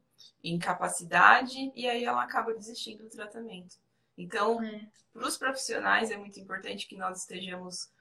incapacidade 0.43 1.71
e 1.75 1.87
aí 1.87 2.03
ela 2.03 2.23
acaba 2.23 2.53
desistindo 2.53 3.03
do 3.03 3.09
tratamento. 3.09 3.75
Então, 4.17 4.63
é. 4.63 4.87
para 5.11 5.27
os 5.27 5.37
profissionais 5.37 6.11
é 6.11 6.17
muito 6.17 6.39
importante 6.39 6.87
que 6.87 6.95
nós 6.95 7.21
estejamos 7.21 7.91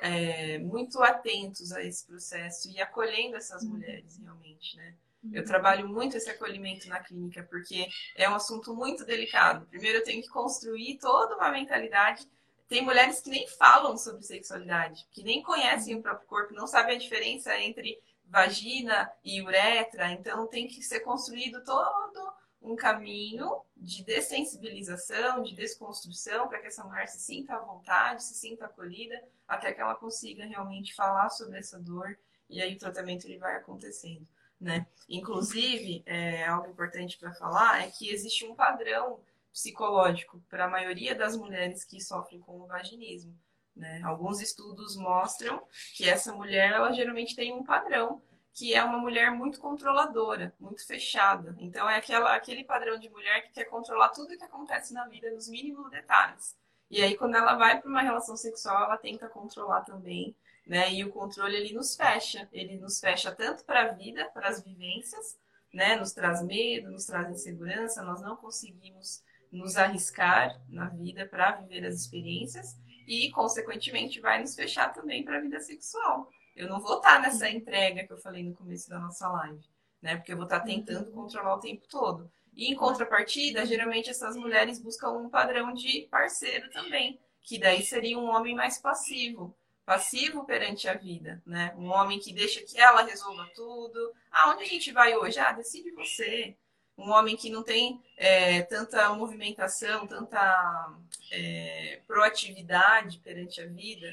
é, 0.00 0.58
muito 0.58 1.02
atentos 1.02 1.72
a 1.72 1.82
esse 1.82 2.06
processo 2.06 2.70
e 2.70 2.80
acolhendo 2.80 3.36
essas 3.36 3.62
uhum. 3.62 3.70
mulheres 3.70 4.18
realmente, 4.18 4.76
né? 4.76 4.94
Uhum. 5.22 5.30
Eu 5.34 5.44
trabalho 5.44 5.88
muito 5.88 6.16
esse 6.16 6.30
acolhimento 6.30 6.88
na 6.88 7.00
clínica 7.00 7.42
porque 7.44 7.88
é 8.16 8.28
um 8.28 8.34
assunto 8.34 8.74
muito 8.74 9.04
delicado. 9.04 9.66
Primeiro 9.66 9.98
eu 9.98 10.04
tenho 10.04 10.22
que 10.22 10.28
construir 10.28 10.98
toda 10.98 11.36
uma 11.36 11.50
mentalidade. 11.50 12.26
Tem 12.68 12.84
mulheres 12.84 13.20
que 13.20 13.30
nem 13.30 13.46
falam 13.48 13.96
sobre 13.96 14.22
sexualidade, 14.22 15.06
que 15.10 15.22
nem 15.22 15.42
conhecem 15.42 15.94
o 15.96 16.02
próprio 16.02 16.28
corpo, 16.28 16.54
não 16.54 16.66
sabem 16.66 16.96
a 16.96 16.98
diferença 16.98 17.58
entre 17.58 17.98
vagina 18.26 19.10
e 19.24 19.40
uretra, 19.40 20.12
então 20.12 20.46
tem 20.46 20.68
que 20.68 20.82
ser 20.82 21.00
construído 21.00 21.64
todo 21.64 22.32
um 22.60 22.76
caminho 22.76 23.62
de 23.76 24.04
dessensibilização, 24.04 25.42
de 25.42 25.54
desconstrução, 25.54 26.48
para 26.48 26.58
que 26.58 26.66
essa 26.66 26.84
mulher 26.84 27.08
se 27.08 27.20
sinta 27.20 27.54
à 27.54 27.60
vontade, 27.60 28.24
se 28.24 28.34
sinta 28.34 28.66
acolhida, 28.66 29.22
até 29.46 29.72
que 29.72 29.80
ela 29.80 29.94
consiga 29.94 30.44
realmente 30.44 30.94
falar 30.94 31.30
sobre 31.30 31.58
essa 31.58 31.78
dor 31.78 32.18
e 32.48 32.60
aí 32.60 32.74
o 32.74 32.78
tratamento 32.78 33.26
ele 33.26 33.38
vai 33.38 33.56
acontecendo, 33.56 34.26
né? 34.60 34.86
Inclusive, 35.08 36.02
é, 36.06 36.46
algo 36.46 36.70
importante 36.70 37.18
para 37.18 37.32
falar 37.32 37.82
é 37.82 37.90
que 37.90 38.10
existe 38.10 38.46
um 38.46 38.54
padrão 38.54 39.20
psicológico 39.58 40.40
para 40.48 40.66
a 40.66 40.70
maioria 40.70 41.14
das 41.14 41.36
mulheres 41.36 41.84
que 41.84 42.00
sofrem 42.00 42.40
com 42.40 42.60
o 42.60 42.66
vaginismo. 42.66 43.36
Né? 43.74 44.00
Alguns 44.04 44.40
estudos 44.40 44.96
mostram 44.96 45.62
que 45.94 46.08
essa 46.08 46.32
mulher, 46.32 46.72
ela 46.72 46.92
geralmente 46.92 47.34
tem 47.34 47.52
um 47.52 47.64
padrão, 47.64 48.22
que 48.54 48.74
é 48.74 48.82
uma 48.82 48.98
mulher 48.98 49.30
muito 49.32 49.60
controladora, 49.60 50.54
muito 50.60 50.86
fechada. 50.86 51.56
Então, 51.58 51.88
é 51.88 51.96
aquela, 51.96 52.34
aquele 52.34 52.64
padrão 52.64 52.98
de 52.98 53.08
mulher 53.08 53.42
que 53.42 53.52
quer 53.52 53.64
controlar 53.64 54.08
tudo 54.10 54.34
o 54.34 54.38
que 54.38 54.44
acontece 54.44 54.94
na 54.94 55.06
vida, 55.06 55.30
nos 55.30 55.48
mínimos 55.48 55.90
detalhes. 55.90 56.56
E 56.90 57.02
aí, 57.02 57.16
quando 57.16 57.36
ela 57.36 57.54
vai 57.54 57.80
para 57.80 57.88
uma 57.88 58.02
relação 58.02 58.36
sexual, 58.36 58.84
ela 58.84 58.96
tenta 58.96 59.28
controlar 59.28 59.82
também, 59.82 60.34
né? 60.66 60.92
E 60.92 61.04
o 61.04 61.12
controle, 61.12 61.56
ele 61.56 61.74
nos 61.74 61.94
fecha. 61.94 62.48
Ele 62.52 62.78
nos 62.78 62.98
fecha 62.98 63.30
tanto 63.30 63.64
para 63.64 63.82
a 63.82 63.92
vida, 63.92 64.24
para 64.30 64.48
as 64.48 64.60
vivências, 64.62 65.38
né? 65.72 65.96
Nos 65.96 66.12
traz 66.12 66.42
medo, 66.42 66.90
nos 66.90 67.04
traz 67.04 67.30
insegurança, 67.30 68.02
nós 68.02 68.20
não 68.20 68.34
conseguimos 68.36 69.22
nos 69.50 69.76
arriscar 69.76 70.60
na 70.68 70.88
vida 70.88 71.26
para 71.26 71.52
viver 71.52 71.86
as 71.86 71.94
experiências 71.94 72.76
e, 73.06 73.30
consequentemente, 73.30 74.20
vai 74.20 74.40
nos 74.40 74.54
fechar 74.54 74.92
também 74.92 75.24
para 75.24 75.38
a 75.38 75.40
vida 75.40 75.60
sexual. 75.60 76.30
Eu 76.54 76.68
não 76.68 76.80
vou 76.80 76.96
estar 76.98 77.20
nessa 77.20 77.48
entrega 77.48 78.04
que 78.04 78.12
eu 78.12 78.18
falei 78.18 78.42
no 78.42 78.54
começo 78.54 78.90
da 78.90 78.98
nossa 78.98 79.28
live, 79.28 79.64
né? 80.02 80.16
Porque 80.16 80.32
eu 80.32 80.36
vou 80.36 80.44
estar 80.44 80.60
tentando 80.60 81.10
controlar 81.12 81.54
o 81.54 81.60
tempo 81.60 81.86
todo. 81.88 82.30
E 82.54 82.72
em 82.72 82.74
contrapartida, 82.74 83.64
geralmente 83.64 84.10
essas 84.10 84.36
mulheres 84.36 84.80
buscam 84.80 85.10
um 85.10 85.30
padrão 85.30 85.72
de 85.72 86.08
parceiro 86.10 86.68
também, 86.70 87.18
que 87.40 87.58
daí 87.58 87.82
seria 87.82 88.18
um 88.18 88.28
homem 88.28 88.54
mais 88.54 88.78
passivo, 88.78 89.56
passivo 89.86 90.44
perante 90.44 90.88
a 90.88 90.94
vida, 90.94 91.40
né? 91.46 91.72
Um 91.78 91.86
homem 91.86 92.18
que 92.18 92.32
deixa 92.32 92.60
que 92.60 92.78
ela 92.78 93.02
resolva 93.02 93.48
tudo. 93.54 94.12
Ah, 94.30 94.50
onde 94.50 94.64
a 94.64 94.66
gente 94.66 94.92
vai 94.92 95.16
hoje? 95.16 95.38
Ah, 95.38 95.52
decide 95.52 95.92
você. 95.92 96.56
Um 96.98 97.10
homem 97.10 97.36
que 97.36 97.48
não 97.48 97.62
tem 97.62 98.02
é, 98.16 98.62
tanta 98.62 99.08
movimentação, 99.14 100.06
tanta 100.06 100.92
é, 101.30 102.00
proatividade 102.06 103.18
perante 103.18 103.60
a 103.60 103.66
vida. 103.66 104.12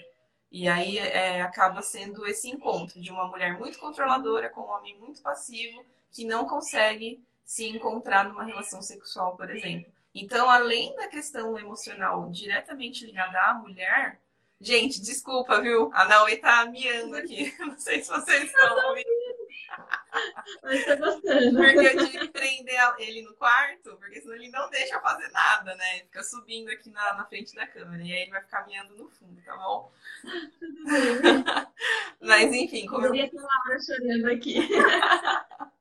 E 0.52 0.70
aí 0.70 1.00
é, 1.00 1.42
acaba 1.42 1.82
sendo 1.82 2.26
esse 2.28 2.48
encontro 2.48 3.02
de 3.02 3.12
uma 3.12 3.28
mulher 3.28 3.58
muito 3.58 3.80
controladora 3.80 4.50
com 4.50 4.62
um 4.62 4.70
homem 4.70 4.98
muito 5.00 5.22
passivo 5.22 5.84
que 6.12 6.24
não 6.24 6.46
consegue 6.46 7.22
se 7.44 7.68
encontrar 7.68 8.30
numa 8.30 8.44
relação 8.44 8.82
sexual, 8.82 9.36
por 9.36 9.50
exemplo. 9.50 9.92
Então, 10.14 10.50
além 10.50 10.96
da 10.96 11.08
questão 11.08 11.60
emocional 11.60 12.30
diretamente 12.32 13.06
ligada 13.06 13.38
à 13.38 13.54
mulher, 13.56 14.18
gente, 14.62 15.02
desculpa, 15.02 15.62
viu? 15.62 15.92
A 15.94 16.06
Naui 16.06 16.38
tá 16.38 16.66
miando 16.66 17.18
aqui. 17.18 17.54
Não 17.60 17.78
sei 17.78 18.02
se 18.02 18.10
vocês 18.10 18.46
estão 18.46 18.90
ouvindo. 18.90 19.15
Mas 20.64 20.86
tá 20.86 20.96
gostando. 20.96 21.58
Porque 21.58 21.88
eu 21.88 22.06
tive 22.06 22.20
que 22.20 22.28
prender 22.30 22.80
ele 23.00 23.22
no 23.22 23.34
quarto, 23.36 23.98
porque 23.98 24.22
senão 24.22 24.36
ele 24.36 24.50
não 24.50 24.70
deixa 24.70 25.00
fazer 25.00 25.30
nada, 25.32 25.76
né? 25.76 25.98
Ele 25.98 26.06
fica 26.06 26.24
subindo 26.24 26.70
aqui 26.70 26.90
na, 26.90 27.14
na 27.14 27.26
frente 27.26 27.54
da 27.56 27.68
câmera. 27.68 28.04
E 28.04 28.14
aí 28.14 28.22
ele 28.22 28.32
vai 28.32 28.42
ficar 28.42 28.66
miando 28.66 28.96
no 28.96 29.10
fundo, 29.10 29.42
tá 29.44 29.56
bom? 29.58 29.92
Tudo 30.60 30.86
bem. 31.22 31.44
Mas 32.22 32.54
enfim, 32.54 32.86
como 32.86 33.06
eu. 33.06 33.16
Eu 33.16 33.30
ter 33.30 33.38
Laura 33.38 33.80
chorando 33.82 34.32
aqui. 34.32 34.56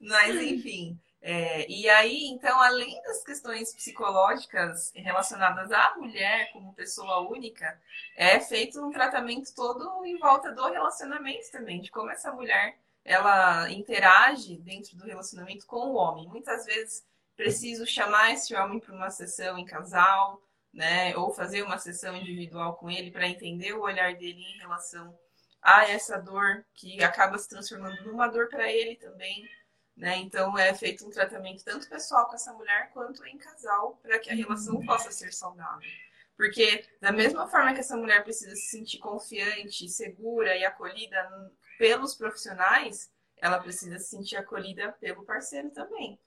Mas 0.00 0.34
enfim. 0.36 0.98
É, 1.22 1.70
e 1.70 1.86
aí, 1.90 2.28
então, 2.28 2.58
além 2.62 3.00
das 3.02 3.22
questões 3.22 3.74
psicológicas 3.74 4.90
relacionadas 4.94 5.70
à 5.70 5.94
mulher 5.96 6.50
como 6.50 6.72
pessoa 6.72 7.28
única, 7.28 7.78
é 8.16 8.40
feito 8.40 8.82
um 8.82 8.90
tratamento 8.90 9.54
todo 9.54 10.02
em 10.06 10.18
volta 10.18 10.50
do 10.50 10.66
relacionamento 10.66 11.50
também, 11.52 11.82
de 11.82 11.90
como 11.90 12.10
essa 12.10 12.32
mulher 12.32 12.78
ela 13.04 13.70
interage 13.70 14.56
dentro 14.58 14.96
do 14.96 15.06
relacionamento 15.06 15.66
com 15.66 15.88
o 15.88 15.94
homem. 15.94 16.28
Muitas 16.28 16.66
vezes 16.66 17.04
preciso 17.36 17.86
chamar 17.86 18.32
esse 18.32 18.54
homem 18.54 18.78
para 18.78 18.94
uma 18.94 19.10
sessão 19.10 19.58
em 19.58 19.64
casal, 19.64 20.42
né, 20.72 21.16
ou 21.16 21.32
fazer 21.32 21.62
uma 21.62 21.78
sessão 21.78 22.16
individual 22.16 22.76
com 22.76 22.90
ele 22.90 23.10
para 23.10 23.26
entender 23.26 23.72
o 23.72 23.82
olhar 23.82 24.14
dele 24.14 24.40
em 24.40 24.58
relação 24.58 25.18
a 25.60 25.84
essa 25.88 26.18
dor 26.18 26.64
que 26.74 27.02
acaba 27.02 27.38
se 27.38 27.48
transformando 27.48 28.02
numa 28.04 28.28
dor 28.28 28.48
para 28.48 28.70
ele 28.70 28.96
também. 28.96 29.48
Né? 29.96 30.16
Então 30.16 30.56
é 30.56 30.72
feito 30.72 31.06
um 31.06 31.10
tratamento 31.10 31.64
tanto 31.64 31.88
pessoal 31.88 32.26
com 32.26 32.34
essa 32.34 32.52
mulher 32.52 32.90
quanto 32.92 33.24
em 33.26 33.36
casal 33.36 33.98
para 34.02 34.18
que 34.18 34.30
a 34.30 34.34
relação 34.34 34.76
uhum. 34.76 34.86
possa 34.86 35.10
ser 35.10 35.32
saudável. 35.32 35.88
Porque 36.36 36.86
da 37.00 37.12
mesma 37.12 37.46
forma 37.48 37.74
que 37.74 37.80
essa 37.80 37.96
mulher 37.96 38.22
precisa 38.22 38.54
se 38.56 38.70
sentir 38.70 38.98
confiante, 38.98 39.88
segura 39.88 40.56
e 40.56 40.64
acolhida 40.64 41.52
pelos 41.80 42.14
profissionais, 42.14 43.10
ela 43.38 43.58
precisa 43.58 43.98
se 43.98 44.10
sentir 44.10 44.36
acolhida 44.36 44.92
pelo 45.00 45.24
parceiro 45.24 45.70
também. 45.70 46.20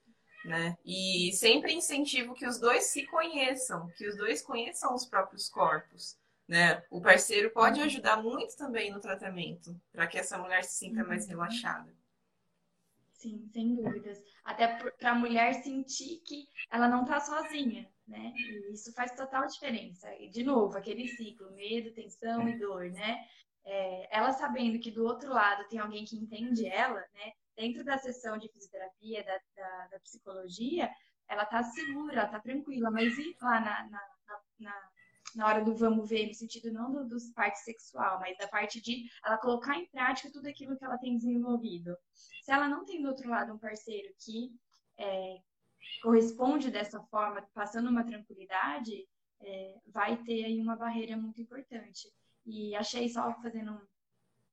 Né? 0.44 0.76
E 0.84 1.32
sempre 1.34 1.72
incentivo 1.72 2.34
que 2.34 2.48
os 2.48 2.60
dois 2.60 2.86
se 2.86 3.06
conheçam, 3.06 3.88
que 3.96 4.08
os 4.08 4.18
dois 4.18 4.42
conheçam 4.42 4.96
os 4.96 5.06
próprios 5.06 5.48
corpos. 5.48 6.18
Né? 6.48 6.84
O 6.90 7.00
parceiro 7.00 7.52
pode 7.52 7.80
uhum. 7.80 7.86
ajudar 7.86 8.18
muito 8.18 8.58
também 8.58 8.92
no 8.92 9.00
tratamento, 9.00 9.80
para 9.92 10.08
que 10.08 10.18
essa 10.18 10.40
mulher 10.40 10.64
se 10.64 10.80
sinta 10.80 11.04
mais 11.04 11.26
uhum. 11.26 11.30
relaxada. 11.30 11.96
Sim, 13.14 13.48
sem 13.54 13.76
dúvidas. 13.76 14.24
Até 14.44 14.68
para 14.68 15.12
a 15.12 15.16
mulher 15.16 15.54
sentir 15.62 16.18
que 16.26 16.48
ela 16.72 16.90
não 16.90 17.04
está 17.04 17.20
sozinha, 17.20 17.88
né? 18.08 18.34
E 18.36 18.74
isso 18.74 18.92
faz 18.94 19.12
total 19.16 19.46
diferença. 19.46 20.14
E, 20.16 20.30
de 20.30 20.44
novo, 20.44 20.76
aquele 20.78 21.08
ciclo, 21.08 21.52
medo, 21.52 21.94
tensão 21.94 22.50
e 22.50 22.58
dor, 22.58 22.90
né? 22.90 23.24
É, 23.66 24.18
ela 24.18 24.34
sabendo 24.34 24.80
que 24.80 24.92
do 24.92 25.06
outro 25.06 25.30
lado 25.32 25.68
tem 25.70 25.80
alguém 25.80 26.06
que 26.06 26.18
entende 26.18 26.68
ela, 26.68 27.00
né? 27.14 27.32
Dentro 27.56 27.84
da 27.84 27.98
sessão 27.98 28.38
de 28.38 28.50
fisioterapia, 28.50 29.24
da, 29.24 29.40
da, 29.56 29.88
da 29.88 30.00
psicologia, 30.00 30.90
ela 31.28 31.46
tá 31.46 31.64
segura, 31.64 32.22
ela 32.22 32.30
tá 32.30 32.40
tranquila, 32.40 32.92
mas 32.92 33.18
e 33.18 33.36
lá 33.42 33.60
na, 33.60 33.90
na, 33.90 34.02
na 34.60 34.92
na 35.36 35.48
hora 35.48 35.64
do 35.64 35.76
vamos 35.76 36.10
ver, 36.10 36.28
no 36.28 36.34
sentido 36.34 36.72
não 36.72 36.92
do, 36.92 37.08
dos 37.08 37.32
parte 37.32 37.60
sexual, 37.60 38.20
mas 38.20 38.38
da 38.38 38.48
parte 38.48 38.82
de 38.82 39.10
ela 39.26 39.38
colocar 39.38 39.78
em 39.78 39.88
prática 39.88 40.32
tudo 40.32 40.48
aquilo 40.48 40.78
que 40.78 40.86
ela 40.86 40.98
tem 40.98 41.18
desenvolvido. 41.18 41.96
Se 42.44 42.52
ela 42.52 42.68
não 42.68 42.86
tem 42.86 43.02
do 43.02 43.08
outro 43.08 43.30
lado 43.30 43.54
um 43.54 43.58
parceiro 43.58 44.14
que 44.24 44.52
é, 44.98 45.38
corresponde 46.02 46.70
dessa 46.70 47.02
forma, 47.04 47.42
passando 47.54 47.90
uma 47.90 48.04
tranquilidade, 48.04 49.08
é, 49.42 49.76
vai 49.88 50.18
ter 50.24 50.46
aí 50.46 50.60
uma 50.62 50.76
barreira 50.76 51.18
muito 51.18 51.42
importante. 51.42 52.08
E 52.46 52.76
achei 52.76 53.08
só 53.10 53.34
fazendo 53.42 53.72
um 53.72 53.94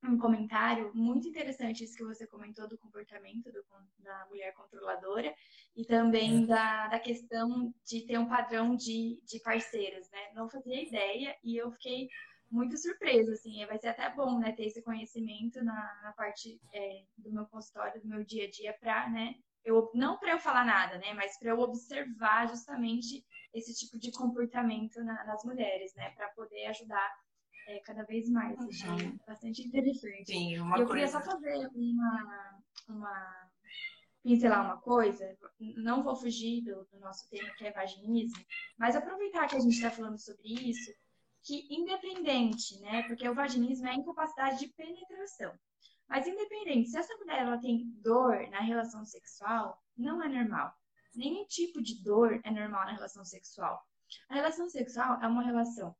um 0.03 0.17
comentário 0.17 0.91
muito 0.95 1.27
interessante 1.27 1.83
isso 1.83 1.95
que 1.95 2.03
você 2.03 2.25
comentou 2.25 2.67
do 2.67 2.77
comportamento 2.77 3.51
do, 3.51 3.63
da 3.99 4.25
mulher 4.27 4.53
controladora 4.53 5.33
e 5.75 5.85
também 5.85 6.45
da, 6.45 6.87
da 6.87 6.99
questão 6.99 7.71
de 7.85 8.01
ter 8.07 8.17
um 8.17 8.27
padrão 8.27 8.75
de, 8.75 9.21
de 9.23 9.39
parceiras, 9.41 10.09
né? 10.09 10.31
Não 10.33 10.49
fazia 10.49 10.81
ideia 10.81 11.35
e 11.43 11.55
eu 11.55 11.71
fiquei 11.73 12.09
muito 12.49 12.77
surpresa, 12.77 13.31
assim, 13.31 13.65
vai 13.65 13.77
ser 13.77 13.89
até 13.89 14.09
bom, 14.13 14.37
né, 14.37 14.51
ter 14.51 14.65
esse 14.65 14.83
conhecimento 14.83 15.63
na, 15.63 16.01
na 16.03 16.11
parte 16.11 16.59
é, 16.73 17.03
do 17.17 17.31
meu 17.31 17.45
consultório, 17.45 18.01
do 18.01 18.07
meu 18.09 18.25
dia 18.25 18.45
a 18.45 18.51
dia, 18.51 18.77
para, 18.77 19.09
né, 19.09 19.35
eu, 19.63 19.89
não 19.93 20.17
para 20.17 20.31
eu 20.31 20.39
falar 20.39 20.65
nada, 20.65 20.97
né, 20.97 21.13
mas 21.13 21.39
para 21.39 21.51
eu 21.51 21.59
observar 21.59 22.49
justamente 22.49 23.23
esse 23.53 23.73
tipo 23.73 23.97
de 23.97 24.11
comportamento 24.11 25.01
na, 25.01 25.23
nas 25.23 25.45
mulheres, 25.45 25.93
né, 25.95 26.09
para 26.09 26.27
poder 26.31 26.65
ajudar 26.65 27.09
é, 27.71 27.79
cada 27.79 28.03
vez 28.03 28.29
mais. 28.29 28.57
Uhum. 28.59 28.67
Achei 28.67 29.19
bastante 29.25 29.61
interessante. 29.67 30.25
Sim, 30.25 30.59
uma 30.59 30.77
e 30.77 30.81
eu 30.81 30.87
coisa... 30.87 31.07
queria 31.07 31.07
só 31.07 31.21
fazer 31.21 31.67
uma, 31.73 32.61
uma 32.89 33.49
pincelar 34.23 34.65
uma 34.65 34.77
coisa, 34.77 35.35
não 35.59 36.03
vou 36.03 36.15
fugir 36.15 36.61
do, 36.63 36.85
do, 36.91 36.99
nosso 36.99 37.27
tema 37.29 37.49
que 37.55 37.65
é 37.65 37.71
vaginismo, 37.71 38.43
mas 38.77 38.95
aproveitar 38.95 39.47
que 39.47 39.55
a 39.55 39.59
gente 39.59 39.73
está 39.73 39.89
falando 39.89 40.19
sobre 40.19 40.47
isso, 40.47 40.91
que 41.43 41.67
independente, 41.73 42.79
né, 42.81 43.03
porque 43.07 43.27
o 43.27 43.33
vaginismo 43.33 43.87
é 43.87 43.91
a 43.91 43.95
incapacidade 43.95 44.59
de 44.59 44.67
penetração, 44.73 45.51
mas 46.07 46.27
independente, 46.27 46.89
se 46.89 46.97
essa 46.97 47.17
mulher 47.17 47.39
ela 47.39 47.57
tem 47.57 47.89
dor 48.03 48.47
na 48.49 48.59
relação 48.59 49.03
sexual, 49.05 49.81
não 49.97 50.21
é 50.21 50.27
normal. 50.27 50.71
Nenhum 51.15 51.45
tipo 51.45 51.81
de 51.81 52.03
dor 52.03 52.39
é 52.43 52.51
normal 52.51 52.85
na 52.85 52.93
relação 52.93 53.25
sexual. 53.25 53.81
A 54.29 54.35
relação 54.35 54.69
sexual 54.69 55.19
é 55.21 55.27
uma 55.27 55.41
relação 55.41 55.95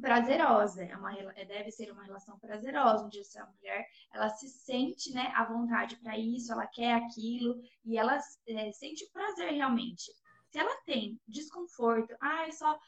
prazerosa, 0.00 0.84
é 0.84 0.96
uma, 0.96 1.12
é, 1.12 1.44
deve 1.44 1.70
ser 1.70 1.90
uma 1.92 2.02
relação 2.02 2.38
prazerosa, 2.38 3.04
onde 3.04 3.20
essa 3.20 3.44
mulher 3.46 3.86
ela 4.12 4.28
se 4.30 4.48
sente 4.48 5.12
né, 5.12 5.32
à 5.34 5.44
vontade 5.44 5.96
para 5.96 6.18
isso, 6.18 6.52
ela 6.52 6.66
quer 6.66 6.94
aquilo 6.94 7.60
e 7.84 7.96
ela 7.98 8.18
é, 8.48 8.72
sente 8.72 9.08
prazer 9.12 9.52
realmente. 9.52 10.12
Se 10.50 10.58
ela 10.58 10.76
tem 10.84 11.20
desconforto, 11.28 12.14
ah, 12.20 12.46
eu 12.46 12.52
só 12.52 12.78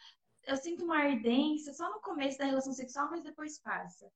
eu 0.44 0.56
sinto 0.56 0.84
uma 0.84 0.98
ardência 0.98 1.72
só 1.72 1.88
no 1.90 2.00
começo 2.00 2.38
da 2.38 2.46
relação 2.46 2.72
sexual, 2.72 3.08
mas 3.10 3.22
depois 3.22 3.60
passa. 3.60 4.10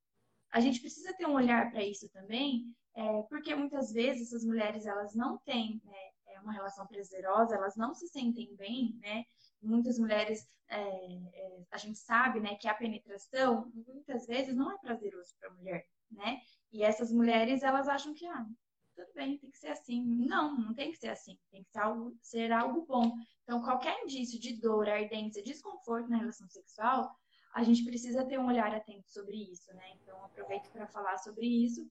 A 0.50 0.60
gente 0.60 0.80
precisa 0.80 1.14
ter 1.14 1.26
um 1.26 1.34
olhar 1.34 1.70
para 1.70 1.84
isso 1.84 2.08
também, 2.10 2.74
é, 2.94 3.22
porque 3.28 3.54
muitas 3.54 3.92
vezes 3.92 4.28
essas 4.28 4.44
mulheres 4.44 4.86
elas 4.86 5.14
não 5.14 5.38
têm 5.38 5.80
né, 5.84 6.10
é 6.36 6.40
uma 6.40 6.52
relação 6.52 6.86
prazerosa, 6.86 7.56
elas 7.56 7.76
não 7.76 7.94
se 7.94 8.08
sentem 8.08 8.54
bem, 8.56 8.98
né? 9.00 9.24
muitas 9.62 9.98
mulheres, 9.98 10.46
é, 10.68 10.78
é, 10.78 11.62
a 11.70 11.78
gente 11.78 11.98
sabe, 11.98 12.40
né, 12.40 12.54
que 12.56 12.68
a 12.68 12.74
penetração 12.74 13.70
muitas 13.74 14.26
vezes 14.26 14.54
não 14.54 14.70
é 14.70 14.78
prazeroso 14.78 15.34
para 15.38 15.50
a 15.50 15.54
mulher, 15.54 15.86
né? 16.10 16.40
E 16.72 16.82
essas 16.82 17.12
mulheres, 17.12 17.62
elas 17.62 17.88
acham 17.88 18.14
que, 18.14 18.26
ah, 18.26 18.46
tudo 18.94 19.08
bem, 19.14 19.38
tem 19.38 19.50
que 19.50 19.58
ser 19.58 19.68
assim. 19.68 20.04
Não, 20.04 20.56
não 20.58 20.74
tem 20.74 20.90
que 20.90 20.98
ser 20.98 21.08
assim. 21.08 21.38
Tem 21.50 21.62
que 21.62 21.70
ser 21.70 21.78
algo, 21.78 22.16
ser 22.20 22.52
algo 22.52 22.84
bom. 22.86 23.12
Então, 23.42 23.62
qualquer 23.62 24.02
indício 24.02 24.40
de 24.40 24.58
dor, 24.60 24.88
ardência, 24.88 25.42
desconforto 25.42 26.08
na 26.08 26.16
relação 26.16 26.48
sexual, 26.48 27.14
a 27.54 27.62
gente 27.62 27.84
precisa 27.84 28.24
ter 28.24 28.38
um 28.38 28.46
olhar 28.46 28.74
atento 28.74 29.08
sobre 29.10 29.36
isso, 29.50 29.72
né? 29.74 29.90
Então, 30.00 30.22
aproveito 30.24 30.70
para 30.70 30.86
falar 30.86 31.18
sobre 31.18 31.46
isso, 31.46 31.86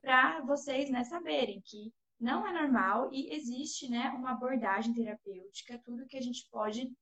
para 0.00 0.40
vocês, 0.42 0.90
né, 0.90 1.04
saberem 1.04 1.60
que 1.60 1.92
não 2.20 2.46
é 2.46 2.52
normal 2.52 3.08
e 3.12 3.34
existe, 3.34 3.88
né, 3.88 4.10
uma 4.10 4.32
abordagem 4.32 4.92
terapêutica, 4.92 5.80
tudo 5.84 6.06
que 6.06 6.16
a 6.16 6.20
gente 6.20 6.46
pode 6.50 6.92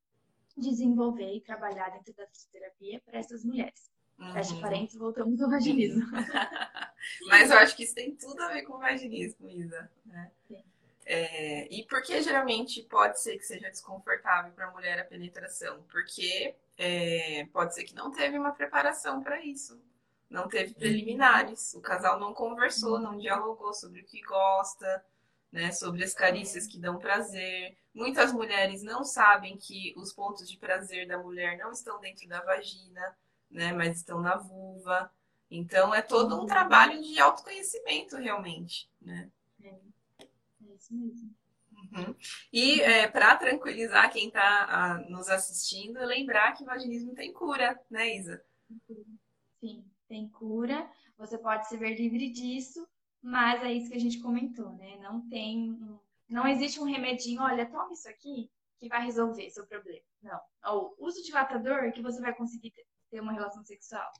desenvolver 0.56 1.34
e 1.34 1.40
trabalhar 1.40 1.90
dentro 1.90 2.14
da 2.14 2.26
fisioterapia 2.26 3.00
para 3.04 3.18
essas 3.18 3.44
mulheres. 3.44 3.90
Uhum. 4.18 4.32
Fecha 4.32 4.60
parênteses, 4.60 4.98
voltamos 4.98 5.40
ao 5.40 5.50
vaginismo. 5.50 6.04
Mas 7.28 7.50
eu 7.50 7.58
acho 7.58 7.76
que 7.76 7.84
isso 7.84 7.94
tem 7.94 8.14
tudo 8.16 8.40
a 8.42 8.48
ver 8.48 8.62
com 8.62 8.74
o 8.74 8.78
vaginismo, 8.78 9.48
Isa. 9.48 9.90
Né? 10.04 10.30
É, 11.06 11.72
e 11.72 11.84
por 11.84 12.02
que 12.02 12.20
geralmente 12.20 12.82
pode 12.82 13.20
ser 13.20 13.38
que 13.38 13.44
seja 13.44 13.70
desconfortável 13.70 14.52
para 14.52 14.66
a 14.68 14.72
mulher 14.72 14.98
a 14.98 15.04
penetração? 15.04 15.82
Porque 15.90 16.54
é, 16.76 17.46
pode 17.52 17.74
ser 17.74 17.84
que 17.84 17.94
não 17.94 18.10
teve 18.10 18.38
uma 18.38 18.52
preparação 18.52 19.22
para 19.22 19.42
isso. 19.44 19.80
Não 20.30 20.46
teve 20.48 20.74
preliminares. 20.74 21.72
O 21.74 21.80
casal 21.80 22.20
não 22.20 22.34
conversou, 22.34 22.98
não 22.98 23.16
dialogou 23.16 23.72
sobre 23.72 24.02
o 24.02 24.04
que 24.04 24.20
gosta, 24.22 25.04
né? 25.50 25.72
Sobre 25.72 26.04
as 26.04 26.12
carícias 26.12 26.66
que 26.66 26.78
dão 26.78 26.98
prazer. 26.98 27.76
Muitas 27.94 28.32
mulheres 28.32 28.82
não 28.82 29.04
sabem 29.04 29.56
que 29.56 29.94
os 29.96 30.12
pontos 30.12 30.48
de 30.48 30.58
prazer 30.58 31.08
da 31.08 31.18
mulher 31.18 31.56
não 31.56 31.72
estão 31.72 31.98
dentro 31.98 32.28
da 32.28 32.42
vagina, 32.42 33.16
né? 33.50 33.72
Mas 33.72 33.96
estão 33.96 34.20
na 34.20 34.36
vulva. 34.36 35.10
Então 35.50 35.94
é 35.94 36.02
todo 36.02 36.38
um 36.38 36.46
trabalho 36.46 37.00
de 37.02 37.18
autoconhecimento 37.18 38.16
realmente, 38.16 38.90
né? 39.00 39.30
É, 39.62 39.68
é 40.20 40.74
isso 40.76 40.94
mesmo. 40.94 41.34
Uhum. 41.92 42.14
E 42.52 42.82
é, 42.82 43.08
para 43.08 43.34
tranquilizar 43.36 44.12
quem 44.12 44.28
está 44.28 45.02
nos 45.08 45.28
assistindo, 45.30 45.98
lembrar 46.00 46.52
que 46.52 46.64
vaginismo 46.64 47.14
tem 47.14 47.32
cura, 47.32 47.80
né, 47.90 48.14
Isa? 48.14 48.44
Sim, 49.60 49.87
tem 50.08 50.28
cura. 50.28 50.90
Você 51.16 51.38
pode 51.38 51.68
se 51.68 51.76
ver 51.76 51.96
livre 51.96 52.30
disso, 52.30 52.86
mas 53.22 53.62
é 53.62 53.72
isso 53.72 53.90
que 53.90 53.96
a 53.96 54.00
gente 54.00 54.20
comentou, 54.20 54.70
né? 54.72 54.96
Não 54.98 55.28
tem, 55.28 55.78
não 56.28 56.46
existe 56.46 56.80
um 56.80 56.84
remedinho, 56.84 57.42
olha, 57.42 57.70
toma 57.70 57.92
isso 57.92 58.08
aqui 58.08 58.50
que 58.78 58.88
vai 58.88 59.04
resolver 59.04 59.50
seu 59.50 59.66
problema. 59.66 60.04
Não. 60.22 60.40
Ou 60.66 60.94
uso 60.98 61.22
dilatador 61.22 61.92
que 61.92 62.02
você 62.02 62.20
vai 62.20 62.34
conseguir 62.34 62.72
ter 63.10 63.20
uma 63.20 63.32
relação 63.32 63.64
sexual. 63.64 64.10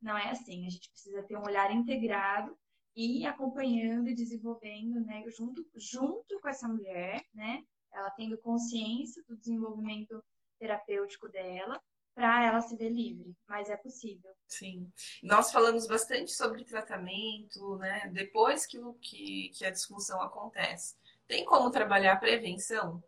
Não 0.00 0.16
é 0.16 0.30
assim. 0.30 0.66
A 0.66 0.70
gente 0.70 0.90
precisa 0.90 1.22
ter 1.22 1.36
um 1.36 1.44
olhar 1.44 1.70
integrado 1.70 2.56
e 2.94 3.26
acompanhando 3.26 4.08
e 4.08 4.14
desenvolvendo, 4.14 5.00
né, 5.00 5.22
junto, 5.28 5.66
junto 5.74 6.40
com 6.40 6.48
essa 6.48 6.66
mulher, 6.66 7.22
né, 7.34 7.62
ela 7.92 8.10
tendo 8.10 8.38
consciência 8.38 9.22
do 9.28 9.36
desenvolvimento 9.36 10.22
terapêutico 10.58 11.28
dela, 11.28 11.78
para 12.16 12.46
ela 12.46 12.62
se 12.62 12.74
ver 12.74 12.88
livre, 12.88 13.36
mas 13.46 13.68
é 13.68 13.76
possível. 13.76 14.34
Sim. 14.48 14.90
Nós 15.22 15.52
falamos 15.52 15.86
bastante 15.86 16.32
sobre 16.32 16.64
tratamento, 16.64 17.76
né? 17.76 18.08
Depois 18.10 18.64
que, 18.64 18.78
o, 18.78 18.94
que, 18.94 19.50
que 19.50 19.66
a 19.66 19.70
disfunção 19.70 20.22
acontece. 20.22 20.96
Tem 21.28 21.44
como 21.44 21.70
trabalhar 21.70 22.14
a 22.14 22.16
prevenção? 22.16 23.04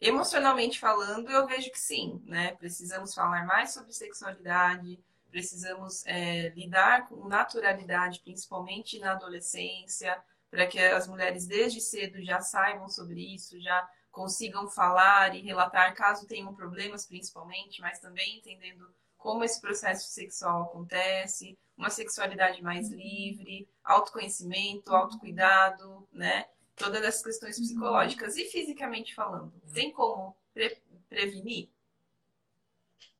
Emocionalmente 0.00 0.80
falando, 0.80 1.30
eu 1.30 1.46
vejo 1.46 1.70
que 1.70 1.78
sim, 1.78 2.22
né? 2.24 2.52
Precisamos 2.52 3.14
falar 3.14 3.44
mais 3.44 3.74
sobre 3.74 3.92
sexualidade, 3.92 4.98
precisamos 5.30 6.02
é, 6.06 6.48
lidar 6.48 7.06
com 7.06 7.28
naturalidade, 7.28 8.20
principalmente 8.20 8.98
na 9.00 9.12
adolescência, 9.12 10.16
para 10.50 10.66
que 10.66 10.78
as 10.78 11.06
mulheres 11.06 11.46
desde 11.46 11.78
cedo 11.78 12.24
já 12.24 12.40
saibam 12.40 12.88
sobre 12.88 13.20
isso, 13.34 13.60
já 13.60 13.86
consigam 14.14 14.68
falar 14.68 15.34
e 15.34 15.42
relatar 15.42 15.92
caso 15.94 16.26
tenham 16.26 16.54
problemas, 16.54 17.04
principalmente, 17.04 17.80
mas 17.80 17.98
também 17.98 18.38
entendendo 18.38 18.88
como 19.18 19.42
esse 19.42 19.60
processo 19.60 20.08
sexual 20.12 20.62
acontece, 20.62 21.58
uma 21.76 21.90
sexualidade 21.90 22.62
mais 22.62 22.90
livre, 22.90 23.68
autoconhecimento, 23.82 24.94
autocuidado, 24.94 26.06
né? 26.12 26.46
Todas 26.76 27.02
essas 27.02 27.24
questões 27.24 27.58
psicológicas 27.58 28.36
e 28.36 28.44
fisicamente 28.44 29.14
falando. 29.14 29.52
Tem 29.72 29.90
como 29.92 30.36
pre 30.52 30.76
prevenir? 31.08 31.70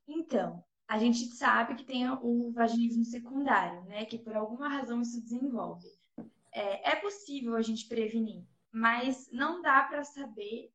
Então, 0.07 0.63
a 0.87 0.97
gente 0.97 1.25
sabe 1.27 1.75
que 1.75 1.83
tem 1.83 2.09
o 2.09 2.51
vaginismo 2.51 3.03
secundário, 3.03 3.83
né? 3.85 4.05
Que 4.05 4.17
por 4.17 4.35
alguma 4.35 4.69
razão 4.69 5.01
isso 5.01 5.21
desenvolve. 5.21 5.89
É, 6.53 6.91
é 6.91 6.95
possível 6.95 7.55
a 7.55 7.61
gente 7.61 7.87
prevenir, 7.87 8.45
mas 8.71 9.29
não 9.31 9.61
dá 9.61 9.83
para 9.83 10.03
saber 10.03 10.71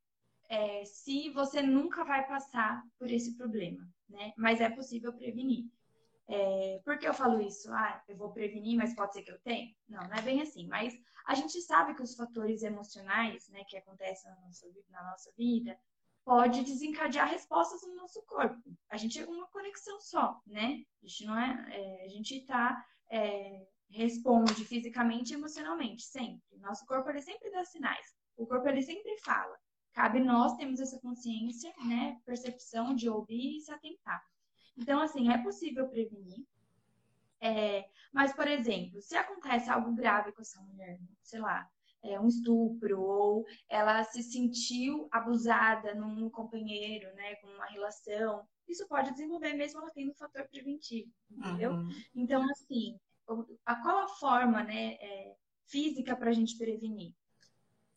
é, 0.51 0.84
se 0.84 1.30
você 1.30 1.62
nunca 1.62 2.05
vai 2.05 2.26
passar 2.26 2.82
por 2.98 3.09
esse 3.09 3.36
problema, 3.36 3.88
né? 4.09 4.32
Mas 4.36 4.61
é 4.61 4.68
possível 4.68 5.12
prevenir. 5.12 5.64
É, 6.28 6.80
por 6.84 6.98
que 6.98 7.07
eu 7.07 7.14
falo 7.14 7.40
isso? 7.40 7.72
Ah, 7.72 8.03
eu 8.09 8.16
vou 8.16 8.32
prevenir, 8.32 8.76
mas 8.76 8.94
pode 8.94 9.12
ser 9.12 9.22
que 9.22 9.30
eu 9.30 9.38
tenha? 9.40 9.72
Não, 9.88 10.03
não 10.03 10.14
é 10.14 10.22
bem 10.22 10.42
assim. 10.42 10.66
Mas 10.66 10.92
a 11.24 11.36
gente 11.36 11.61
sabe 11.62 11.94
que 11.94 12.03
os 12.03 12.16
fatores 12.16 12.64
emocionais, 12.64 13.48
né, 13.51 13.62
que 13.64 13.76
acontecem 13.76 14.28
na 14.28 14.40
nossa, 14.40 14.66
na 14.90 15.11
nossa 15.11 15.32
vida, 15.36 15.78
pode 16.24 16.64
desencadear 16.64 17.28
respostas 17.28 17.82
no 17.82 17.94
nosso 17.94 18.20
corpo. 18.26 18.61
A 18.90 18.96
gente 18.96 19.20
é 19.20 19.26
uma 19.26 19.46
conexão 19.48 20.01
só, 20.01 20.40
né? 20.44 20.82
A 21.03 21.07
gente 21.07 21.24
não 21.26 21.38
é, 21.38 21.66
é 21.70 22.05
a 22.05 22.09
gente 22.09 22.44
tá 22.44 22.84
é, 23.09 23.66
responde 23.90 24.64
fisicamente 24.64 25.32
e 25.32 25.34
emocionalmente 25.34 26.03
sempre. 26.03 26.59
Nosso 26.59 26.84
corpo 26.86 27.09
ele 27.09 27.22
sempre 27.22 27.51
dá 27.51 27.64
sinais. 27.64 28.07
O 28.36 28.46
corpo 28.46 28.68
ele 28.68 28.82
sempre 28.82 29.16
fala. 29.18 29.57
Cabe 29.93 30.20
nós 30.20 30.57
termos 30.57 30.80
essa 30.80 30.99
consciência, 31.01 31.72
né, 31.84 32.20
percepção 32.24 32.95
de 32.95 33.09
ouvir 33.09 33.57
e 33.57 33.61
se 33.61 33.72
atentar. 33.72 34.24
Então, 34.76 35.01
assim, 35.01 35.30
é 35.30 35.38
possível 35.38 35.88
prevenir. 35.88 36.45
É, 37.41 37.88
mas, 38.12 38.32
por 38.32 38.47
exemplo, 38.47 39.01
se 39.01 39.16
acontece 39.16 39.68
algo 39.70 39.93
grave 39.93 40.32
com 40.32 40.43
essa 40.43 40.61
mulher, 40.61 40.99
sei 41.22 41.41
lá, 41.41 41.68
é, 42.03 42.18
um 42.20 42.28
estupro, 42.28 43.01
ou 43.01 43.47
ela 43.68 44.05
se 44.05 44.22
sentiu 44.22 45.09
abusada 45.11 45.95
num 45.95 46.30
companheiro, 46.30 47.12
né, 47.14 47.36
com 47.36 47.49
uma 47.49 47.66
relação, 47.66 48.47
isso 48.68 48.86
pode 48.86 49.11
desenvolver 49.12 49.55
mesmo 49.55 49.80
ela 49.80 49.91
tendo 49.91 50.12
um 50.12 50.14
fator 50.14 50.47
preventivo, 50.49 51.11
entendeu? 51.30 51.72
Uhum. 51.72 51.88
Então, 52.14 52.43
assim, 52.51 52.99
a, 53.66 53.76
qual 53.76 53.99
a 53.99 54.09
forma, 54.09 54.62
né, 54.62 54.95
é, 54.95 55.36
física 55.66 56.16
para 56.16 56.30
a 56.30 56.32
gente 56.32 56.57
prevenir? 56.57 57.14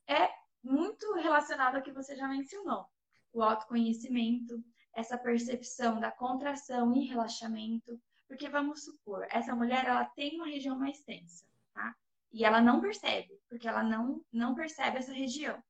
É 0.08 0.43
muito 0.64 1.14
relacionado 1.16 1.76
ao 1.76 1.82
que 1.82 1.92
você 1.92 2.16
já 2.16 2.28
mencionou, 2.28 2.86
o 3.34 3.44
autoconhecimento, 3.44 4.64
essa 4.94 5.18
percepção 5.18 6.00
da 6.00 6.12
contração 6.12 6.94
e 6.96 7.06
relaxamento, 7.06 8.00
porque 8.28 8.48
vamos 8.48 8.84
supor, 8.84 9.28
essa 9.30 9.56
mulher 9.56 9.86
ela 9.86 10.06
tem 10.06 10.36
uma 10.36 10.48
região 10.48 10.78
mais 10.78 11.04
tensa, 11.04 11.46
tá? 11.74 11.96
E 12.32 12.46
ela 12.46 12.62
não 12.62 12.80
percebe, 12.80 13.40
porque 13.50 13.68
ela 13.68 13.84
não, 13.84 14.24
não 14.32 14.56
percebe 14.56 14.98
essa 14.98 15.12
região. 15.12 15.62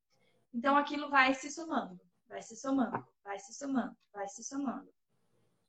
Então 0.54 0.78
aquilo 0.78 1.10
vai 1.10 1.34
se 1.34 1.50
somando, 1.50 2.00
vai 2.28 2.42
se 2.42 2.56
somando, 2.56 3.06
vai 3.24 3.40
se 3.40 3.54
somando, 3.54 3.98
vai 4.14 4.28
se 4.28 4.44
somando. 4.44 4.94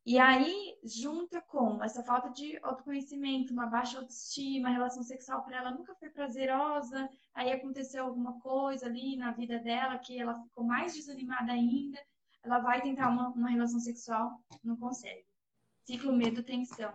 E 0.07 0.19
aí, 0.19 0.79
junta 0.85 1.41
com 1.41 1.83
essa 1.83 2.03
falta 2.03 2.29
de 2.29 2.59
autoconhecimento, 2.63 3.55
uma 3.55 3.67
baixa 3.67 3.99
autoestima, 3.99 4.69
a 4.69 4.73
relação 4.73 5.03
sexual 5.03 5.43
para 5.43 5.57
ela 5.57 5.71
nunca 5.71 5.95
foi 5.95 6.11
prazerosa, 6.11 7.09
aí 7.33 7.51
aconteceu 7.51 8.05
alguma 8.05 8.39
coisa 8.41 8.85
ali 8.85 9.17
na 9.17 9.33
vida 9.33 9.59
dela 9.59 9.99
que 9.99 10.19
ela 10.21 10.39
ficou 10.43 10.63
mais 10.63 10.93
desanimada 10.93 11.53
ainda, 11.53 11.99
ela 12.43 12.59
vai 12.59 12.83
tentar 12.83 13.09
uma, 13.09 13.31
uma 13.31 13.49
relação 13.49 13.81
sexual, 13.81 14.39
não 14.63 14.77
consegue. 14.77 15.25
Ciclo 15.87 16.13
medo, 16.13 16.43
tensão 16.43 16.93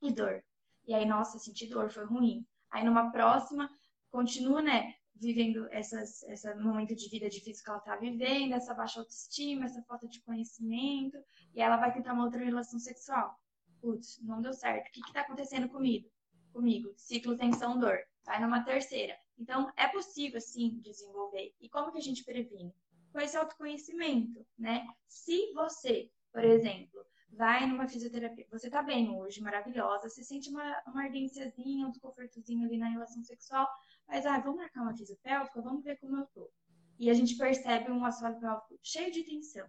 e 0.00 0.12
dor. 0.12 0.44
E 0.86 0.94
aí, 0.94 1.04
nossa, 1.04 1.40
senti 1.40 1.66
dor, 1.66 1.90
foi 1.90 2.04
ruim. 2.04 2.46
Aí 2.70 2.84
numa 2.84 3.10
próxima, 3.10 3.68
continua, 4.12 4.62
né, 4.62 4.94
vivendo 5.20 5.66
essas, 5.70 6.22
esse 6.24 6.52
momento 6.54 6.94
de 6.94 7.08
vida 7.08 7.28
difícil 7.28 7.64
que 7.64 7.70
ela 7.70 7.78
está 7.78 7.96
vivendo, 7.96 8.52
essa 8.52 8.74
baixa 8.74 9.00
autoestima, 9.00 9.64
essa 9.64 9.82
falta 9.82 10.06
de 10.08 10.20
conhecimento, 10.22 11.18
e 11.54 11.60
ela 11.60 11.76
vai 11.76 11.92
tentar 11.92 12.12
uma 12.12 12.24
outra 12.24 12.42
relação 12.44 12.78
sexual. 12.78 13.38
Putz, 13.80 14.20
não 14.22 14.40
deu 14.40 14.52
certo. 14.52 14.88
O 14.88 14.90
que 14.92 15.00
está 15.00 15.20
acontecendo 15.20 15.68
comigo? 15.68 16.10
Comigo, 16.52 16.92
ciclo 16.96 17.36
tensão 17.36 17.78
dor. 17.78 17.98
Vai 18.24 18.40
numa 18.40 18.64
terceira. 18.64 19.16
Então, 19.38 19.70
é 19.76 19.86
possível, 19.88 20.40
sim, 20.40 20.80
desenvolver. 20.82 21.54
E 21.60 21.68
como 21.68 21.92
que 21.92 21.98
a 21.98 22.02
gente 22.02 22.24
previne? 22.24 22.74
Com 23.12 23.20
esse 23.20 23.36
autoconhecimento, 23.36 24.44
né? 24.58 24.86
Se 25.06 25.52
você, 25.52 26.10
por 26.32 26.44
exemplo, 26.44 27.04
vai 27.32 27.66
numa 27.66 27.86
fisioterapia. 27.86 28.46
Você 28.50 28.68
tá 28.68 28.82
bem 28.82 29.10
hoje, 29.10 29.40
maravilhosa, 29.40 30.08
você 30.08 30.24
sente 30.24 30.48
uma, 30.50 30.82
uma 30.86 31.04
ardênciazinha, 31.04 31.86
um 31.86 31.90
desconfortozinho 31.90 32.66
ali 32.66 32.78
na 32.78 32.88
relação 32.88 33.22
sexual, 33.22 33.68
mas 34.08 34.24
ah, 34.26 34.38
vamos 34.38 34.56
marcar 34.56 34.82
uma 34.82 34.96
fisiopélvica, 34.96 35.60
vamos 35.60 35.84
ver 35.84 35.98
como 35.98 36.16
eu 36.16 36.26
tô. 36.34 36.50
E 36.98 37.10
a 37.10 37.14
gente 37.14 37.36
percebe 37.36 37.92
um 37.92 38.04
assoalho 38.04 38.40
pélvico 38.40 38.78
cheio 38.82 39.12
de 39.12 39.22
tensão. 39.22 39.66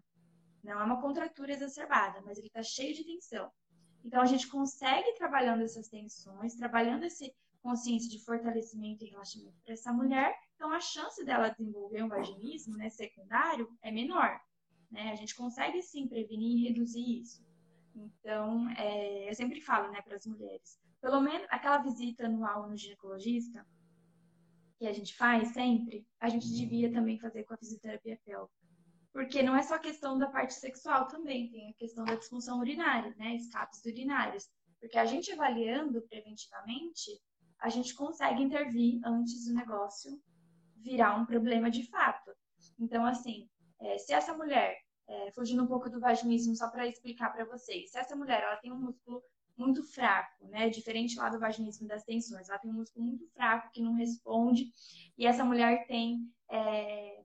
Não 0.64 0.80
é 0.80 0.84
uma 0.84 1.02
contratura 1.02 1.54
exacerbada, 1.54 2.22
mas 2.22 2.38
ele 2.38 2.50
tá 2.50 2.64
cheio 2.64 2.96
de 2.96 3.04
tensão. 3.04 3.52
Então 4.04 4.22
a 4.22 4.26
gente 4.26 4.48
consegue 4.48 5.14
trabalhando 5.14 5.62
essas 5.62 5.90
tensões, 5.90 6.56
trabalhando 6.56 7.04
esse 7.04 7.34
consciência 7.62 8.10
de 8.10 8.24
fortalecimento 8.24 9.04
e 9.04 9.10
relaxamento 9.10 9.58
para 9.64 9.74
essa 9.74 9.92
mulher, 9.92 10.34
então 10.56 10.72
a 10.72 10.80
chance 10.80 11.24
dela 11.26 11.50
desenvolver 11.50 12.02
um 12.04 12.08
vaginismo 12.08 12.78
né, 12.78 12.90
secundário 12.90 13.70
é 13.82 13.92
menor. 13.92 14.40
Né? 14.90 15.12
A 15.12 15.16
gente 15.16 15.36
consegue 15.36 15.82
sim 15.82 16.08
prevenir 16.08 16.58
e 16.58 16.68
reduzir 16.70 17.22
isso. 17.22 17.46
Então, 17.96 18.70
é, 18.72 19.30
eu 19.30 19.36
sempre 19.36 19.60
falo, 19.60 19.92
né, 19.92 20.02
para 20.02 20.16
as 20.16 20.26
mulheres, 20.26 20.80
pelo 21.02 21.20
menos 21.22 21.46
aquela 21.50 21.80
visita 21.80 22.26
anual 22.26 22.70
no 22.70 22.78
ginecologista 22.78 23.66
que 24.80 24.88
a 24.88 24.94
gente 24.94 25.14
faz 25.16 25.50
sempre, 25.50 26.08
a 26.22 26.30
gente 26.30 26.50
devia 26.56 26.92
também 26.92 27.20
fazer 27.20 27.44
com 27.44 27.54
a 27.54 27.58
fisioterapia 27.58 28.18
pélvica. 28.26 28.54
Porque 29.12 29.44
não 29.44 29.56
é 29.56 29.62
só 29.62 29.78
questão 29.78 30.18
da 30.18 30.28
parte 30.28 30.54
sexual 30.54 31.08
também, 31.08 31.52
tem 31.52 31.70
a 31.70 31.74
questão 31.74 32.06
da 32.06 32.16
disfunção 32.16 32.60
urinária, 32.60 33.14
né, 33.18 33.36
escapes 33.36 33.84
urinários. 33.84 34.50
Porque 34.80 34.98
a 34.98 35.06
gente 35.06 35.32
avaliando 35.34 36.02
preventivamente, 36.04 37.12
a 37.60 37.68
gente 37.68 37.94
consegue 37.94 38.42
intervir 38.42 39.02
antes 39.04 39.46
do 39.46 39.54
negócio 39.54 40.18
virar 40.78 41.18
um 41.18 41.26
problema 41.26 41.70
de 41.70 41.86
fato. 41.90 42.32
Então, 42.80 43.06
assim, 43.06 43.50
é, 43.82 43.98
se 43.98 44.14
essa 44.14 44.34
mulher 44.34 44.78
é, 45.10 45.32
fugindo 45.32 45.64
um 45.64 45.68
pouco 45.68 45.90
do 45.90 46.00
vaginismo, 46.00 46.56
só 46.56 46.70
para 46.70 46.88
explicar 46.88 47.34
para 47.34 47.44
vocês. 47.44 47.92
Se 47.92 47.98
essa 47.98 48.16
mulher 48.16 48.42
ela 48.42 48.56
tem 48.58 48.72
um 48.72 48.80
músculo 48.80 49.22
muito 49.60 49.84
fraco, 49.84 50.47
né? 50.47 50.70
Diferente 50.70 51.18
lá 51.18 51.30
do 51.30 51.39
vaginismo 51.39 51.88
das 51.88 52.03
tensões. 52.03 52.47
Lá 52.47 52.57
tem 52.57 52.72
um 52.72 52.76
músculo 52.76 53.05
muito 53.05 53.28
fraco 53.28 53.72
que 53.72 53.82
não 53.82 53.93
responde 53.93 54.72
e 55.18 55.28
essa 55.28 55.43
mulher 55.43 55.86
tem 55.88 56.32
é, 56.49 57.22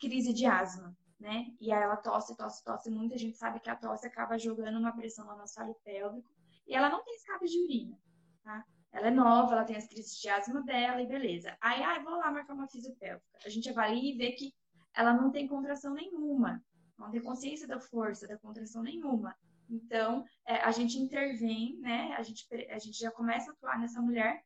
crise 0.00 0.32
de 0.32 0.46
asma, 0.46 0.96
né? 1.18 1.46
E 1.60 1.70
aí 1.70 1.82
ela 1.82 1.96
tosse, 1.96 2.36
tosse, 2.36 2.64
tosse 2.64 2.90
muito. 2.90 3.14
A 3.14 3.18
gente 3.18 3.36
sabe 3.36 3.60
que 3.60 3.68
a 3.68 3.76
tosse 3.76 4.06
acaba 4.06 4.38
jogando 4.38 4.78
uma 4.78 4.92
pressão 4.92 5.26
lá 5.26 5.36
no 5.36 5.42
assoalho 5.42 5.76
pélvico 5.84 6.30
e 6.66 6.74
ela 6.74 6.88
não 6.88 7.04
tem 7.04 7.14
escape 7.14 7.46
de 7.46 7.62
urina, 7.62 7.98
tá? 8.42 8.64
Ela 8.92 9.08
é 9.08 9.10
nova, 9.10 9.52
ela 9.52 9.64
tem 9.64 9.76
as 9.76 9.86
crises 9.86 10.20
de 10.20 10.28
asma 10.28 10.62
dela 10.62 11.00
e 11.00 11.06
beleza. 11.06 11.56
Aí, 11.60 11.82
ah, 11.82 12.00
vou 12.00 12.16
lá 12.16 12.30
marcar 12.32 12.54
uma 12.54 12.66
fisiopélvica. 12.66 13.38
A 13.44 13.48
gente 13.48 13.70
avalia 13.70 14.12
e 14.12 14.16
vê 14.16 14.32
que 14.32 14.52
ela 14.94 15.12
não 15.12 15.30
tem 15.30 15.46
contração 15.46 15.94
nenhuma, 15.94 16.60
não 16.98 17.10
tem 17.10 17.22
consciência 17.22 17.68
da 17.68 17.78
força, 17.78 18.26
da 18.26 18.36
contração 18.36 18.82
nenhuma. 18.82 19.36
Então, 19.70 20.24
é, 20.44 20.56
a 20.56 20.72
gente 20.72 20.98
intervém, 20.98 21.78
né? 21.78 22.12
A 22.18 22.22
gente, 22.22 22.44
a 22.70 22.78
gente 22.78 22.98
já 22.98 23.10
começa 23.10 23.50
a 23.50 23.54
atuar 23.54 23.78
nessa 23.78 24.02
mulher 24.02 24.44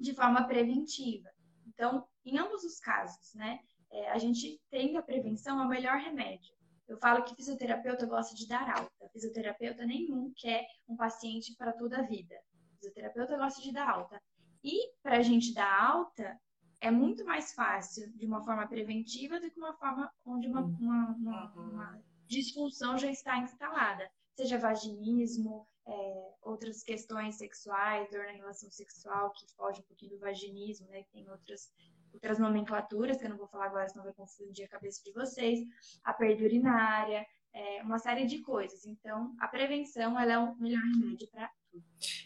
de 0.00 0.14
forma 0.14 0.46
preventiva. 0.46 1.28
Então, 1.66 2.06
em 2.24 2.38
ambos 2.38 2.64
os 2.64 2.80
casos, 2.80 3.34
né? 3.34 3.60
É, 3.92 4.10
a 4.10 4.18
gente 4.18 4.60
tem 4.70 4.96
a 4.96 5.02
prevenção 5.02 5.60
é 5.60 5.66
o 5.66 5.68
melhor 5.68 5.98
remédio. 5.98 6.54
Eu 6.88 6.96
falo 6.98 7.22
que 7.24 7.34
fisioterapeuta 7.34 8.06
gosta 8.06 8.34
de 8.34 8.48
dar 8.48 8.68
alta. 8.68 9.08
Fisioterapeuta 9.12 9.84
nenhum 9.86 10.32
quer 10.34 10.66
um 10.88 10.96
paciente 10.96 11.54
para 11.56 11.72
toda 11.72 11.98
a 11.98 12.02
vida. 12.02 12.34
Fisioterapeuta 12.76 13.36
gosta 13.36 13.62
de 13.62 13.72
dar 13.72 13.88
alta. 13.88 14.20
E 14.62 14.92
para 15.02 15.18
a 15.18 15.22
gente 15.22 15.52
dar 15.54 15.90
alta, 15.90 16.38
é 16.80 16.90
muito 16.90 17.24
mais 17.24 17.52
fácil 17.52 18.10
de 18.16 18.26
uma 18.26 18.42
forma 18.42 18.66
preventiva 18.66 19.38
do 19.38 19.50
que 19.50 19.58
uma 19.58 19.74
forma 19.74 20.10
onde 20.24 20.48
uma, 20.48 20.62
uma, 20.62 21.10
uma, 21.16 21.52
uma 21.52 22.02
disfunção 22.26 22.98
já 22.98 23.10
está 23.10 23.38
instalada 23.38 24.10
seja 24.36 24.58
vaginismo, 24.58 25.66
é, 25.86 26.32
outras 26.42 26.82
questões 26.82 27.36
sexuais, 27.36 28.10
dor 28.10 28.24
na 28.24 28.32
relação 28.32 28.70
sexual, 28.70 29.30
que 29.32 29.46
foge 29.54 29.80
um 29.80 29.84
pouquinho 29.84 30.12
do 30.12 30.18
vaginismo, 30.18 30.88
né? 30.88 31.04
Tem 31.12 31.28
outras, 31.30 31.72
outras 32.12 32.38
nomenclaturas, 32.38 33.16
que 33.16 33.24
eu 33.24 33.30
não 33.30 33.36
vou 33.36 33.48
falar 33.48 33.66
agora, 33.66 33.88
senão 33.88 34.04
vai 34.04 34.14
confundir 34.14 34.64
a 34.64 34.68
cabeça 34.68 35.02
de 35.04 35.12
vocês, 35.12 35.60
a 36.02 36.12
perda 36.12 36.44
urinária, 36.44 37.26
é, 37.52 37.82
uma 37.82 37.98
série 37.98 38.26
de 38.26 38.40
coisas. 38.40 38.84
Então, 38.84 39.34
a 39.38 39.46
prevenção, 39.46 40.18
ela 40.18 40.32
é 40.32 40.38
o 40.38 40.56
melhor 40.56 40.82
remédio 40.82 41.28
para 41.28 41.50
tudo. 41.70 41.84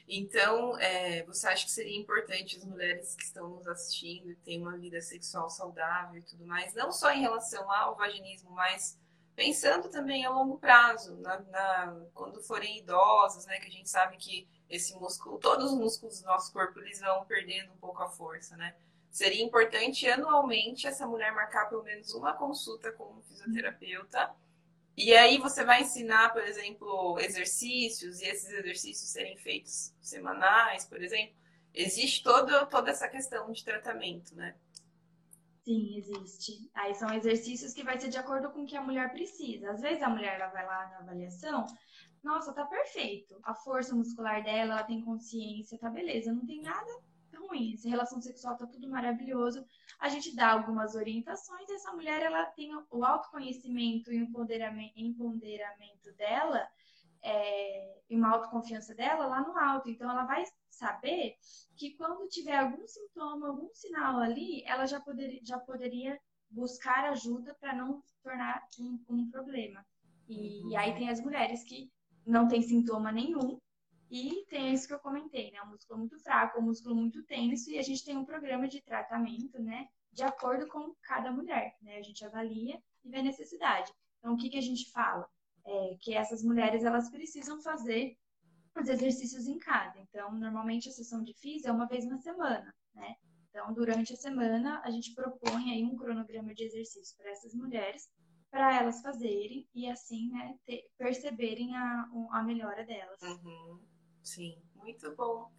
Então, 0.08 0.78
é, 0.78 1.22
você 1.24 1.46
acha 1.46 1.66
que 1.66 1.70
seria 1.70 1.98
importante 1.98 2.56
as 2.56 2.64
mulheres 2.64 3.14
que 3.14 3.24
estão 3.24 3.50
nos 3.50 3.66
assistindo 3.66 4.30
e 4.30 4.36
têm 4.36 4.62
uma 4.62 4.78
vida 4.78 5.00
sexual 5.02 5.50
saudável 5.50 6.18
e 6.18 6.22
tudo 6.22 6.46
mais, 6.46 6.74
não 6.74 6.90
só 6.90 7.12
em 7.12 7.20
relação 7.20 7.70
ao 7.70 7.94
vaginismo, 7.94 8.50
mas 8.52 8.98
pensando 9.38 9.88
também 9.88 10.26
a 10.26 10.30
longo 10.30 10.58
prazo, 10.58 11.16
na, 11.18 11.38
na, 11.42 11.96
quando 12.12 12.42
forem 12.42 12.78
idosas, 12.78 13.46
né, 13.46 13.60
que 13.60 13.68
a 13.68 13.70
gente 13.70 13.88
sabe 13.88 14.16
que 14.16 14.48
esse 14.68 14.92
músculo, 14.96 15.38
todos 15.38 15.70
os 15.70 15.78
músculos 15.78 16.20
do 16.20 16.26
nosso 16.26 16.52
corpo, 16.52 16.80
eles 16.80 16.98
vão 16.98 17.24
perdendo 17.24 17.72
um 17.72 17.76
pouco 17.76 18.02
a 18.02 18.08
força, 18.08 18.56
né? 18.56 18.74
Seria 19.12 19.44
importante 19.44 20.08
anualmente 20.08 20.88
essa 20.88 21.06
mulher 21.06 21.32
marcar 21.32 21.68
pelo 21.68 21.84
menos 21.84 22.12
uma 22.14 22.32
consulta 22.32 22.90
com 22.90 23.04
um 23.04 23.22
fisioterapeuta. 23.22 24.34
E 24.96 25.14
aí 25.14 25.38
você 25.38 25.64
vai 25.64 25.82
ensinar, 25.82 26.32
por 26.32 26.42
exemplo, 26.42 27.16
exercícios, 27.20 28.20
e 28.20 28.24
esses 28.24 28.50
exercícios 28.50 29.08
serem 29.08 29.36
feitos 29.36 29.94
semanais, 30.00 30.84
por 30.84 31.00
exemplo. 31.00 31.36
Existe 31.72 32.24
todo, 32.24 32.66
toda 32.66 32.90
essa 32.90 33.06
questão 33.06 33.52
de 33.52 33.64
tratamento, 33.64 34.34
né? 34.34 34.56
Sim, 35.68 35.98
existe. 35.98 36.70
Aí 36.72 36.94
são 36.94 37.12
exercícios 37.12 37.74
que 37.74 37.84
vai 37.84 37.98
ser 38.00 38.08
de 38.08 38.16
acordo 38.16 38.50
com 38.50 38.62
o 38.62 38.66
que 38.66 38.74
a 38.74 38.80
mulher 38.80 39.12
precisa. 39.12 39.70
Às 39.70 39.82
vezes 39.82 40.02
a 40.02 40.08
mulher 40.08 40.36
ela 40.40 40.48
vai 40.48 40.64
lá 40.64 40.88
na 40.88 40.98
avaliação, 41.00 41.66
nossa, 42.24 42.54
tá 42.54 42.64
perfeito. 42.64 43.38
A 43.42 43.54
força 43.54 43.94
muscular 43.94 44.42
dela, 44.42 44.76
ela 44.76 44.82
tem 44.82 45.04
consciência, 45.04 45.78
tá 45.78 45.90
beleza, 45.90 46.32
não 46.32 46.46
tem 46.46 46.62
nada 46.62 46.90
ruim. 47.36 47.74
Essa 47.74 47.86
relação 47.86 48.18
sexual 48.18 48.56
tá 48.56 48.66
tudo 48.66 48.88
maravilhoso. 48.88 49.62
A 50.00 50.08
gente 50.08 50.34
dá 50.34 50.52
algumas 50.52 50.94
orientações, 50.94 51.68
essa 51.68 51.92
mulher 51.92 52.22
ela 52.22 52.46
tem 52.46 52.74
o 52.74 53.04
autoconhecimento 53.04 54.10
e 54.10 54.22
o 54.22 54.24
empoderamento 54.24 56.12
dela 56.16 56.66
é, 57.22 58.00
e 58.08 58.16
uma 58.16 58.30
autoconfiança 58.30 58.94
dela 58.94 59.26
lá 59.26 59.40
no 59.40 59.56
alto. 59.56 59.88
Então 59.88 60.10
ela 60.10 60.24
vai 60.24 60.44
saber 60.70 61.34
que 61.76 61.94
quando 61.94 62.28
tiver 62.28 62.56
algum 62.56 62.86
sintoma, 62.86 63.48
algum 63.48 63.68
sinal 63.74 64.18
ali, 64.20 64.62
ela 64.64 64.86
já, 64.86 65.00
poder, 65.00 65.40
já 65.42 65.58
poderia 65.58 66.18
buscar 66.50 67.04
ajuda 67.10 67.54
para 67.60 67.74
não 67.74 68.02
tornar 68.22 68.62
um, 68.78 69.04
um 69.08 69.30
problema. 69.30 69.84
E, 70.28 70.70
e, 70.70 70.76
aí 70.76 70.94
tem 70.94 71.08
as 71.08 71.20
mulheres 71.20 71.64
que 71.64 71.90
não 72.26 72.46
tem 72.46 72.60
sintoma 72.62 73.10
nenhum 73.10 73.58
e 74.10 74.44
tem 74.48 74.72
isso 74.72 74.86
que 74.86 74.94
eu 74.94 74.98
comentei, 74.98 75.50
né? 75.50 75.62
Um 75.62 75.70
músculo 75.70 75.98
muito 75.98 76.18
fraco, 76.18 76.60
um 76.60 76.64
músculo 76.64 76.94
muito 76.94 77.22
tenso 77.24 77.70
e 77.70 77.78
a 77.78 77.82
gente 77.82 78.04
tem 78.04 78.16
um 78.16 78.24
programa 78.24 78.68
de 78.68 78.82
tratamento, 78.82 79.60
né? 79.60 79.88
De 80.12 80.22
acordo 80.22 80.66
com 80.66 80.94
cada 81.02 81.30
mulher, 81.30 81.76
né? 81.80 81.96
A 81.96 82.02
gente 82.02 82.24
avalia 82.24 82.80
e 83.04 83.10
vê 83.10 83.18
a 83.18 83.22
necessidade. 83.22 83.92
Então, 84.18 84.34
o 84.34 84.36
que, 84.36 84.50
que 84.50 84.58
a 84.58 84.62
gente 84.62 84.90
fala? 84.90 85.28
É 85.70 85.96
que 86.00 86.14
essas 86.14 86.42
mulheres, 86.42 86.82
elas 86.82 87.10
precisam 87.10 87.60
fazer 87.60 88.16
os 88.74 88.88
exercícios 88.88 89.46
em 89.46 89.58
casa. 89.58 89.98
Então, 90.00 90.32
normalmente 90.32 90.88
a 90.88 90.92
sessão 90.92 91.22
de 91.22 91.34
física 91.34 91.68
é 91.68 91.72
uma 91.72 91.86
vez 91.86 92.06
na 92.06 92.16
semana, 92.16 92.74
né? 92.94 93.16
Então, 93.50 93.72
durante 93.72 94.12
a 94.12 94.16
semana, 94.16 94.80
a 94.84 94.90
gente 94.90 95.14
propõe 95.14 95.72
aí 95.72 95.84
um 95.84 95.96
cronograma 95.96 96.54
de 96.54 96.64
exercício 96.64 97.16
para 97.16 97.30
essas 97.30 97.54
mulheres, 97.54 98.08
para 98.50 98.76
elas 98.76 99.02
fazerem 99.02 99.68
e 99.74 99.88
assim, 99.90 100.30
né, 100.30 100.54
ter, 100.64 100.84
perceberem 100.96 101.76
a, 101.76 102.08
a 102.32 102.42
melhora 102.42 102.84
delas. 102.84 103.20
Uhum. 103.20 103.80
Sim, 104.22 104.60
muito 104.74 105.14
bom. 105.16 105.50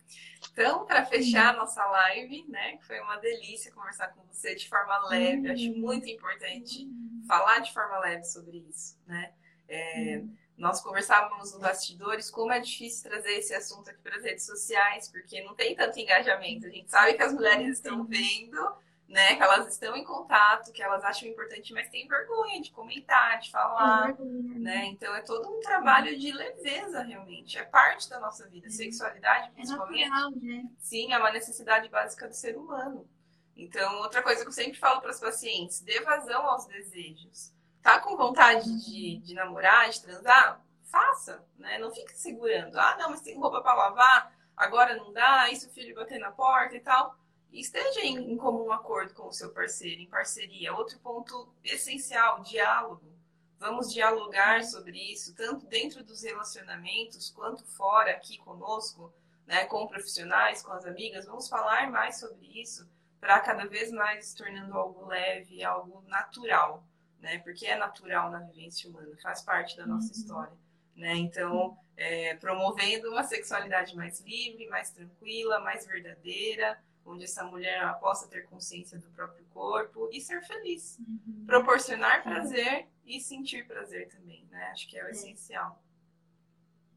Então, 0.51 0.85
para 0.85 1.05
fechar 1.05 1.53
a 1.53 1.57
nossa 1.57 1.83
live, 1.85 2.47
né, 2.47 2.77
que 2.77 2.85
foi 2.85 2.99
uma 2.99 3.17
delícia 3.17 3.71
conversar 3.71 4.09
com 4.09 4.23
você 4.23 4.55
de 4.55 4.69
forma 4.69 5.09
leve, 5.09 5.47
uhum. 5.47 5.53
acho 5.53 5.79
muito 5.79 6.07
importante 6.07 6.85
uhum. 6.85 7.23
falar 7.27 7.59
de 7.59 7.73
forma 7.73 7.99
leve 7.99 8.23
sobre 8.23 8.59
isso, 8.69 8.97
né? 9.05 9.33
É, 9.69 10.17
uhum. 10.17 10.35
Nós 10.59 10.81
conversávamos 10.81 11.53
nos 11.53 11.61
bastidores 11.61 12.29
como 12.29 12.51
é 12.51 12.59
difícil 12.59 13.09
trazer 13.09 13.31
esse 13.31 13.55
assunto 13.55 13.89
aqui 13.89 14.01
para 14.01 14.17
as 14.17 14.23
redes 14.23 14.45
sociais, 14.45 15.07
porque 15.07 15.41
não 15.41 15.55
tem 15.55 15.73
tanto 15.73 15.97
engajamento. 15.97 16.67
A 16.67 16.69
gente 16.69 16.91
sabe 16.91 17.13
que 17.13 17.23
as 17.23 17.33
mulheres 17.33 17.77
estão 17.77 18.03
vendo, 18.03 18.75
né, 19.07 19.37
que 19.37 19.41
elas 19.41 19.67
estão 19.69 19.95
em 19.95 20.03
contato, 20.03 20.73
que 20.73 20.83
elas 20.83 21.01
acham 21.05 21.29
importante, 21.29 21.71
mas 21.73 21.89
tem 21.89 22.05
vergonha 22.09 22.61
de 22.61 22.71
comentar, 22.71 23.39
de 23.39 23.49
falar, 23.49 24.13
né? 24.19 24.85
Então 24.87 25.15
é 25.15 25.21
todo 25.21 25.49
um 25.49 25.61
trabalho 25.61 26.19
de 26.19 26.31
leveza 26.31 27.01
realmente, 27.03 27.57
é 27.57 27.63
parte 27.63 28.09
da 28.09 28.19
nossa 28.19 28.47
vida, 28.49 28.69
sexualidade 28.69 29.47
é 29.47 29.51
principalmente. 29.51 30.03
É 30.03 30.09
natural, 30.09 30.31
né? 30.41 30.69
Sim, 30.77 31.13
é 31.13 31.17
uma 31.17 31.31
necessidade 31.31 31.87
básica 31.87 32.27
do 32.27 32.35
ser 32.35 32.57
humano. 32.57 33.09
Então, 33.55 33.99
outra 33.99 34.21
coisa 34.21 34.41
que 34.41 34.47
eu 34.49 34.53
sempre 34.53 34.77
falo 34.77 35.01
para 35.01 35.11
os 35.11 35.19
pacientes, 35.19 35.79
dê 35.81 36.01
vazão 36.01 36.45
aos 36.45 36.65
desejos 36.65 37.57
tá 37.81 37.99
com 37.99 38.15
vontade 38.15 38.69
de, 38.85 39.17
de 39.17 39.33
namorar, 39.33 39.89
de 39.89 40.01
transar, 40.01 40.63
faça, 40.83 41.45
né? 41.57 41.77
Não 41.77 41.91
fique 41.91 42.13
segurando. 42.13 42.77
Ah, 42.77 42.97
não, 42.99 43.09
mas 43.09 43.21
tem 43.21 43.37
roupa 43.37 43.61
para 43.61 43.73
lavar, 43.73 44.33
agora 44.55 44.95
não 44.95 45.13
dá, 45.13 45.49
isso 45.49 45.67
o 45.67 45.71
filho 45.71 45.95
bater 45.95 46.19
na 46.19 46.31
porta 46.31 46.75
e 46.75 46.79
tal. 46.79 47.15
Esteja 47.51 48.01
em, 48.01 48.31
em 48.31 48.37
comum 48.37 48.71
acordo 48.71 49.13
com 49.13 49.27
o 49.27 49.33
seu 49.33 49.51
parceiro, 49.51 50.01
em 50.01 50.09
parceria. 50.09 50.73
Outro 50.73 50.99
ponto 50.99 51.51
essencial, 51.63 52.41
diálogo. 52.41 53.09
Vamos 53.57 53.91
dialogar 53.91 54.63
sobre 54.63 54.97
isso, 55.11 55.35
tanto 55.35 55.65
dentro 55.65 56.03
dos 56.03 56.23
relacionamentos 56.23 57.29
quanto 57.29 57.65
fora 57.65 58.11
aqui 58.11 58.37
conosco, 58.37 59.13
né, 59.45 59.65
com 59.65 59.85
profissionais, 59.87 60.61
com 60.61 60.71
as 60.71 60.85
amigas. 60.85 61.25
Vamos 61.25 61.49
falar 61.49 61.91
mais 61.91 62.19
sobre 62.19 62.45
isso 62.61 62.87
para 63.19 63.39
cada 63.41 63.65
vez 63.67 63.91
mais 63.91 64.27
se 64.27 64.37
tornando 64.37 64.77
algo 64.77 65.07
leve, 65.07 65.61
algo 65.61 66.01
natural 66.07 66.87
né? 67.19 67.39
Porque 67.39 67.65
é 67.65 67.77
natural 67.77 68.31
na 68.31 68.39
vivência 68.39 68.89
humana, 68.89 69.15
faz 69.21 69.41
parte 69.41 69.77
da 69.77 69.85
nossa 69.85 70.07
uhum. 70.07 70.19
história, 70.19 70.57
né? 70.95 71.15
Então, 71.15 71.77
é, 71.95 72.35
promovendo 72.35 73.09
uma 73.09 73.23
sexualidade 73.23 73.95
mais 73.95 74.19
livre, 74.21 74.67
mais 74.67 74.91
tranquila, 74.91 75.59
mais 75.59 75.85
verdadeira, 75.85 76.81
onde 77.05 77.23
essa 77.23 77.43
mulher 77.43 77.97
possa 77.99 78.27
ter 78.27 78.45
consciência 78.45 78.97
do 78.97 79.09
próprio 79.11 79.45
corpo 79.45 80.09
e 80.11 80.21
ser 80.21 80.41
feliz, 80.43 80.99
uhum. 80.99 81.45
proporcionar 81.45 82.23
prazer 82.23 82.87
e 83.05 83.19
sentir 83.19 83.67
prazer 83.67 84.07
também, 84.09 84.45
né? 84.51 84.69
Acho 84.71 84.87
que 84.87 84.97
é 84.97 85.03
o 85.03 85.07
é. 85.07 85.11
essencial. 85.11 85.83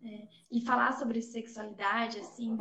É. 0.05 0.29
E 0.51 0.61
falar 0.61 0.93
sobre 0.93 1.23
sexualidade, 1.23 2.19
assim, 2.19 2.57